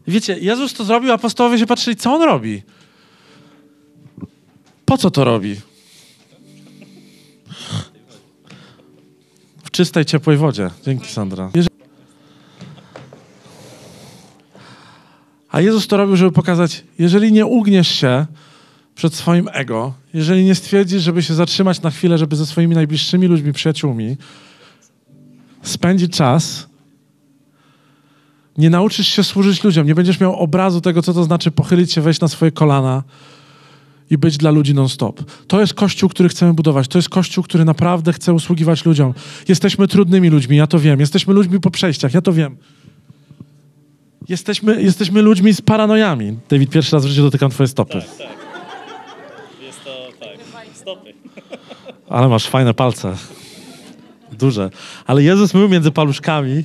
Wiecie, 0.07 0.39
Jezus 0.39 0.75
to 0.75 0.85
zrobił, 0.85 1.13
apostołowie 1.13 1.59
się 1.59 1.67
patrzyli, 1.67 1.97
co 1.97 2.15
on 2.15 2.23
robi. 2.23 2.63
Po 4.85 4.99
co 4.99 5.11
to 5.11 5.25
robi? 5.25 5.57
Czystej, 9.71 10.05
ciepłej 10.05 10.37
wodzie. 10.37 10.71
Dzięki, 10.85 11.13
Sandra. 11.13 11.51
A 15.51 15.61
Jezus 15.61 15.87
to 15.87 15.97
robił, 15.97 16.17
żeby 16.17 16.33
pokazać, 16.33 16.85
jeżeli 16.99 17.33
nie 17.33 17.47
ugniesz 17.47 17.89
się 17.89 18.27
przed 18.95 19.15
swoim 19.15 19.49
ego, 19.53 19.95
jeżeli 20.15 20.45
nie 20.45 20.55
stwierdzisz, 20.55 21.03
żeby 21.03 21.23
się 21.23 21.35
zatrzymać 21.35 21.83
na 21.83 21.91
chwilę, 21.91 22.19
żeby 22.19 22.37
ze 22.37 22.47
swoimi 22.47 22.75
najbliższymi 22.75 23.27
ludźmi, 23.27 23.53
przyjaciółmi 23.53 24.17
spędzić 25.63 26.17
czas, 26.17 26.69
nie 28.59 28.71
nauczysz 28.71 29.09
się 29.09 29.25
służyć 29.25 29.65
ludziom, 29.65 29.87
nie 29.87 29.95
będziesz 29.95 30.21
miał 30.21 30.37
obrazu 30.37 30.81
tego, 30.81 31.03
co 31.03 31.15
to 31.15 31.25
znaczy 31.25 31.51
pochylić 31.51 31.93
się, 31.93 32.01
wejść 32.01 32.21
na 32.21 32.29
swoje 32.29 32.53
kolana, 32.53 33.03
i 34.11 34.19
być 34.19 34.37
dla 34.37 34.51
ludzi 34.51 34.75
non-stop. 34.75 35.31
To 35.47 35.61
jest 35.61 35.75
kościół, 35.75 36.09
który 36.09 36.29
chcemy 36.29 36.55
budować. 36.55 36.89
To 36.89 36.99
jest 36.99 37.09
kościół, 37.09 37.45
który 37.45 37.65
naprawdę 37.65 38.13
chce 38.13 38.33
usługiwać 38.33 38.85
ludziom. 38.85 39.15
Jesteśmy 39.49 39.89
trudnymi 39.89 40.29
ludźmi, 40.29 40.57
ja 40.57 40.67
to 40.67 40.79
wiem. 40.79 41.01
Jesteśmy 41.01 41.35
ludźmi 41.35 41.61
po 41.61 41.71
przejściach, 41.71 42.15
ja 42.15 42.21
to 42.21 42.33
wiem. 42.33 42.57
Jesteśmy, 44.29 44.83
jesteśmy 44.83 45.23
ludźmi 45.23 45.55
z 45.55 45.61
paranojami. 45.61 46.39
David, 46.49 46.71
pierwszy 46.71 46.97
raz 46.97 47.07
w 47.07 47.09
życiu 47.09 47.23
dotykam 47.23 47.51
twoje 47.51 47.69
stopy. 47.69 47.93
Tak, 47.93 48.19
tak. 48.19 48.29
Jest 49.63 49.85
to, 49.85 50.09
tak, 50.21 50.67
stopy. 50.75 51.15
Ale 52.09 52.29
masz 52.29 52.47
fajne 52.47 52.75
palce. 52.75 53.17
Duże. 54.33 54.71
Ale 55.07 55.23
Jezus 55.23 55.55
mył 55.55 55.69
między 55.69 55.91
paluszkami. 55.91 56.65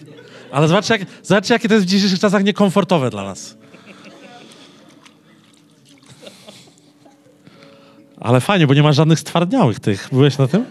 Ale 0.51 0.67
zobaczcie, 0.67 0.93
jak, 0.93 1.07
zobaczcie, 1.23 1.53
jakie 1.53 1.67
to 1.67 1.73
jest 1.73 1.85
w 1.85 1.89
dzisiejszych 1.89 2.19
czasach 2.19 2.43
niekomfortowe 2.43 3.09
dla 3.09 3.23
nas. 3.23 3.57
Ale 8.24 8.41
fajnie, 8.41 8.67
bo 8.67 8.74
nie 8.74 8.84
masz 8.84 8.95
żadnych 8.95 9.19
stwardniałych 9.19 9.80
tych. 9.80 10.09
Byłeś 10.11 10.38
na 10.38 10.47
tym? 10.47 10.65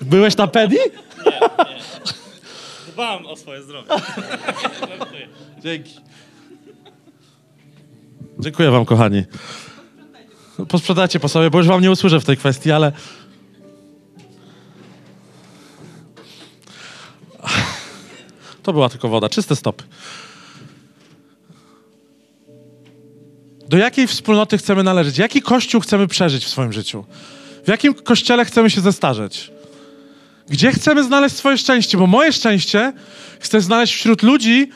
Byłeś 0.00 0.36
na 0.36 0.46
pedi? 0.46 0.76
Nie, 0.76 1.32
nie. 1.32 1.40
Dbam 2.92 3.26
o 3.26 3.36
swoje 3.36 3.62
zdrowie. 3.62 3.88
Dzięki. 5.62 5.96
Dziękuję 8.38 8.70
wam, 8.70 8.84
kochani. 8.84 9.24
Posprzedacie 10.68 11.20
po 11.20 11.28
sobie, 11.28 11.50
bo 11.50 11.58
już 11.58 11.66
wam 11.66 11.82
nie 11.82 11.90
usłyszę 11.90 12.20
w 12.20 12.24
tej 12.24 12.36
kwestii, 12.36 12.72
ale... 12.72 12.92
To 18.62 18.72
była 18.72 18.88
tylko 18.88 19.08
woda, 19.08 19.28
czyste 19.28 19.56
stopy. 19.56 19.84
Do 23.72 23.78
jakiej 23.78 24.06
wspólnoty 24.06 24.58
chcemy 24.58 24.82
należeć? 24.82 25.18
Jaki 25.18 25.42
kościół 25.42 25.80
chcemy 25.80 26.08
przeżyć 26.08 26.44
w 26.44 26.48
swoim 26.48 26.72
życiu? 26.72 27.04
W 27.64 27.68
jakim 27.68 27.94
kościele 27.94 28.44
chcemy 28.44 28.70
się 28.70 28.80
zestarzeć? 28.80 29.50
Gdzie 30.48 30.72
chcemy 30.72 31.04
znaleźć 31.04 31.36
swoje 31.36 31.58
szczęście? 31.58 31.98
Bo 31.98 32.06
moje 32.06 32.32
szczęście 32.32 32.92
chcę 33.40 33.60
znaleźć 33.60 33.94
wśród 33.94 34.22
ludzi, 34.22 34.70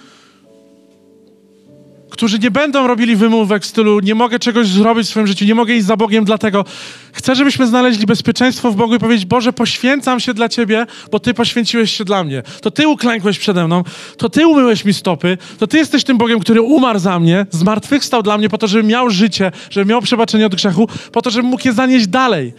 którzy 2.17 2.39
nie 2.39 2.51
będą 2.51 2.87
robili 2.87 3.17
wymówek 3.17 3.63
w 3.63 3.67
stylu 3.67 4.01
nie 4.01 4.15
mogę 4.15 4.39
czegoś 4.39 4.67
zrobić 4.67 5.07
w 5.07 5.11
swoim 5.11 5.27
życiu, 5.27 5.45
nie 5.45 5.55
mogę 5.55 5.75
iść 5.75 5.87
za 5.87 5.97
Bogiem, 5.97 6.25
dlatego 6.25 6.65
chcę, 7.13 7.35
żebyśmy 7.35 7.67
znaleźli 7.67 8.07
bezpieczeństwo 8.07 8.71
w 8.71 8.77
Bogu 8.77 8.95
i 8.95 8.99
powiedzieć, 8.99 9.27
Boże, 9.27 9.53
poświęcam 9.53 10.21
się 10.21 10.35
dla 10.35 10.49
Ciebie, 10.49 10.87
bo 11.13 11.21
Ty 11.21 11.35
poświęciłeś 11.35 11.97
się 11.97 12.05
dla 12.05 12.25
mnie. 12.25 12.43
To 12.61 12.71
Ty 12.71 12.89
uklękłeś 12.89 13.39
przede 13.39 13.67
mną, 13.67 13.85
to 14.19 14.29
Ty 14.29 14.47
umyłeś 14.47 14.85
mi 14.85 14.95
stopy, 14.95 15.39
to 15.59 15.67
Ty 15.67 15.79
jesteś 15.79 16.05
tym 16.05 16.19
Bogiem, 16.19 16.41
który 16.41 16.63
umarł 16.63 16.99
za 16.99 17.21
mnie, 17.21 17.47
zmartwychwstał 17.51 18.23
dla 18.23 18.39
mnie 18.39 18.49
po 18.49 18.59
to, 18.59 18.67
żebym 18.67 18.87
miał 18.87 19.11
życie, 19.11 19.53
żebym 19.71 19.89
miał 19.89 20.03
przebaczenie 20.03 20.47
od 20.47 20.55
grzechu, 20.55 20.89
po 21.13 21.23
to, 21.23 21.31
żebym 21.31 21.51
mógł 21.51 21.69
je 21.69 21.73
zanieść 21.73 22.07
dalej. 22.07 22.55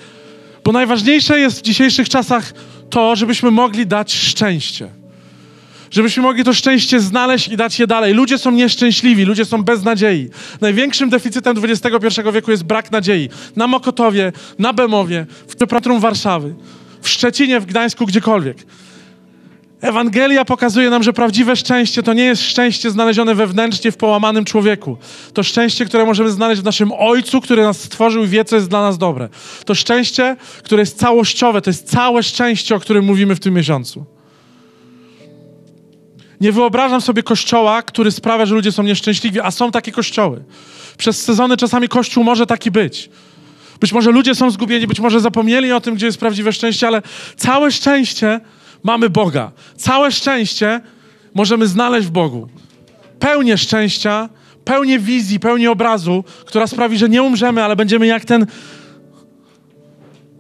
Bo 0.63 0.71
najważniejsze 0.71 1.39
jest 1.39 1.59
w 1.59 1.61
dzisiejszych 1.61 2.09
czasach 2.09 2.53
to, 2.89 3.15
żebyśmy 3.15 3.51
mogli 3.51 3.87
dać 3.87 4.13
szczęście. 4.13 5.06
Żebyśmy 5.91 6.23
mogli 6.23 6.43
to 6.43 6.53
szczęście 6.53 6.99
znaleźć 6.99 7.47
i 7.47 7.57
dać 7.57 7.79
je 7.79 7.87
dalej. 7.87 8.13
Ludzie 8.13 8.37
są 8.37 8.51
nieszczęśliwi, 8.51 9.25
ludzie 9.25 9.45
są 9.45 9.63
bez 9.63 9.83
nadziei. 9.83 10.29
Największym 10.61 11.09
deficytem 11.09 11.57
XXI 11.63 12.21
wieku 12.33 12.51
jest 12.51 12.63
brak 12.63 12.91
nadziei. 12.91 13.29
Na 13.55 13.67
Mokotowie, 13.67 14.31
na 14.59 14.73
Bemowie, 14.73 15.25
w 15.47 15.55
Prepratrum 15.55 15.99
Warszawy, 15.99 16.55
w 17.01 17.09
Szczecinie, 17.09 17.59
w 17.59 17.65
Gdańsku, 17.65 18.05
gdziekolwiek. 18.05 18.57
Ewangelia 19.81 20.45
pokazuje 20.45 20.89
nam, 20.89 21.03
że 21.03 21.13
prawdziwe 21.13 21.55
szczęście 21.55 22.03
to 22.03 22.13
nie 22.13 22.23
jest 22.23 22.41
szczęście 22.41 22.91
znalezione 22.91 23.35
wewnętrznie 23.35 23.91
w 23.91 23.97
połamanym 23.97 24.45
człowieku. 24.45 24.97
To 25.33 25.43
szczęście, 25.43 25.85
które 25.85 26.05
możemy 26.05 26.29
znaleźć 26.29 26.61
w 26.61 26.65
naszym 26.65 26.91
Ojcu, 26.91 27.41
który 27.41 27.63
nas 27.63 27.81
stworzył 27.81 28.23
i 28.23 28.27
wie, 28.27 28.45
co 28.45 28.55
jest 28.55 28.67
dla 28.67 28.81
nas 28.81 28.97
dobre. 28.97 29.29
To 29.65 29.75
szczęście, 29.75 30.35
które 30.63 30.81
jest 30.81 30.99
całościowe, 30.99 31.61
to 31.61 31.69
jest 31.69 31.89
całe 31.91 32.23
szczęście, 32.23 32.75
o 32.75 32.79
którym 32.79 33.05
mówimy 33.05 33.35
w 33.35 33.39
tym 33.39 33.53
miesiącu. 33.53 34.16
Nie 36.41 36.51
wyobrażam 36.51 37.01
sobie 37.01 37.23
kościoła, 37.23 37.81
który 37.81 38.11
sprawia, 38.11 38.45
że 38.45 38.55
ludzie 38.55 38.71
są 38.71 38.83
nieszczęśliwi, 38.83 39.41
a 39.41 39.51
są 39.51 39.71
takie 39.71 39.91
kościoły. 39.91 40.43
Przez 40.97 41.21
sezony 41.23 41.57
czasami 41.57 41.87
kościół 41.87 42.23
może 42.23 42.45
taki 42.45 42.71
być. 42.71 43.09
Być 43.79 43.93
może 43.93 44.11
ludzie 44.11 44.35
są 44.35 44.51
zgubieni, 44.51 44.87
być 44.87 44.99
może 44.99 45.19
zapomnieli 45.19 45.71
o 45.71 45.81
tym, 45.81 45.95
gdzie 45.95 46.05
jest 46.05 46.19
prawdziwe 46.19 46.53
szczęście, 46.53 46.87
ale 46.87 47.01
całe 47.35 47.71
szczęście 47.71 48.39
mamy 48.83 49.09
Boga. 49.09 49.51
Całe 49.75 50.11
szczęście 50.11 50.81
możemy 51.33 51.67
znaleźć 51.67 52.07
w 52.07 52.11
Bogu. 52.11 52.49
Pełnię 53.19 53.57
szczęścia, 53.57 54.29
pełnię 54.65 54.99
wizji, 54.99 55.39
pełnię 55.39 55.71
obrazu, 55.71 56.23
która 56.45 56.67
sprawi, 56.67 56.97
że 56.97 57.09
nie 57.09 57.23
umrzemy, 57.23 57.63
ale 57.63 57.75
będziemy 57.75 58.07
jak 58.07 58.25
ten 58.25 58.45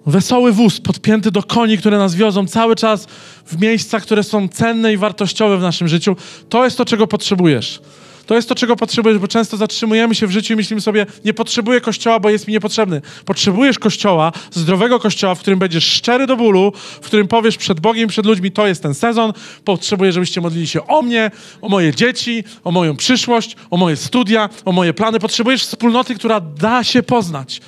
wesoły 0.07 0.51
wóz 0.51 0.79
podpięty 0.79 1.31
do 1.31 1.43
koni, 1.43 1.77
które 1.77 1.97
nas 1.97 2.15
wiozą 2.15 2.47
cały 2.47 2.75
czas 2.75 3.07
w 3.45 3.61
miejsca, 3.61 3.99
które 3.99 4.23
są 4.23 4.47
cenne 4.47 4.93
i 4.93 4.97
wartościowe 4.97 5.57
w 5.57 5.61
naszym 5.61 5.87
życiu. 5.87 6.15
To 6.49 6.65
jest 6.65 6.77
to, 6.77 6.85
czego 6.85 7.07
potrzebujesz. 7.07 7.81
To 8.25 8.35
jest 8.35 8.49
to, 8.49 8.55
czego 8.55 8.75
potrzebujesz, 8.75 9.17
bo 9.17 9.27
często 9.27 9.57
zatrzymujemy 9.57 10.15
się 10.15 10.27
w 10.27 10.31
życiu 10.31 10.53
i 10.53 10.55
myślimy 10.55 10.81
sobie, 10.81 11.05
nie 11.25 11.33
potrzebuję 11.33 11.81
kościoła, 11.81 12.19
bo 12.19 12.29
jest 12.29 12.47
mi 12.47 12.53
niepotrzebny. 12.53 13.01
Potrzebujesz 13.25 13.79
kościoła, 13.79 14.31
zdrowego 14.51 14.99
kościoła, 14.99 15.35
w 15.35 15.39
którym 15.39 15.59
będziesz 15.59 15.85
szczery 15.85 16.27
do 16.27 16.37
bólu, 16.37 16.73
w 17.01 17.05
którym 17.05 17.27
powiesz 17.27 17.57
przed 17.57 17.79
Bogiem, 17.79 18.09
przed 18.09 18.25
ludźmi, 18.25 18.51
to 18.51 18.67
jest 18.67 18.83
ten 18.83 18.93
sezon, 18.93 19.33
potrzebuję, 19.65 20.11
żebyście 20.11 20.41
modlili 20.41 20.67
się 20.67 20.87
o 20.87 21.01
mnie, 21.01 21.31
o 21.61 21.69
moje 21.69 21.95
dzieci, 21.95 22.43
o 22.63 22.71
moją 22.71 22.95
przyszłość, 22.95 23.55
o 23.69 23.77
moje 23.77 23.95
studia, 23.95 24.49
o 24.65 24.71
moje 24.71 24.93
plany. 24.93 25.19
Potrzebujesz 25.19 25.63
wspólnoty, 25.63 26.15
która 26.15 26.39
da 26.39 26.83
się 26.83 27.03
poznać 27.03 27.61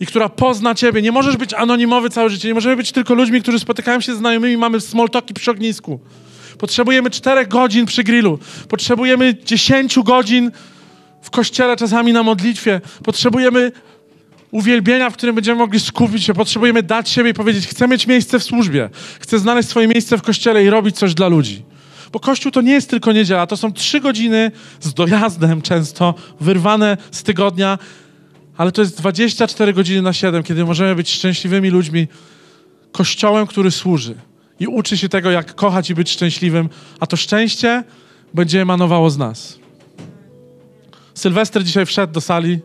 i 0.00 0.06
która 0.06 0.28
pozna 0.28 0.74
Ciebie. 0.74 1.02
Nie 1.02 1.12
możesz 1.12 1.36
być 1.36 1.54
anonimowy 1.54 2.10
całe 2.10 2.30
życie. 2.30 2.48
Nie 2.48 2.54
możemy 2.54 2.76
być 2.76 2.92
tylko 2.92 3.14
ludźmi, 3.14 3.42
którzy 3.42 3.58
spotykają 3.58 4.00
się 4.00 4.14
z 4.14 4.18
znajomymi, 4.18 4.56
mamy 4.56 4.80
smoltoki 4.80 5.34
przy 5.34 5.50
ognisku. 5.50 6.00
Potrzebujemy 6.58 7.10
czterech 7.10 7.48
godzin 7.48 7.86
przy 7.86 8.04
grillu. 8.04 8.38
Potrzebujemy 8.68 9.34
dziesięciu 9.44 10.04
godzin 10.04 10.50
w 11.22 11.30
kościele, 11.30 11.76
czasami 11.76 12.12
na 12.12 12.22
modlitwie. 12.22 12.80
Potrzebujemy 13.04 13.72
uwielbienia, 14.50 15.10
w 15.10 15.14
którym 15.16 15.34
będziemy 15.34 15.58
mogli 15.58 15.80
skupić 15.80 16.24
się. 16.24 16.34
Potrzebujemy 16.34 16.82
dać 16.82 17.08
siebie 17.08 17.30
i 17.30 17.34
powiedzieć, 17.34 17.66
chcę 17.66 17.88
mieć 17.88 18.06
miejsce 18.06 18.38
w 18.38 18.42
służbie. 18.42 18.90
Chcę 19.20 19.38
znaleźć 19.38 19.68
swoje 19.68 19.88
miejsce 19.88 20.18
w 20.18 20.22
kościele 20.22 20.64
i 20.64 20.70
robić 20.70 20.96
coś 20.96 21.14
dla 21.14 21.28
ludzi. 21.28 21.62
Bo 22.12 22.20
Kościół 22.20 22.52
to 22.52 22.60
nie 22.60 22.72
jest 22.72 22.90
tylko 22.90 23.12
niedziela, 23.12 23.46
to 23.46 23.56
są 23.56 23.72
trzy 23.72 24.00
godziny 24.00 24.50
z 24.80 24.94
dojazdem 24.94 25.62
często, 25.62 26.14
wyrwane 26.40 26.96
z 27.10 27.22
tygodnia, 27.22 27.78
ale 28.60 28.72
to 28.72 28.82
jest 28.82 28.96
24 28.96 29.72
godziny 29.72 30.02
na 30.02 30.12
7, 30.12 30.42
kiedy 30.42 30.64
możemy 30.64 30.94
być 30.94 31.10
szczęśliwymi 31.10 31.70
ludźmi, 31.70 32.08
kościołem, 32.92 33.46
który 33.46 33.70
służy 33.70 34.14
i 34.58 34.66
uczy 34.66 34.98
się 34.98 35.08
tego, 35.08 35.30
jak 35.30 35.54
kochać 35.54 35.90
i 35.90 35.94
być 35.94 36.10
szczęśliwym, 36.10 36.68
a 37.00 37.06
to 37.06 37.16
szczęście 37.16 37.84
będzie 38.34 38.60
emanowało 38.62 39.10
z 39.10 39.18
nas. 39.18 39.58
Sylwester 41.14 41.64
dzisiaj 41.64 41.86
wszedł 41.86 42.12
do 42.12 42.20
sali. 42.20 42.60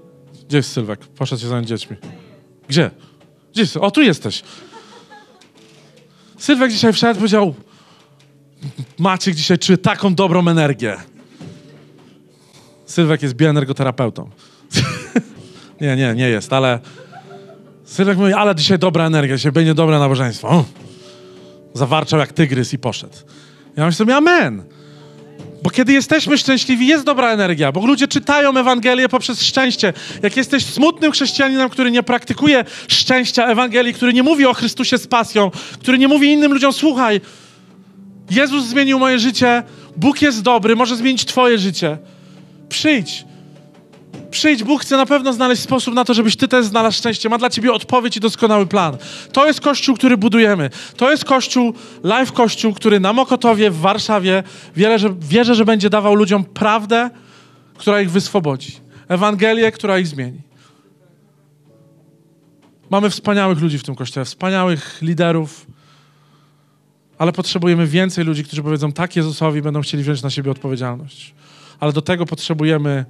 Gdzie 0.47 0.57
jest 0.57 0.71
Sylwek? 0.71 0.99
Poszedł 0.99 1.41
się 1.41 1.47
zająć 1.47 1.67
dziećmi. 1.67 1.97
Gdzie? 2.67 2.91
Gdzie 3.51 3.61
jest? 3.61 3.77
O, 3.77 3.91
tu 3.91 4.01
jesteś. 4.01 4.43
Sylwek 6.37 6.71
dzisiaj 6.71 6.93
wszedł, 6.93 7.19
powiedział 7.19 7.55
Maciek 8.99 9.35
dzisiaj 9.35 9.59
czuje 9.59 9.77
taką 9.77 10.15
dobrą 10.15 10.47
energię. 10.47 10.97
Sylwek 12.85 13.21
jest 13.21 13.35
bioenergoterapeutą. 13.35 14.29
Nie, 15.81 15.95
nie, 15.95 16.13
nie 16.13 16.29
jest, 16.29 16.53
ale 16.53 16.79
Sylwek 17.85 18.17
mówi, 18.17 18.33
ale 18.33 18.55
dzisiaj 18.55 18.79
dobra 18.79 19.05
energia, 19.05 19.37
dzisiaj 19.37 19.51
będzie 19.51 19.73
dobre 19.73 19.99
nabożeństwo. 19.99 20.65
Zawarczał 21.73 22.19
jak 22.19 22.33
tygrys 22.33 22.73
i 22.73 22.77
poszedł. 22.77 23.15
Ja 23.77 23.85
myślę 23.85 23.97
sobie, 23.97 24.15
amen. 24.15 24.63
Bo 25.63 25.69
kiedy 25.69 25.93
jesteśmy 25.93 26.37
szczęśliwi, 26.37 26.87
jest 26.87 27.05
dobra 27.05 27.31
energia, 27.31 27.71
bo 27.71 27.85
ludzie 27.85 28.07
czytają 28.07 28.57
Ewangelię 28.57 29.09
poprzez 29.09 29.41
szczęście. 29.41 29.93
Jak 30.23 30.37
jesteś 30.37 30.65
smutnym 30.65 31.11
chrześcijaninem, 31.11 31.69
który 31.69 31.91
nie 31.91 32.03
praktykuje 32.03 32.65
szczęścia 32.87 33.47
Ewangelii, 33.47 33.93
który 33.93 34.13
nie 34.13 34.23
mówi 34.23 34.45
o 34.45 34.53
Chrystusie 34.53 34.97
z 34.97 35.07
pasją, 35.07 35.51
który 35.79 35.97
nie 35.97 36.07
mówi 36.07 36.31
innym 36.31 36.53
ludziom, 36.53 36.73
słuchaj, 36.73 37.21
Jezus 38.31 38.65
zmienił 38.65 38.99
moje 38.99 39.19
życie, 39.19 39.63
Bóg 39.97 40.21
jest 40.21 40.41
dobry, 40.41 40.75
może 40.75 40.95
zmienić 40.95 41.25
twoje 41.25 41.57
życie. 41.57 41.97
Przyjdź, 42.69 43.25
Przyjdź, 44.31 44.63
Bóg 44.63 44.81
chce 44.81 44.97
na 44.97 45.05
pewno 45.05 45.33
znaleźć 45.33 45.61
sposób 45.61 45.93
na 45.93 46.05
to, 46.05 46.13
żebyś 46.13 46.35
ty 46.35 46.47
też 46.47 46.65
znalazł 46.65 46.97
szczęście. 46.97 47.29
Ma 47.29 47.37
dla 47.37 47.49
ciebie 47.49 47.73
odpowiedź 47.73 48.17
i 48.17 48.19
doskonały 48.19 48.67
plan. 48.67 48.97
To 49.31 49.47
jest 49.47 49.61
kościół, 49.61 49.95
który 49.95 50.17
budujemy. 50.17 50.69
To 50.97 51.11
jest 51.11 51.25
kościół, 51.25 51.73
live 52.03 52.31
kościół, 52.31 52.73
który 52.73 52.99
na 52.99 53.13
Mokotowie, 53.13 53.71
w 53.71 53.79
Warszawie 53.79 54.43
wierzę, 54.75 54.99
że, 54.99 55.15
wierzę, 55.19 55.55
że 55.55 55.65
będzie 55.65 55.89
dawał 55.89 56.15
ludziom 56.15 56.43
prawdę, 56.43 57.09
która 57.77 58.01
ich 58.01 58.11
wyswobodzi. 58.11 58.71
Ewangelię, 59.07 59.71
która 59.71 59.99
ich 59.99 60.07
zmieni. 60.07 60.41
Mamy 62.89 63.09
wspaniałych 63.09 63.61
ludzi 63.61 63.79
w 63.79 63.83
tym 63.83 63.95
kościele, 63.95 64.25
wspaniałych 64.25 65.01
liderów, 65.01 65.67
ale 67.17 67.31
potrzebujemy 67.31 67.87
więcej 67.87 68.25
ludzi, 68.25 68.43
którzy 68.43 68.63
powiedzą 68.63 68.91
tak 68.91 69.15
Jezusowi, 69.15 69.61
będą 69.61 69.81
chcieli 69.81 70.03
wziąć 70.03 70.21
na 70.21 70.29
siebie 70.29 70.51
odpowiedzialność. 70.51 71.33
Ale 71.79 71.93
do 71.93 72.01
tego 72.01 72.25
potrzebujemy 72.25 73.05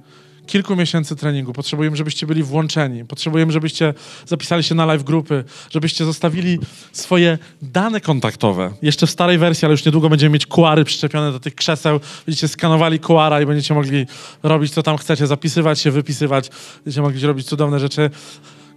kilku 0.46 0.76
miesięcy 0.76 1.16
treningu. 1.16 1.52
Potrzebujemy, 1.52 1.96
żebyście 1.96 2.26
byli 2.26 2.42
włączeni. 2.42 3.04
Potrzebujemy, 3.04 3.52
żebyście 3.52 3.94
zapisali 4.26 4.62
się 4.62 4.74
na 4.74 4.86
live 4.86 5.04
grupy, 5.04 5.44
żebyście 5.70 6.04
zostawili 6.04 6.58
swoje 6.92 7.38
dane 7.62 8.00
kontaktowe. 8.00 8.72
Jeszcze 8.82 9.06
w 9.06 9.10
starej 9.10 9.38
wersji, 9.38 9.66
ale 9.66 9.72
już 9.72 9.84
niedługo 9.84 10.08
będziemy 10.08 10.32
mieć 10.32 10.46
kuary 10.46 10.84
przyczepione 10.84 11.32
do 11.32 11.40
tych 11.40 11.54
krzeseł. 11.54 12.00
Będziecie 12.26 12.48
skanowali 12.48 13.00
kuara 13.00 13.40
i 13.40 13.46
będziecie 13.46 13.74
mogli 13.74 14.06
robić, 14.42 14.72
co 14.72 14.82
tam 14.82 14.96
chcecie, 14.96 15.26
zapisywać 15.26 15.80
się, 15.80 15.90
wypisywać. 15.90 16.50
Będziecie 16.84 17.02
mogli 17.02 17.26
robić 17.26 17.46
cudowne 17.46 17.80
rzeczy. 17.80 18.10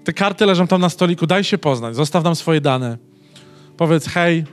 Te 0.03 0.13
karty 0.13 0.45
leżą 0.45 0.67
tam 0.67 0.81
na 0.81 0.89
stoliku. 0.89 1.27
Daj 1.27 1.43
się 1.43 1.57
poznać. 1.57 1.95
Zostaw 1.95 2.23
nam 2.23 2.35
swoje 2.35 2.61
dane. 2.61 2.97
Powiedz, 3.77 4.07
hej, 4.07 4.43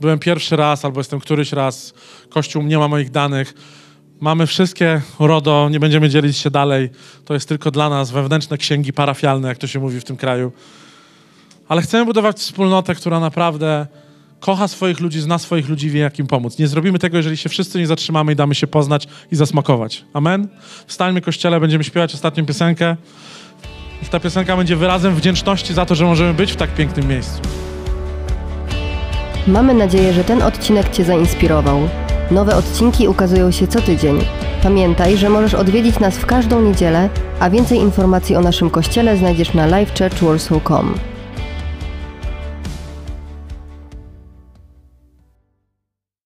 byłem 0.00 0.18
pierwszy 0.18 0.56
raz 0.56 0.84
albo 0.84 1.00
jestem 1.00 1.20
któryś 1.20 1.52
raz. 1.52 1.94
Kościół 2.28 2.62
nie 2.62 2.78
ma 2.78 2.88
moich 2.88 3.10
danych 3.10 3.54
Mamy 4.20 4.46
wszystkie 4.46 5.00
RODO, 5.18 5.68
nie 5.68 5.80
będziemy 5.80 6.08
dzielić 6.08 6.36
się 6.36 6.50
dalej. 6.50 6.90
To 7.24 7.34
jest 7.34 7.48
tylko 7.48 7.70
dla 7.70 7.88
nas 7.88 8.10
wewnętrzne 8.10 8.58
księgi 8.58 8.92
parafialne, 8.92 9.48
jak 9.48 9.58
to 9.58 9.66
się 9.66 9.80
mówi 9.80 10.00
w 10.00 10.04
tym 10.04 10.16
kraju. 10.16 10.52
Ale 11.68 11.82
chcemy 11.82 12.04
budować 12.04 12.36
wspólnotę, 12.36 12.94
która 12.94 13.20
naprawdę 13.20 13.86
kocha 14.40 14.68
swoich 14.68 15.00
ludzi, 15.00 15.20
zna 15.20 15.38
swoich 15.38 15.68
ludzi, 15.68 15.90
wie 15.90 16.00
jak 16.00 16.18
im 16.18 16.26
pomóc. 16.26 16.58
Nie 16.58 16.68
zrobimy 16.68 16.98
tego, 16.98 17.16
jeżeli 17.16 17.36
się 17.36 17.48
wszyscy 17.48 17.78
nie 17.78 17.86
zatrzymamy 17.86 18.32
i 18.32 18.36
damy 18.36 18.54
się 18.54 18.66
poznać 18.66 19.08
i 19.32 19.36
zasmakować. 19.36 20.04
Amen? 20.12 20.48
Wstańmy 20.86 21.20
kościele, 21.20 21.60
będziemy 21.60 21.84
śpiewać 21.84 22.14
ostatnią 22.14 22.46
piosenkę. 22.46 22.96
I 24.02 24.06
ta 24.06 24.20
piosenka 24.20 24.56
będzie 24.56 24.76
wyrazem 24.76 25.14
wdzięczności 25.14 25.74
za 25.74 25.86
to, 25.86 25.94
że 25.94 26.04
możemy 26.04 26.34
być 26.34 26.52
w 26.52 26.56
tak 26.56 26.74
pięknym 26.74 27.08
miejscu. 27.08 27.40
Mamy 29.46 29.74
nadzieję, 29.74 30.12
że 30.12 30.24
ten 30.24 30.42
odcinek 30.42 30.96
Cię 30.96 31.04
zainspirował. 31.04 31.88
Nowe 32.30 32.56
odcinki 32.56 33.08
ukazują 33.08 33.50
się 33.50 33.66
co 33.66 33.80
tydzień. 33.80 34.18
Pamiętaj, 34.62 35.16
że 35.16 35.28
możesz 35.28 35.54
odwiedzić 35.54 35.98
nas 35.98 36.18
w 36.18 36.26
każdą 36.26 36.60
niedzielę, 36.60 37.08
a 37.40 37.50
więcej 37.50 37.78
informacji 37.78 38.36
o 38.36 38.40
naszym 38.40 38.70
kościele 38.70 39.16
znajdziesz 39.16 39.54
na 39.54 39.66
livechurchwarsaw.com. 39.66 40.94